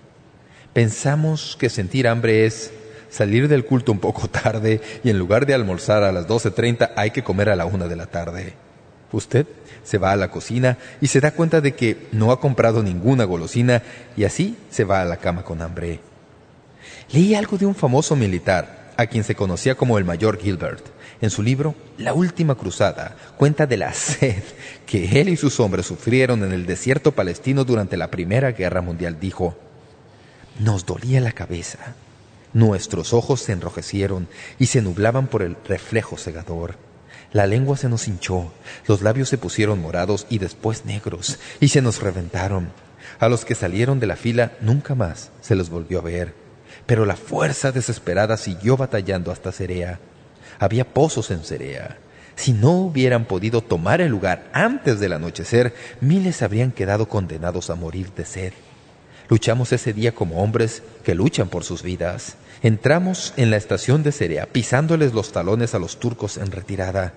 Pensamos 0.78 1.58
que 1.60 1.72
sentir 1.72 2.08
hambre 2.08 2.46
es 2.46 2.72
salir 3.10 3.48
del 3.48 3.66
culto 3.66 3.92
un 3.92 3.98
poco 3.98 4.28
tarde 4.30 4.80
y 5.04 5.10
en 5.10 5.18
lugar 5.18 5.48
de 5.48 5.56
almorzar 5.56 6.04
a 6.04 6.12
las 6.12 6.28
12.30 6.28 6.92
hay 6.96 7.10
que 7.10 7.24
comer 7.24 7.50
a 7.50 7.56
la 7.56 7.66
una 7.66 7.88
de 7.88 7.96
la 7.96 8.06
tarde. 8.06 8.54
Usted 9.12 9.48
se 9.84 9.98
va 9.98 10.12
a 10.12 10.16
la 10.16 10.30
cocina 10.30 10.78
y 11.02 11.08
se 11.08 11.20
da 11.20 11.32
cuenta 11.32 11.62
de 11.62 11.74
que 11.74 12.06
no 12.12 12.32
ha 12.32 12.40
comprado 12.40 12.84
ninguna 12.84 13.24
golosina 13.24 13.82
y 14.16 14.26
así 14.26 14.56
se 14.70 14.84
va 14.84 15.02
a 15.02 15.06
la 15.06 15.18
cama 15.18 15.42
con 15.42 15.64
hambre. 15.64 16.00
Leí 17.12 17.34
algo 17.34 17.58
de 17.58 17.66
un 17.66 17.74
famoso 17.74 18.16
militar, 18.16 18.94
a 18.98 19.08
quien 19.08 19.24
se 19.24 19.34
conocía 19.34 19.74
como 19.74 19.98
el 19.98 20.06
mayor 20.06 20.38
Gilbert. 20.38 20.86
En 21.22 21.32
su 21.32 21.42
libro, 21.42 21.74
La 21.98 22.14
Última 22.14 22.54
Cruzada, 22.54 23.16
cuenta 23.36 23.66
de 23.66 23.78
la 23.78 23.94
sed 23.96 24.44
que 24.86 25.20
él 25.20 25.30
y 25.30 25.38
sus 25.38 25.60
hombres 25.60 25.88
sufrieron 25.88 26.44
en 26.44 26.54
el 26.54 26.68
desierto 26.68 27.14
palestino 27.14 27.64
durante 27.64 27.98
la 27.98 28.12
Primera 28.12 28.52
Guerra 28.52 28.82
Mundial. 28.82 29.20
Dijo, 29.20 29.58
nos 30.60 30.86
dolía 30.86 31.22
la 31.22 31.32
cabeza. 31.32 31.96
Nuestros 32.54 33.14
ojos 33.14 33.42
se 33.42 33.52
enrojecieron 33.52 34.28
y 34.58 34.68
se 34.68 34.82
nublaban 34.82 35.28
por 35.28 35.42
el 35.42 35.58
reflejo 35.68 36.18
cegador. 36.18 36.76
La 37.34 37.46
lengua 37.46 37.76
se 37.78 37.90
nos 37.90 38.08
hinchó, 38.08 38.52
los 38.88 39.02
labios 39.02 39.30
se 39.30 39.38
pusieron 39.38 39.82
morados 39.82 40.26
y 40.30 40.40
después 40.40 40.86
negros, 40.86 41.40
y 41.60 41.68
se 41.68 41.82
nos 41.82 42.02
reventaron. 42.02 42.70
A 43.20 43.28
los 43.28 43.46
que 43.46 43.56
salieron 43.56 44.00
de 44.00 44.08
la 44.08 44.16
fila 44.16 44.54
nunca 44.62 44.96
más 44.96 45.32
se 45.42 45.56
los 45.56 45.70
volvió 45.70 46.00
a 46.00 46.04
ver. 46.04 46.34
Pero 46.86 47.06
la 47.06 47.16
fuerza 47.16 47.72
desesperada 47.72 48.38
siguió 48.38 48.78
batallando 48.78 49.32
hasta 49.32 49.52
Cerea. 49.52 50.00
Había 50.58 50.86
pozos 50.86 51.32
en 51.32 51.44
Cerea. 51.44 51.98
Si 52.36 52.54
no 52.54 52.72
hubieran 52.72 53.26
podido 53.26 53.62
tomar 53.62 54.00
el 54.00 54.10
lugar 54.10 54.50
antes 54.54 55.00
del 55.00 55.14
anochecer, 55.14 55.74
miles 56.02 56.42
habrían 56.42 56.72
quedado 56.72 57.10
condenados 57.10 57.70
a 57.70 57.76
morir 57.76 58.14
de 58.14 58.26
sed. 58.26 58.54
Luchamos 59.30 59.74
ese 59.74 59.94
día 59.94 60.14
como 60.14 60.42
hombres 60.42 60.84
que 61.04 61.16
luchan 61.16 61.50
por 61.50 61.64
sus 61.64 61.84
vidas. 61.84 62.36
Entramos 62.62 63.34
en 63.36 63.52
la 63.52 63.58
estación 63.58 64.02
de 64.04 64.12
Cerea, 64.12 64.46
pisándoles 64.46 65.14
los 65.14 65.32
talones 65.32 65.76
a 65.76 65.80
los 65.80 66.00
turcos 66.00 66.38
en 66.38 66.52
retirada. 66.52 67.14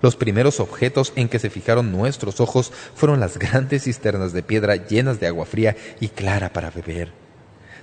Los 0.00 0.16
primeros 0.16 0.58
objetos 0.58 1.12
en 1.14 1.28
que 1.28 1.38
se 1.38 1.48
fijaron 1.48 1.92
nuestros 1.92 2.40
ojos 2.40 2.72
fueron 2.94 3.20
las 3.20 3.38
grandes 3.38 3.84
cisternas 3.84 4.32
de 4.32 4.42
piedra 4.42 4.74
llenas 4.74 5.20
de 5.20 5.28
agua 5.28 5.46
fría 5.46 5.76
y 6.00 6.08
clara 6.08 6.52
para 6.52 6.70
beber. 6.70 7.12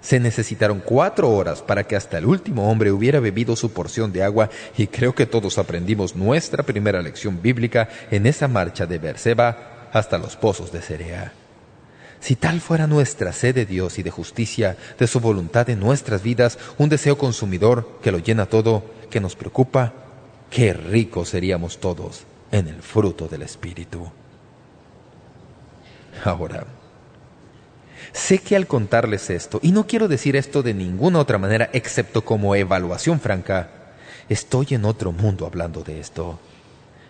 Se 0.01 0.19
necesitaron 0.19 0.81
cuatro 0.83 1.29
horas 1.29 1.61
para 1.61 1.85
que 1.85 1.95
hasta 1.95 2.17
el 2.17 2.25
último 2.25 2.69
hombre 2.69 2.91
hubiera 2.91 3.21
bebido 3.21 3.55
su 3.55 3.71
porción 3.71 4.11
de 4.11 4.23
agua 4.23 4.49
y 4.77 4.87
creo 4.87 5.15
que 5.15 5.25
todos 5.25 5.57
aprendimos 5.57 6.15
nuestra 6.15 6.63
primera 6.63 7.01
lección 7.01 7.41
bíblica 7.41 7.89
en 8.11 8.25
esa 8.25 8.47
marcha 8.47 8.85
de 8.85 8.97
Berseba 8.97 9.89
hasta 9.93 10.17
los 10.17 10.35
pozos 10.35 10.71
de 10.71 10.81
Cerea. 10.81 11.38
Si 12.19 12.35
tal 12.35 12.59
fuera 12.59 12.85
nuestra 12.85 13.31
sed 13.31 13.55
de 13.55 13.65
Dios 13.65 13.97
y 13.97 14.03
de 14.03 14.11
justicia, 14.11 14.77
de 14.97 15.07
su 15.07 15.19
voluntad 15.19 15.69
en 15.69 15.79
nuestras 15.79 16.21
vidas, 16.21 16.57
un 16.77 16.89
deseo 16.89 17.17
consumidor 17.17 17.99
que 18.01 18.11
lo 18.11 18.17
llena 18.17 18.45
todo, 18.45 18.83
que 19.09 19.21
nos 19.21 19.35
preocupa, 19.35 19.93
qué 20.49 20.73
ricos 20.73 21.29
seríamos 21.29 21.79
todos 21.79 22.23
en 22.51 22.67
el 22.67 22.81
fruto 22.81 23.27
del 23.27 23.43
Espíritu. 23.43 24.11
Ahora, 26.25 26.65
sé 28.11 28.39
que 28.39 28.55
al 28.55 28.67
contarles 28.67 29.29
esto, 29.29 29.59
y 29.63 29.71
no 29.71 29.87
quiero 29.87 30.07
decir 30.07 30.35
esto 30.35 30.61
de 30.61 30.73
ninguna 30.73 31.19
otra 31.19 31.37
manera 31.37 31.69
excepto 31.71 32.25
como 32.25 32.55
evaluación 32.55 33.19
franca, 33.21 33.69
estoy 34.27 34.67
en 34.71 34.85
otro 34.85 35.13
mundo 35.13 35.45
hablando 35.45 35.83
de 35.83 35.99
esto. 35.99 36.39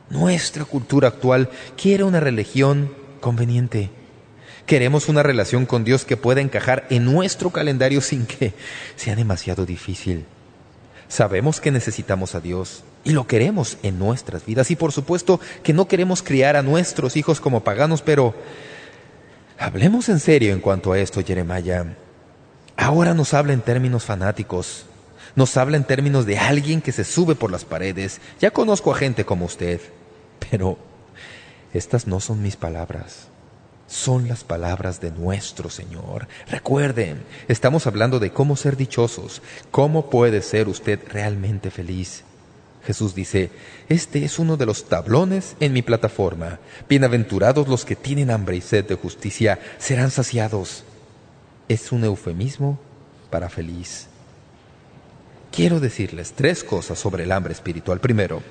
Nuestra 0.10 0.66
cultura 0.66 1.08
actual 1.08 1.50
quiere 1.78 2.04
una 2.04 2.20
religión 2.20 2.94
conveniente, 3.20 3.90
Queremos 4.70 5.10
una 5.10 5.24
relación 5.24 5.66
con 5.66 5.84
Dios 5.84 6.06
que 6.06 6.16
pueda 6.16 6.42
encajar 6.42 6.86
en 6.92 7.04
nuestro 7.04 7.50
calendario 7.50 8.02
sin 8.02 8.28
que 8.28 8.54
sea 8.96 9.16
demasiado 9.16 9.66
difícil. 9.66 10.28
Sabemos 11.08 11.60
que 11.60 11.72
necesitamos 11.72 12.36
a 12.36 12.40
Dios 12.40 12.84
y 13.04 13.14
lo 13.14 13.26
queremos 13.26 13.80
en 13.82 13.98
nuestras 13.98 14.46
vidas. 14.46 14.70
Y 14.70 14.76
por 14.76 14.92
supuesto 14.92 15.40
que 15.64 15.74
no 15.74 15.88
queremos 15.88 16.22
criar 16.22 16.56
a 16.56 16.62
nuestros 16.62 17.18
hijos 17.18 17.42
como 17.42 17.64
paganos, 17.64 18.04
pero 18.04 18.36
hablemos 19.58 20.08
en 20.08 20.20
serio 20.20 20.54
en 20.54 20.60
cuanto 20.60 20.92
a 20.92 21.00
esto, 21.00 21.24
Jeremiah. 21.26 21.98
Ahora 22.78 23.16
nos 23.16 23.34
habla 23.34 23.54
en 23.54 23.62
términos 23.62 24.06
fanáticos. 24.06 24.86
Nos 25.36 25.58
habla 25.58 25.78
en 25.78 25.84
términos 25.84 26.28
de 26.28 26.38
alguien 26.38 26.82
que 26.82 26.92
se 26.92 27.06
sube 27.06 27.34
por 27.34 27.50
las 27.50 27.66
paredes. 27.66 28.22
Ya 28.40 28.52
conozco 28.52 28.94
a 28.94 28.98
gente 28.98 29.26
como 29.26 29.46
usted, 29.46 29.82
pero 30.52 30.78
estas 31.74 32.06
no 32.06 32.20
son 32.20 32.44
mis 32.44 32.56
palabras 32.56 33.29
son 33.90 34.28
las 34.28 34.44
palabras 34.44 35.02
de 35.02 35.12
nuestro 35.12 35.70
Señor. 35.70 36.28
Recuerden, 36.50 37.24
estamos 37.48 37.88
hablando 37.88 38.20
de 38.20 38.32
cómo 38.32 38.56
ser 38.56 38.78
dichosos, 38.78 39.42
cómo 39.72 40.10
puede 40.10 40.42
ser 40.42 40.70
usted 40.70 41.00
realmente 41.10 41.72
feliz. 41.72 42.24
Jesús 42.86 43.14
dice, 43.14 43.50
este 43.90 44.24
es 44.24 44.40
uno 44.40 44.58
de 44.58 44.66
los 44.66 44.86
tablones 44.88 45.56
en 45.60 45.74
mi 45.74 45.82
plataforma. 45.82 46.60
Bienaventurados 46.88 47.68
los 47.68 47.84
que 47.84 47.96
tienen 47.96 48.32
hambre 48.32 48.58
y 48.58 48.62
sed 48.62 48.86
de 48.86 48.96
justicia, 48.96 49.60
serán 49.80 50.12
saciados. 50.12 50.84
Es 51.68 51.92
un 51.92 52.04
eufemismo 52.04 52.80
para 53.30 53.50
feliz. 53.50 54.08
Quiero 55.52 55.80
decirles 55.80 56.34
tres 56.36 56.64
cosas 56.64 57.00
sobre 57.00 57.24
el 57.24 57.32
hambre 57.32 57.54
espiritual. 57.54 58.00
Primero, 58.00 58.42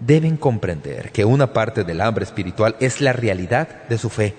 deben 0.00 0.38
comprender 0.38 1.12
que 1.12 1.26
una 1.26 1.52
parte 1.52 1.84
del 1.84 2.00
hambre 2.00 2.24
espiritual 2.24 2.76
es 2.80 3.02
la 3.02 3.12
realidad 3.12 3.86
de 3.88 3.98
su 3.98 4.08
fe. 4.08 4.34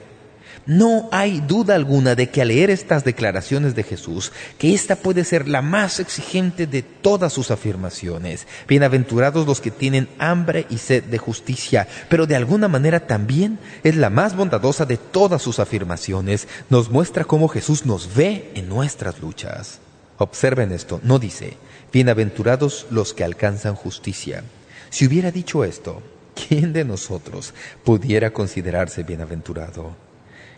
No 0.68 1.10
hay 1.12 1.42
duda 1.42 1.74
alguna 1.74 2.14
de 2.14 2.30
que 2.30 2.42
al 2.42 2.50
leer 2.50 2.70
estas 2.70 3.04
declaraciones 3.04 3.74
de 3.74 3.84
Jesús, 3.84 4.32
que 4.60 4.76
esta 4.76 4.96
puede 4.96 5.24
ser 5.24 5.48
la 5.48 5.64
más 5.64 6.00
exigente 6.00 6.68
de 6.68 6.84
todas 6.84 7.34
sus 7.34 7.50
afirmaciones. 7.50 8.46
Bienaventurados 8.68 9.48
los 9.48 9.60
que 9.60 9.72
tienen 9.72 10.08
hambre 10.20 10.68
y 10.70 10.78
sed 10.78 11.04
de 11.06 11.18
justicia, 11.18 11.88
pero 12.10 12.28
de 12.28 12.36
alguna 12.36 12.68
manera 12.68 13.08
también 13.08 13.58
es 13.84 13.96
la 13.96 14.12
más 14.12 14.36
bondadosa 14.36 14.86
de 14.86 14.98
todas 14.98 15.42
sus 15.42 15.60
afirmaciones. 15.60 16.48
Nos 16.70 16.92
muestra 16.92 17.24
cómo 17.24 17.48
Jesús 17.48 17.88
nos 17.88 18.14
ve 18.14 18.52
en 18.54 18.70
nuestras 18.70 19.20
luchas. 19.20 19.80
Observen 20.20 20.72
esto, 20.72 21.00
no 21.02 21.18
dice, 21.18 21.58
bienaventurados 21.92 22.86
los 22.92 23.16
que 23.16 23.24
alcanzan 23.24 23.74
justicia. 23.74 24.44
Si 24.92 25.08
hubiera 25.08 25.32
dicho 25.32 25.64
esto, 25.64 26.04
¿quién 26.36 26.72
de 26.72 26.86
nosotros 26.86 27.56
pudiera 27.84 28.32
considerarse 28.32 29.02
bienaventurado? 29.02 30.11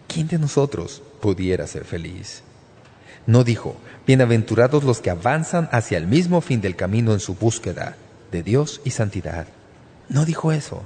¿Quién 0.07 0.27
de 0.27 0.39
nosotros 0.39 1.01
pudiera 1.21 1.67
ser 1.67 1.85
feliz? 1.85 2.43
No 3.25 3.43
dijo, 3.43 3.75
bienaventurados 4.05 4.83
los 4.83 4.99
que 4.99 5.09
avanzan 5.09 5.69
hacia 5.71 5.97
el 5.97 6.07
mismo 6.07 6.41
fin 6.41 6.61
del 6.61 6.75
camino 6.75 7.13
en 7.13 7.19
su 7.19 7.35
búsqueda 7.35 7.95
de 8.31 8.43
Dios 8.43 8.81
y 8.83 8.91
santidad. 8.91 9.47
No 10.09 10.25
dijo 10.25 10.51
eso. 10.51 10.83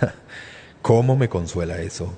¿Cómo 0.82 1.16
me 1.16 1.28
consuela 1.28 1.78
eso? 1.78 2.12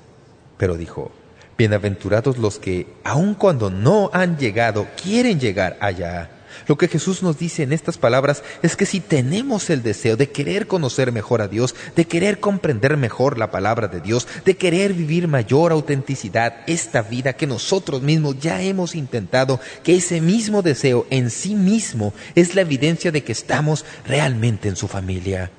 Pero 0.57 0.77
dijo, 0.77 1.13
bienaventurados 1.57 2.39
los 2.39 2.59
que, 2.59 2.93
aun 3.05 3.35
cuando 3.35 3.71
no 3.71 4.11
han 4.13 4.37
llegado, 4.39 4.89
quieren 5.01 5.39
llegar 5.39 5.77
allá. 5.81 6.31
Lo 6.67 6.77
que 6.77 6.89
Jesús 6.89 7.23
nos 7.23 7.39
dice 7.39 7.63
en 7.63 7.73
estas 7.73 7.99
palabras 7.99 8.43
es 8.63 8.77
que 8.77 8.87
si 8.87 9.01
tenemos 9.01 9.71
el 9.71 9.83
deseo 9.83 10.17
de 10.17 10.31
querer 10.31 10.67
conocer 10.67 11.13
mejor 11.13 11.43
a 11.43 11.49
Dios, 11.49 11.75
de 11.95 12.07
querer 12.07 12.41
comprender 12.41 12.97
mejor 12.97 13.39
la 13.39 13.51
palabra 13.51 13.89
de 13.89 14.01
Dios, 14.01 14.27
de 14.45 14.57
querer 14.57 14.95
vivir 14.95 15.29
mayor 15.29 15.73
autenticidad 15.73 16.61
esta 16.67 17.03
vida 17.03 17.35
que 17.35 17.47
nosotros 17.47 18.03
mismos 18.03 18.39
ya 18.41 18.63
hemos 18.63 18.95
intentado, 18.95 19.61
que 19.83 19.97
ese 19.97 20.21
mismo 20.21 20.63
deseo 20.63 21.07
en 21.11 21.31
sí 21.31 21.55
mismo 21.55 22.13
es 22.35 22.55
la 22.55 22.63
evidencia 22.63 23.13
de 23.13 23.23
que 23.23 23.33
estamos 23.33 23.85
realmente 24.07 24.69
en 24.69 24.77
su 24.77 24.89
familia. 24.89 25.51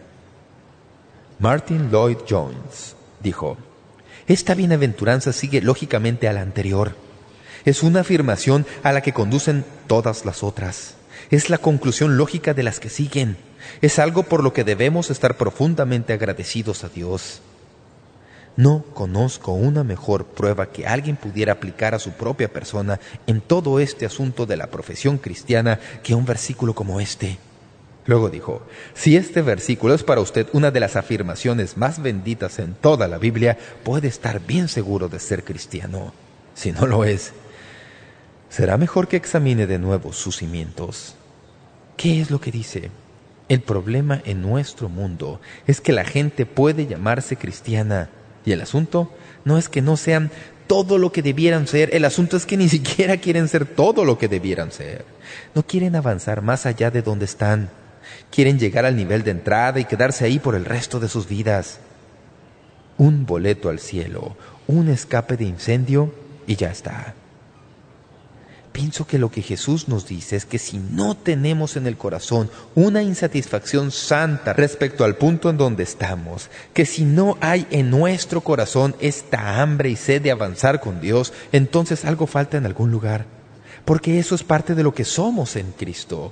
Martin 1.39 1.89
Lloyd 1.91 2.17
Jones 2.27 2.95
dijo, 3.21 3.57
esta 4.27 4.55
bienaventuranza 4.55 5.31
sigue 5.31 5.61
lógicamente 5.61 6.27
a 6.27 6.33
la 6.33 6.41
anterior 6.41 7.06
es 7.67 7.83
una 7.83 7.99
afirmación 7.99 8.65
a 8.81 8.93
la 8.93 9.01
que 9.01 9.11
conducen 9.11 9.65
todas 9.87 10.23
las 10.23 10.41
otras. 10.41 10.93
Es 11.31 11.49
la 11.49 11.57
conclusión 11.57 12.15
lógica 12.15 12.53
de 12.53 12.63
las 12.63 12.79
que 12.79 12.89
siguen. 12.89 13.35
Es 13.81 13.99
algo 13.99 14.23
por 14.23 14.41
lo 14.41 14.53
que 14.53 14.63
debemos 14.63 15.11
estar 15.11 15.35
profundamente 15.35 16.13
agradecidos 16.13 16.85
a 16.85 16.89
Dios. 16.89 17.41
No 18.55 18.85
conozco 18.93 19.51
una 19.51 19.83
mejor 19.83 20.27
prueba 20.27 20.67
que 20.71 20.87
alguien 20.87 21.17
pudiera 21.17 21.51
aplicar 21.51 21.93
a 21.93 21.99
su 21.99 22.11
propia 22.11 22.47
persona 22.47 23.01
en 23.27 23.41
todo 23.41 23.81
este 23.81 24.05
asunto 24.05 24.45
de 24.45 24.55
la 24.55 24.67
profesión 24.67 25.17
cristiana 25.17 25.77
que 26.03 26.15
un 26.15 26.23
versículo 26.23 26.73
como 26.73 27.01
este. 27.01 27.37
Luego 28.05 28.29
dijo, 28.29 28.61
si 28.93 29.17
este 29.17 29.41
versículo 29.41 29.93
es 29.93 30.03
para 30.03 30.21
usted 30.21 30.47
una 30.53 30.71
de 30.71 30.79
las 30.79 30.95
afirmaciones 30.95 31.75
más 31.75 32.01
benditas 32.01 32.59
en 32.59 32.75
toda 32.75 33.09
la 33.09 33.17
Biblia, 33.17 33.57
puede 33.83 34.07
estar 34.07 34.39
bien 34.39 34.69
seguro 34.69 35.09
de 35.09 35.19
ser 35.19 35.43
cristiano. 35.43 36.13
Si 36.55 36.71
no 36.71 36.87
lo 36.87 37.03
es, 37.03 37.33
será 38.49 38.77
mejor 38.77 39.07
que 39.07 39.17
examine 39.17 39.67
de 39.67 39.79
nuevo 39.79 40.13
sus 40.13 40.37
cimientos. 40.37 41.15
¿Qué 41.95 42.21
es 42.21 42.31
lo 42.31 42.39
que 42.39 42.51
dice? 42.51 42.91
El 43.49 43.61
problema 43.61 44.21
en 44.25 44.41
nuestro 44.41 44.89
mundo 44.89 45.39
es 45.67 45.81
que 45.81 45.93
la 45.93 46.03
gente 46.03 46.45
puede 46.45 46.85
llamarse 46.85 47.37
cristiana 47.37 48.09
y 48.45 48.51
el 48.51 48.61
asunto 48.61 49.11
no 49.45 49.57
es 49.57 49.69
que 49.69 49.81
no 49.81 49.97
sean 49.97 50.31
todo 50.67 50.97
lo 50.97 51.11
que 51.11 51.21
debieran 51.21 51.65
ser, 51.65 51.89
el 51.93 52.05
asunto 52.05 52.37
es 52.37 52.45
que 52.45 52.57
ni 52.57 52.69
siquiera 52.69 53.17
quieren 53.17 53.47
ser 53.47 53.65
todo 53.65 54.05
lo 54.05 54.17
que 54.17 54.27
debieran 54.27 54.71
ser. 54.71 55.05
No 55.55 55.63
quieren 55.63 55.95
avanzar 55.95 56.41
más 56.41 56.65
allá 56.65 56.91
de 56.91 57.01
donde 57.01 57.25
están. 57.25 57.69
Quieren 58.29 58.59
llegar 58.59 58.85
al 58.85 58.95
nivel 58.95 59.23
de 59.23 59.31
entrada 59.31 59.79
y 59.79 59.85
quedarse 59.85 60.25
ahí 60.25 60.39
por 60.39 60.55
el 60.55 60.65
resto 60.65 60.99
de 60.99 61.09
sus 61.09 61.27
vidas. 61.27 61.79
Un 62.97 63.25
boleto 63.25 63.69
al 63.69 63.79
cielo, 63.79 64.35
un 64.67 64.89
escape 64.89 65.37
de 65.37 65.45
incendio 65.45 66.13
y 66.45 66.55
ya 66.55 66.71
está. 66.71 67.13
Pienso 68.77 69.07
que 69.07 69.17
lo 69.17 69.31
que 69.31 69.41
Jesús 69.41 69.87
nos 69.87 70.07
dice 70.07 70.35
es 70.35 70.45
que 70.45 70.59
si 70.59 70.77
no 70.77 71.17
tenemos 71.17 71.77
en 71.77 71.87
el 71.87 71.97
corazón 71.97 72.51
una 72.75 73.01
insatisfacción 73.01 73.89
santa 73.89 74.53
respecto 74.53 75.03
al 75.03 75.15
punto 75.15 75.49
en 75.49 75.57
donde 75.57 75.81
estamos, 75.81 76.51
que 76.75 76.85
si 76.85 77.03
no 77.03 77.39
hay 77.41 77.65
en 77.71 77.89
nuestro 77.89 78.41
corazón 78.41 78.95
esta 78.99 79.63
hambre 79.63 79.89
y 79.89 79.95
sed 79.95 80.21
de 80.21 80.29
avanzar 80.29 80.79
con 80.79 81.01
Dios, 81.01 81.33
entonces 81.51 82.05
algo 82.05 82.27
falta 82.27 82.55
en 82.55 82.67
algún 82.67 82.91
lugar, 82.91 83.25
porque 83.83 84.19
eso 84.19 84.35
es 84.35 84.43
parte 84.43 84.75
de 84.75 84.83
lo 84.83 84.93
que 84.93 85.05
somos 85.05 85.55
en 85.55 85.71
Cristo. 85.71 86.31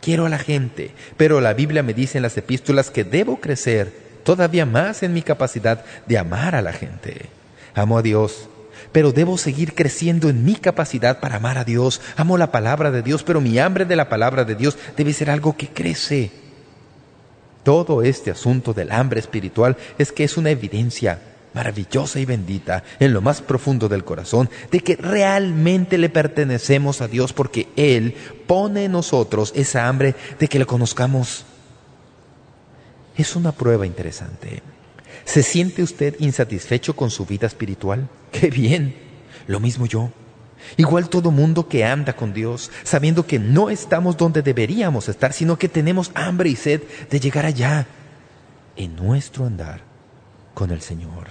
Quiero 0.00 0.26
a 0.26 0.28
la 0.28 0.38
gente, 0.38 0.92
pero 1.16 1.40
la 1.40 1.54
Biblia 1.54 1.82
me 1.82 1.92
dice 1.92 2.18
en 2.18 2.22
las 2.22 2.36
epístolas 2.36 2.92
que 2.92 3.02
debo 3.02 3.40
crecer 3.40 4.20
todavía 4.22 4.64
más 4.64 5.02
en 5.02 5.12
mi 5.12 5.22
capacidad 5.22 5.84
de 6.06 6.18
amar 6.18 6.54
a 6.54 6.62
la 6.62 6.72
gente. 6.72 7.30
Amo 7.74 7.98
a 7.98 8.02
Dios, 8.02 8.48
pero 8.94 9.10
debo 9.10 9.36
seguir 9.36 9.74
creciendo 9.74 10.28
en 10.28 10.44
mi 10.44 10.54
capacidad 10.54 11.18
para 11.18 11.38
amar 11.38 11.58
a 11.58 11.64
Dios. 11.64 12.00
Amo 12.14 12.38
la 12.38 12.52
palabra 12.52 12.92
de 12.92 13.02
Dios, 13.02 13.24
pero 13.24 13.40
mi 13.40 13.58
hambre 13.58 13.86
de 13.86 13.96
la 13.96 14.08
palabra 14.08 14.44
de 14.44 14.54
Dios 14.54 14.78
debe 14.96 15.12
ser 15.12 15.30
algo 15.30 15.56
que 15.56 15.66
crece. 15.66 16.30
Todo 17.64 18.02
este 18.02 18.30
asunto 18.30 18.72
del 18.72 18.92
hambre 18.92 19.18
espiritual 19.18 19.76
es 19.98 20.12
que 20.12 20.22
es 20.22 20.36
una 20.36 20.50
evidencia 20.50 21.18
maravillosa 21.54 22.20
y 22.20 22.24
bendita 22.24 22.84
en 23.00 23.12
lo 23.12 23.20
más 23.20 23.42
profundo 23.42 23.88
del 23.88 24.04
corazón 24.04 24.48
de 24.70 24.78
que 24.78 24.94
realmente 24.94 25.98
le 25.98 26.08
pertenecemos 26.08 27.00
a 27.00 27.08
Dios 27.08 27.32
porque 27.32 27.66
Él 27.74 28.14
pone 28.46 28.84
en 28.84 28.92
nosotros 28.92 29.52
esa 29.56 29.88
hambre 29.88 30.14
de 30.38 30.46
que 30.46 30.60
le 30.60 30.66
conozcamos. 30.66 31.44
Es 33.16 33.34
una 33.34 33.50
prueba 33.50 33.86
interesante. 33.86 34.62
¿Se 35.24 35.42
siente 35.42 35.82
usted 35.82 36.16
insatisfecho 36.18 36.94
con 36.94 37.10
su 37.10 37.26
vida 37.26 37.46
espiritual? 37.46 38.08
¡Qué 38.30 38.50
bien! 38.50 38.94
Lo 39.46 39.60
mismo 39.60 39.86
yo. 39.86 40.10
Igual 40.76 41.08
todo 41.08 41.30
mundo 41.30 41.68
que 41.68 41.84
anda 41.84 42.14
con 42.14 42.32
Dios, 42.32 42.70
sabiendo 42.84 43.26
que 43.26 43.38
no 43.38 43.70
estamos 43.70 44.16
donde 44.16 44.42
deberíamos 44.42 45.08
estar, 45.08 45.32
sino 45.32 45.58
que 45.58 45.68
tenemos 45.68 46.10
hambre 46.14 46.48
y 46.48 46.56
sed 46.56 46.82
de 47.10 47.20
llegar 47.20 47.46
allá, 47.46 47.86
en 48.76 48.96
nuestro 48.96 49.44
andar 49.46 49.82
con 50.54 50.70
el 50.70 50.80
Señor. 50.80 51.28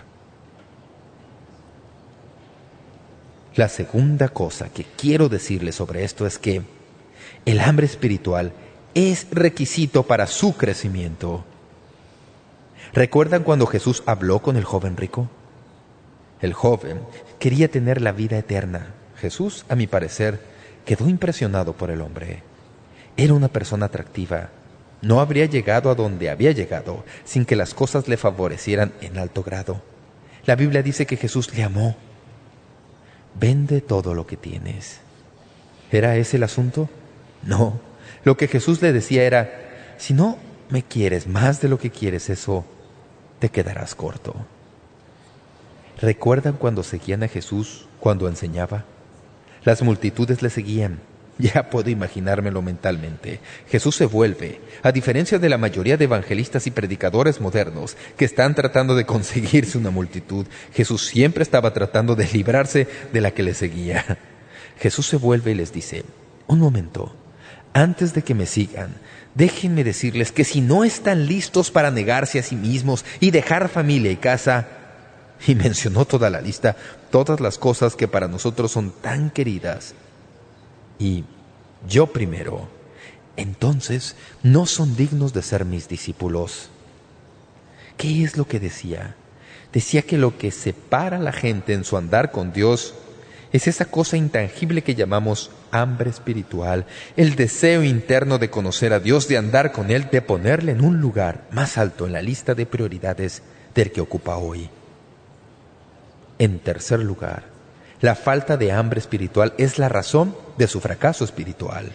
La 3.55 3.69
segunda 3.69 4.29
cosa 4.29 4.69
que 4.69 4.83
quiero 4.83 5.29
decirle 5.29 5.71
sobre 5.71 6.03
esto 6.03 6.25
es 6.25 6.39
que 6.39 6.63
el 7.45 7.59
hambre 7.59 7.85
espiritual 7.85 8.53
es 8.93 9.27
requisito 9.31 10.03
para 10.03 10.27
su 10.27 10.55
crecimiento. 10.55 11.45
¿Recuerdan 12.93 13.41
cuando 13.41 13.65
Jesús 13.65 14.03
habló 14.05 14.43
con 14.43 14.55
el 14.55 14.65
joven 14.65 14.97
rico? 14.97 15.27
El 16.41 16.53
joven 16.53 16.99
quería 17.39 17.67
tener 17.67 18.01
la 18.01 18.11
vida 18.11 18.37
eterna. 18.37 18.93
Jesús, 19.17 19.65
a 19.67 19.75
mi 19.75 19.87
parecer, 19.87 20.39
quedó 20.85 21.09
impresionado 21.09 21.73
por 21.73 21.89
el 21.89 22.01
hombre. 22.01 22.43
Era 23.17 23.33
una 23.33 23.47
persona 23.47 23.87
atractiva. 23.87 24.49
No 25.01 25.21
habría 25.21 25.47
llegado 25.47 25.89
a 25.89 25.95
donde 25.95 26.29
había 26.29 26.51
llegado 26.51 27.03
sin 27.25 27.45
que 27.45 27.55
las 27.55 27.73
cosas 27.73 28.07
le 28.07 28.15
favorecieran 28.15 28.93
en 29.01 29.17
alto 29.17 29.41
grado. 29.41 29.81
La 30.45 30.55
Biblia 30.55 30.83
dice 30.83 31.07
que 31.07 31.17
Jesús 31.17 31.51
le 31.55 31.63
amó. 31.63 31.95
Vende 33.39 33.81
todo 33.81 34.13
lo 34.13 34.27
que 34.27 34.37
tienes. 34.37 34.99
¿Era 35.91 36.15
ese 36.17 36.37
el 36.37 36.43
asunto? 36.43 36.89
No. 37.41 37.79
Lo 38.23 38.37
que 38.37 38.47
Jesús 38.47 38.83
le 38.83 38.93
decía 38.93 39.23
era, 39.23 39.95
si 39.97 40.13
no 40.13 40.37
me 40.69 40.83
quieres 40.83 41.25
más 41.25 41.59
de 41.59 41.69
lo 41.69 41.79
que 41.79 41.89
quieres, 41.89 42.29
eso 42.29 42.65
te 43.43 43.49
quedarás 43.49 43.93
corto. 43.93 44.33
¿Recuerdan 45.99 46.53
cuando 46.53 46.81
seguían 46.81 47.23
a 47.23 47.27
Jesús 47.27 47.89
cuando 47.99 48.29
enseñaba? 48.29 48.85
Las 49.65 49.81
multitudes 49.81 50.41
le 50.41 50.49
seguían. 50.49 51.01
Ya 51.39 51.69
puedo 51.69 51.89
imaginármelo 51.89 52.61
mentalmente. 52.61 53.41
Jesús 53.67 53.95
se 53.95 54.05
vuelve, 54.05 54.61
a 54.81 54.93
diferencia 54.93 55.39
de 55.39 55.49
la 55.49 55.57
mayoría 55.57 55.97
de 55.97 56.05
evangelistas 56.05 56.67
y 56.67 56.71
predicadores 56.71 57.41
modernos 57.41 57.97
que 58.15 58.23
están 58.23 58.53
tratando 58.55 58.95
de 58.95 59.05
conseguirse 59.05 59.79
una 59.79 59.89
multitud, 59.89 60.45
Jesús 60.73 61.07
siempre 61.07 61.41
estaba 61.41 61.73
tratando 61.73 62.15
de 62.15 62.29
librarse 62.31 62.87
de 63.11 63.19
la 63.19 63.31
que 63.31 63.43
le 63.43 63.55
seguía. 63.55 64.19
Jesús 64.79 65.07
se 65.07 65.17
vuelve 65.17 65.51
y 65.51 65.55
les 65.55 65.73
dice, 65.73 66.05
un 66.47 66.59
momento, 66.59 67.13
antes 67.73 68.13
de 68.13 68.21
que 68.21 68.35
me 68.35 68.45
sigan, 68.45 68.93
déjenme 69.35 69.83
decirles 69.83 70.31
que 70.31 70.43
si 70.43 70.61
no 70.61 70.83
están 70.83 71.25
listos 71.25 71.71
para 71.71 71.91
negarse 71.91 72.39
a 72.39 72.43
sí 72.43 72.55
mismos 72.55 73.05
y 73.19 73.31
dejar 73.31 73.69
familia 73.69 74.11
y 74.11 74.17
casa, 74.17 74.67
y 75.45 75.55
mencionó 75.55 76.05
toda 76.05 76.29
la 76.29 76.41
lista, 76.41 76.75
todas 77.11 77.39
las 77.39 77.57
cosas 77.57 77.95
que 77.95 78.07
para 78.07 78.27
nosotros 78.27 78.71
son 78.71 78.91
tan 78.91 79.29
queridas, 79.29 79.93
y 80.99 81.23
yo 81.87 82.07
primero, 82.07 82.69
entonces 83.35 84.15
no 84.43 84.65
son 84.65 84.95
dignos 84.95 85.33
de 85.33 85.41
ser 85.41 85.65
mis 85.65 85.87
discípulos. 85.87 86.69
¿Qué 87.97 88.23
es 88.23 88.37
lo 88.37 88.47
que 88.47 88.59
decía? 88.59 89.15
Decía 89.71 90.03
que 90.03 90.17
lo 90.17 90.37
que 90.37 90.51
separa 90.51 91.17
a 91.17 91.21
la 91.21 91.31
gente 91.31 91.73
en 91.73 91.83
su 91.83 91.97
andar 91.97 92.31
con 92.31 92.53
Dios 92.53 92.93
es 93.53 93.67
esa 93.67 93.85
cosa 93.85 94.17
intangible 94.17 94.81
que 94.81 94.95
llamamos 94.95 95.51
hambre 95.71 96.09
espiritual, 96.09 96.85
el 97.15 97.35
deseo 97.35 97.83
interno 97.83 98.39
de 98.39 98.49
conocer 98.49 98.93
a 98.93 98.99
Dios, 98.99 99.27
de 99.27 99.37
andar 99.37 99.71
con 99.71 99.91
Él, 99.91 100.09
de 100.11 100.23
ponerle 100.23 100.71
en 100.71 100.83
un 100.83 100.99
lugar 100.99 101.45
más 101.51 101.77
alto 101.77 102.07
en 102.07 102.13
la 102.13 102.23
lista 102.23 102.55
de 102.55 102.65
prioridades 102.65 103.43
del 103.75 103.91
que 103.91 104.01
ocupa 104.01 104.37
hoy. 104.37 104.69
En 106.39 106.59
tercer 106.59 106.99
lugar, 106.99 107.43
la 108.01 108.15
falta 108.15 108.57
de 108.57 108.71
hambre 108.71 108.99
espiritual 108.99 109.53
es 109.59 109.77
la 109.77 109.87
razón 109.87 110.35
de 110.57 110.67
su 110.67 110.81
fracaso 110.81 111.23
espiritual. 111.23 111.91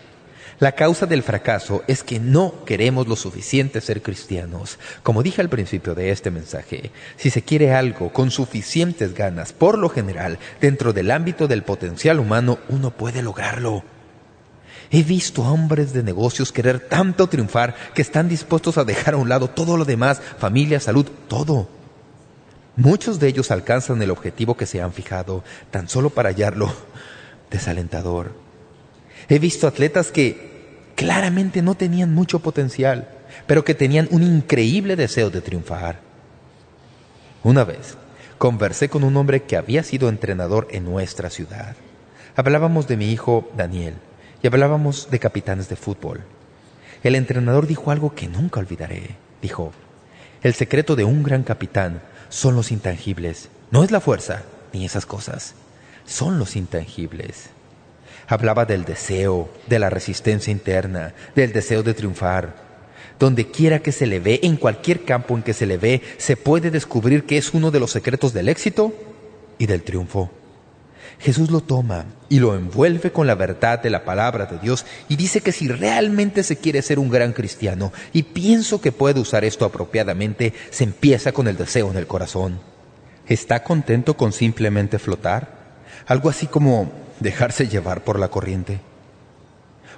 La 0.60 0.72
causa 0.72 1.06
del 1.06 1.22
fracaso 1.22 1.84
es 1.86 2.02
que 2.02 2.18
no 2.18 2.64
queremos 2.64 3.06
lo 3.06 3.14
suficiente 3.14 3.80
ser 3.80 4.02
cristianos. 4.02 4.80
Como 5.04 5.22
dije 5.22 5.40
al 5.40 5.48
principio 5.48 5.94
de 5.94 6.10
este 6.10 6.32
mensaje, 6.32 6.90
si 7.16 7.30
se 7.30 7.42
quiere 7.42 7.72
algo 7.72 8.12
con 8.12 8.32
suficientes 8.32 9.14
ganas, 9.14 9.52
por 9.52 9.78
lo 9.78 9.88
general, 9.88 10.40
dentro 10.60 10.92
del 10.92 11.12
ámbito 11.12 11.46
del 11.46 11.62
potencial 11.62 12.18
humano, 12.18 12.58
uno 12.68 12.90
puede 12.90 13.22
lograrlo. 13.22 13.84
He 14.90 15.04
visto 15.04 15.42
hombres 15.42 15.92
de 15.92 16.02
negocios 16.02 16.50
querer 16.50 16.80
tanto 16.80 17.28
triunfar 17.28 17.76
que 17.94 18.02
están 18.02 18.28
dispuestos 18.28 18.78
a 18.78 18.84
dejar 18.84 19.14
a 19.14 19.18
un 19.18 19.28
lado 19.28 19.48
todo 19.50 19.76
lo 19.76 19.84
demás, 19.84 20.20
familia, 20.38 20.80
salud, 20.80 21.06
todo. 21.28 21.68
Muchos 22.74 23.20
de 23.20 23.28
ellos 23.28 23.52
alcanzan 23.52 24.02
el 24.02 24.10
objetivo 24.10 24.56
que 24.56 24.66
se 24.66 24.82
han 24.82 24.92
fijado, 24.92 25.44
tan 25.70 25.88
solo 25.88 26.10
para 26.10 26.30
hallarlo 26.30 26.72
desalentador. 27.48 28.32
He 29.28 29.38
visto 29.38 29.66
atletas 29.66 30.10
que 30.10 30.47
claramente 30.98 31.62
no 31.62 31.76
tenían 31.76 32.12
mucho 32.12 32.40
potencial, 32.40 33.08
pero 33.46 33.64
que 33.64 33.76
tenían 33.76 34.08
un 34.10 34.24
increíble 34.24 34.96
deseo 34.96 35.30
de 35.30 35.40
triunfar. 35.40 36.00
Una 37.44 37.62
vez, 37.62 37.96
conversé 38.36 38.88
con 38.88 39.04
un 39.04 39.16
hombre 39.16 39.44
que 39.44 39.56
había 39.56 39.84
sido 39.84 40.08
entrenador 40.08 40.66
en 40.72 40.84
nuestra 40.84 41.30
ciudad. 41.30 41.76
Hablábamos 42.34 42.88
de 42.88 42.96
mi 42.96 43.12
hijo 43.12 43.48
Daniel 43.56 43.94
y 44.42 44.48
hablábamos 44.48 45.08
de 45.08 45.20
capitanes 45.20 45.68
de 45.68 45.76
fútbol. 45.76 46.22
El 47.04 47.14
entrenador 47.14 47.68
dijo 47.68 47.92
algo 47.92 48.16
que 48.16 48.26
nunca 48.26 48.58
olvidaré. 48.58 49.14
Dijo, 49.40 49.70
el 50.42 50.54
secreto 50.54 50.96
de 50.96 51.04
un 51.04 51.22
gran 51.22 51.44
capitán 51.44 52.02
son 52.28 52.56
los 52.56 52.72
intangibles. 52.72 53.50
No 53.70 53.84
es 53.84 53.92
la 53.92 54.00
fuerza, 54.00 54.42
ni 54.72 54.84
esas 54.84 55.06
cosas. 55.06 55.54
Son 56.06 56.40
los 56.40 56.56
intangibles. 56.56 57.50
Hablaba 58.28 58.66
del 58.66 58.84
deseo, 58.84 59.48
de 59.66 59.78
la 59.78 59.88
resistencia 59.88 60.50
interna, 60.50 61.14
del 61.34 61.52
deseo 61.52 61.82
de 61.82 61.94
triunfar. 61.94 62.54
Donde 63.18 63.50
quiera 63.50 63.80
que 63.80 63.90
se 63.90 64.06
le 64.06 64.20
ve, 64.20 64.40
en 64.42 64.56
cualquier 64.56 65.04
campo 65.04 65.34
en 65.34 65.42
que 65.42 65.54
se 65.54 65.66
le 65.66 65.78
ve, 65.78 66.02
se 66.18 66.36
puede 66.36 66.70
descubrir 66.70 67.24
que 67.24 67.38
es 67.38 67.54
uno 67.54 67.70
de 67.70 67.80
los 67.80 67.90
secretos 67.90 68.34
del 68.34 68.50
éxito 68.50 68.92
y 69.56 69.66
del 69.66 69.82
triunfo. 69.82 70.30
Jesús 71.18 71.50
lo 71.50 71.60
toma 71.60 72.04
y 72.28 72.38
lo 72.38 72.54
envuelve 72.54 73.10
con 73.10 73.26
la 73.26 73.34
verdad 73.34 73.82
de 73.82 73.90
la 73.90 74.04
palabra 74.04 74.46
de 74.46 74.58
Dios 74.58 74.86
y 75.08 75.16
dice 75.16 75.40
que 75.40 75.50
si 75.50 75.66
realmente 75.66 76.44
se 76.44 76.56
quiere 76.56 76.82
ser 76.82 76.98
un 76.98 77.08
gran 77.08 77.32
cristiano, 77.32 77.92
y 78.12 78.24
pienso 78.24 78.80
que 78.80 78.92
puede 78.92 79.20
usar 79.20 79.44
esto 79.44 79.64
apropiadamente, 79.64 80.52
se 80.70 80.84
empieza 80.84 81.32
con 81.32 81.48
el 81.48 81.56
deseo 81.56 81.90
en 81.90 81.96
el 81.96 82.06
corazón. 82.06 82.60
¿Está 83.26 83.64
contento 83.64 84.16
con 84.16 84.32
simplemente 84.32 84.98
flotar? 84.98 85.56
Algo 86.06 86.28
así 86.30 86.46
como 86.46 86.92
dejarse 87.20 87.68
llevar 87.68 88.04
por 88.04 88.18
la 88.18 88.28
corriente? 88.28 88.80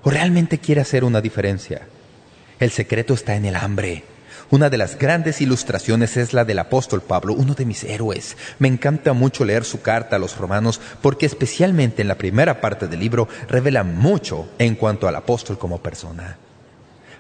¿O 0.03 0.11
realmente 0.11 0.59
quiere 0.59 0.81
hacer 0.81 1.05
una 1.05 1.21
diferencia? 1.21 1.87
El 2.59 2.71
secreto 2.71 3.14
está 3.14 3.37
en 3.37 3.45
el 3.45 3.57
hambre. 3.57 4.05
Una 4.51 4.68
de 4.68 4.79
las 4.79 4.99
grandes 4.99 5.41
ilustraciones 5.41 6.16
es 6.16 6.33
la 6.33 6.45
del 6.45 6.59
apóstol 6.59 7.03
Pablo, 7.03 7.35
uno 7.35 7.55
de 7.55 7.64
mis 7.64 7.85
héroes. 7.85 8.37
Me 8.59 8.66
encanta 8.66 9.12
mucho 9.12 9.45
leer 9.45 9.64
su 9.64 9.81
carta 9.81 10.16
a 10.16 10.18
los 10.18 10.37
romanos 10.37 10.81
porque 11.01 11.25
especialmente 11.27 12.03
en 12.03 12.09
la 12.09 12.18
primera 12.18 12.61
parte 12.61 12.89
del 12.89 12.99
libro 12.99 13.29
revela 13.49 13.85
mucho 13.85 14.49
en 14.59 14.75
cuanto 14.75 15.07
al 15.07 15.14
apóstol 15.14 15.57
como 15.57 15.79
persona. 15.79 16.37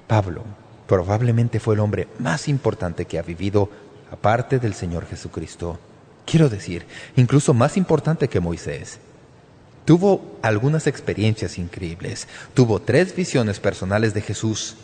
Pablo 0.08 0.44
probablemente 0.88 1.60
fue 1.60 1.74
el 1.74 1.80
hombre 1.80 2.08
más 2.18 2.48
importante 2.48 3.04
que 3.04 3.18
ha 3.18 3.22
vivido 3.22 3.70
aparte 4.10 4.58
del 4.58 4.74
Señor 4.74 5.06
Jesucristo. 5.06 5.78
Quiero 6.26 6.48
decir, 6.48 6.84
incluso 7.14 7.54
más 7.54 7.76
importante 7.76 8.26
que 8.26 8.40
Moisés. 8.40 8.98
Tuvo 9.84 10.38
algunas 10.42 10.86
experiencias 10.86 11.58
increíbles. 11.58 12.28
Tuvo 12.54 12.80
tres 12.80 13.14
visiones 13.14 13.60
personales 13.60 14.14
de 14.14 14.20
Jesús 14.20 14.76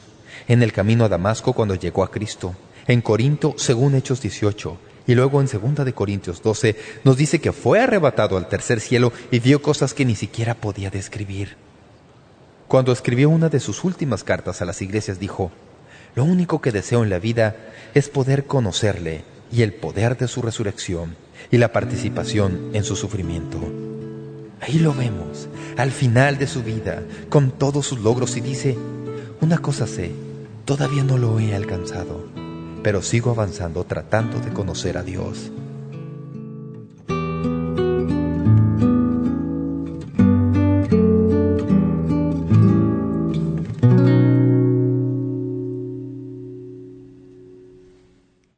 en 0.49 0.63
el 0.63 0.73
camino 0.73 1.05
a 1.05 1.09
Damasco 1.09 1.53
cuando 1.53 1.75
llegó 1.75 2.03
a 2.03 2.11
Cristo. 2.11 2.55
En 2.87 3.01
Corinto, 3.01 3.55
según 3.57 3.95
Hechos 3.95 4.21
18, 4.21 4.79
y 5.07 5.15
luego 5.15 5.41
en 5.41 5.47
2 5.47 5.85
de 5.85 5.93
Corintios 5.93 6.43
12, 6.43 6.77
nos 7.05 7.17
dice 7.17 7.41
que 7.41 7.53
fue 7.53 7.81
arrebatado 7.81 8.37
al 8.37 8.49
tercer 8.49 8.81
cielo 8.81 9.13
y 9.31 9.39
vio 9.39 9.63
cosas 9.63 9.95
que 9.95 10.05
ni 10.05 10.17
siquiera 10.17 10.55
podía 10.55 10.91
describir. 10.91 11.57
Cuando 12.69 12.93
escribió 12.93 13.31
una 13.31 13.49
de 13.49 13.61
sus 13.61 13.85
últimas 13.85 14.25
cartas 14.25 14.61
a 14.61 14.65
las 14.65 14.83
iglesias 14.83 15.21
dijo, 15.21 15.53
«Lo 16.15 16.25
único 16.25 16.61
que 16.61 16.73
deseo 16.73 17.05
en 17.05 17.11
la 17.11 17.19
vida 17.19 17.57
es 17.95 18.09
poder 18.09 18.47
conocerle 18.47 19.25
y 19.53 19.63
el 19.63 19.75
poder 19.75 20.17
de 20.17 20.27
su 20.27 20.43
resurrección 20.43 21.17
y 21.51 21.59
la 21.59 21.73
participación 21.73 22.71
en 22.73 22.83
su 22.83 22.97
sufrimiento». 22.97 23.96
Ahí 24.61 24.79
lo 24.79 24.95
vemos, 24.95 25.49
al 25.77 25.91
final 25.91 26.39
de 26.39 26.47
su 26.47 26.63
vida, 26.63 27.03
con 27.29 27.51
todos 27.51 27.87
sus 27.87 28.01
logros 28.01 28.37
y 28.37 28.41
dice, 28.41 28.77
una 29.41 29.59
cosa 29.59 29.87
sé, 29.87 30.13
todavía 30.65 31.05
no 31.05 31.19
lo 31.19 31.39
he 31.39 31.55
alcanzado, 31.55 32.27
pero 32.83 33.03
sigo 33.03 33.31
avanzando 33.31 33.85
tratando 33.85 34.41
de 34.41 34.53
conocer 34.53 34.97
a 34.97 35.03
Dios. 35.03 35.53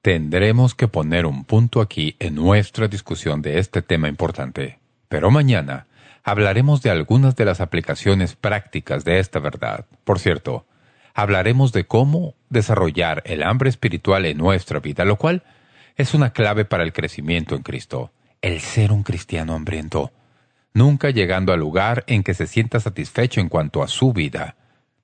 Tendremos 0.01 0.74
que 0.74 0.88
poner 0.88 1.26
un 1.26 1.44
punto 1.44 1.82
aquí 1.82 2.16
en 2.18 2.36
nuestra 2.36 2.88
discusión 2.88 3.42
de 3.42 3.59
este 3.59 3.82
tema 3.82 4.09
importante. 4.09 4.78
Pero 5.09 5.30
mañana 5.30 5.86
hablaremos 6.22 6.82
de 6.82 6.90
algunas 6.90 7.36
de 7.36 7.44
las 7.44 7.61
aplicaciones 7.61 8.36
prácticas 8.36 9.04
de 9.04 9.18
esta 9.18 9.38
verdad. 9.38 9.86
Por 10.04 10.18
cierto, 10.18 10.66
hablaremos 11.14 11.72
de 11.72 11.84
cómo 11.84 12.34
desarrollar 12.50 13.22
el 13.24 13.42
hambre 13.42 13.70
espiritual 13.70 14.26
en 14.26 14.38
nuestra 14.38 14.80
vida, 14.80 15.04
lo 15.04 15.16
cual 15.16 15.42
es 15.96 16.14
una 16.14 16.32
clave 16.32 16.64
para 16.64 16.84
el 16.84 16.92
crecimiento 16.92 17.56
en 17.56 17.62
Cristo, 17.62 18.12
el 18.40 18.61
ser 18.61 18.92
un 18.92 19.02
cristiano 19.02 19.54
hambriento, 19.54 20.12
nunca 20.72 21.11
llegando 21.11 21.52
al 21.52 21.61
lugar 21.61 22.04
en 22.06 22.22
que 22.22 22.34
se 22.34 22.46
sienta 22.46 22.78
satisfecho 22.78 23.40
en 23.40 23.48
cuanto 23.48 23.82
a 23.82 23.88
su 23.88 24.12
vida. 24.12 24.54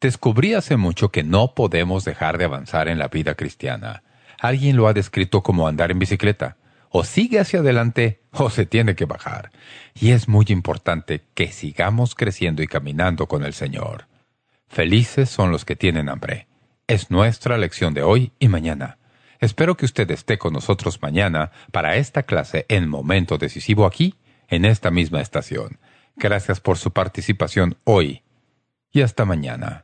Descubrí 0.00 0.54
hace 0.54 0.76
mucho 0.76 1.10
que 1.10 1.24
no 1.24 1.54
podemos 1.54 2.04
dejar 2.04 2.38
de 2.38 2.44
avanzar 2.44 2.88
en 2.88 2.98
la 2.98 3.08
vida 3.08 3.34
cristiana. 3.34 4.02
Alguien 4.38 4.76
lo 4.76 4.86
ha 4.86 4.92
descrito 4.92 5.42
como 5.42 5.66
andar 5.66 5.90
en 5.90 5.98
bicicleta. 5.98 6.56
O 6.96 7.02
sigue 7.02 7.40
hacia 7.40 7.58
adelante 7.58 8.20
o 8.30 8.50
se 8.50 8.66
tiene 8.66 8.94
que 8.94 9.04
bajar. 9.04 9.50
Y 9.94 10.12
es 10.12 10.28
muy 10.28 10.46
importante 10.50 11.24
que 11.34 11.50
sigamos 11.50 12.14
creciendo 12.14 12.62
y 12.62 12.68
caminando 12.68 13.26
con 13.26 13.44
el 13.44 13.52
Señor. 13.52 14.06
Felices 14.68 15.28
son 15.28 15.50
los 15.50 15.64
que 15.64 15.74
tienen 15.74 16.08
hambre. 16.08 16.46
Es 16.86 17.10
nuestra 17.10 17.58
lección 17.58 17.94
de 17.94 18.04
hoy 18.04 18.30
y 18.38 18.46
mañana. 18.46 18.98
Espero 19.40 19.76
que 19.76 19.86
usted 19.86 20.08
esté 20.12 20.38
con 20.38 20.52
nosotros 20.52 21.02
mañana 21.02 21.50
para 21.72 21.96
esta 21.96 22.22
clase 22.22 22.64
en 22.68 22.88
Momento 22.88 23.38
Decisivo 23.38 23.86
aquí, 23.86 24.14
en 24.46 24.64
esta 24.64 24.92
misma 24.92 25.20
estación. 25.20 25.80
Gracias 26.14 26.60
por 26.60 26.78
su 26.78 26.92
participación 26.92 27.76
hoy 27.82 28.22
y 28.92 29.00
hasta 29.00 29.24
mañana. 29.24 29.83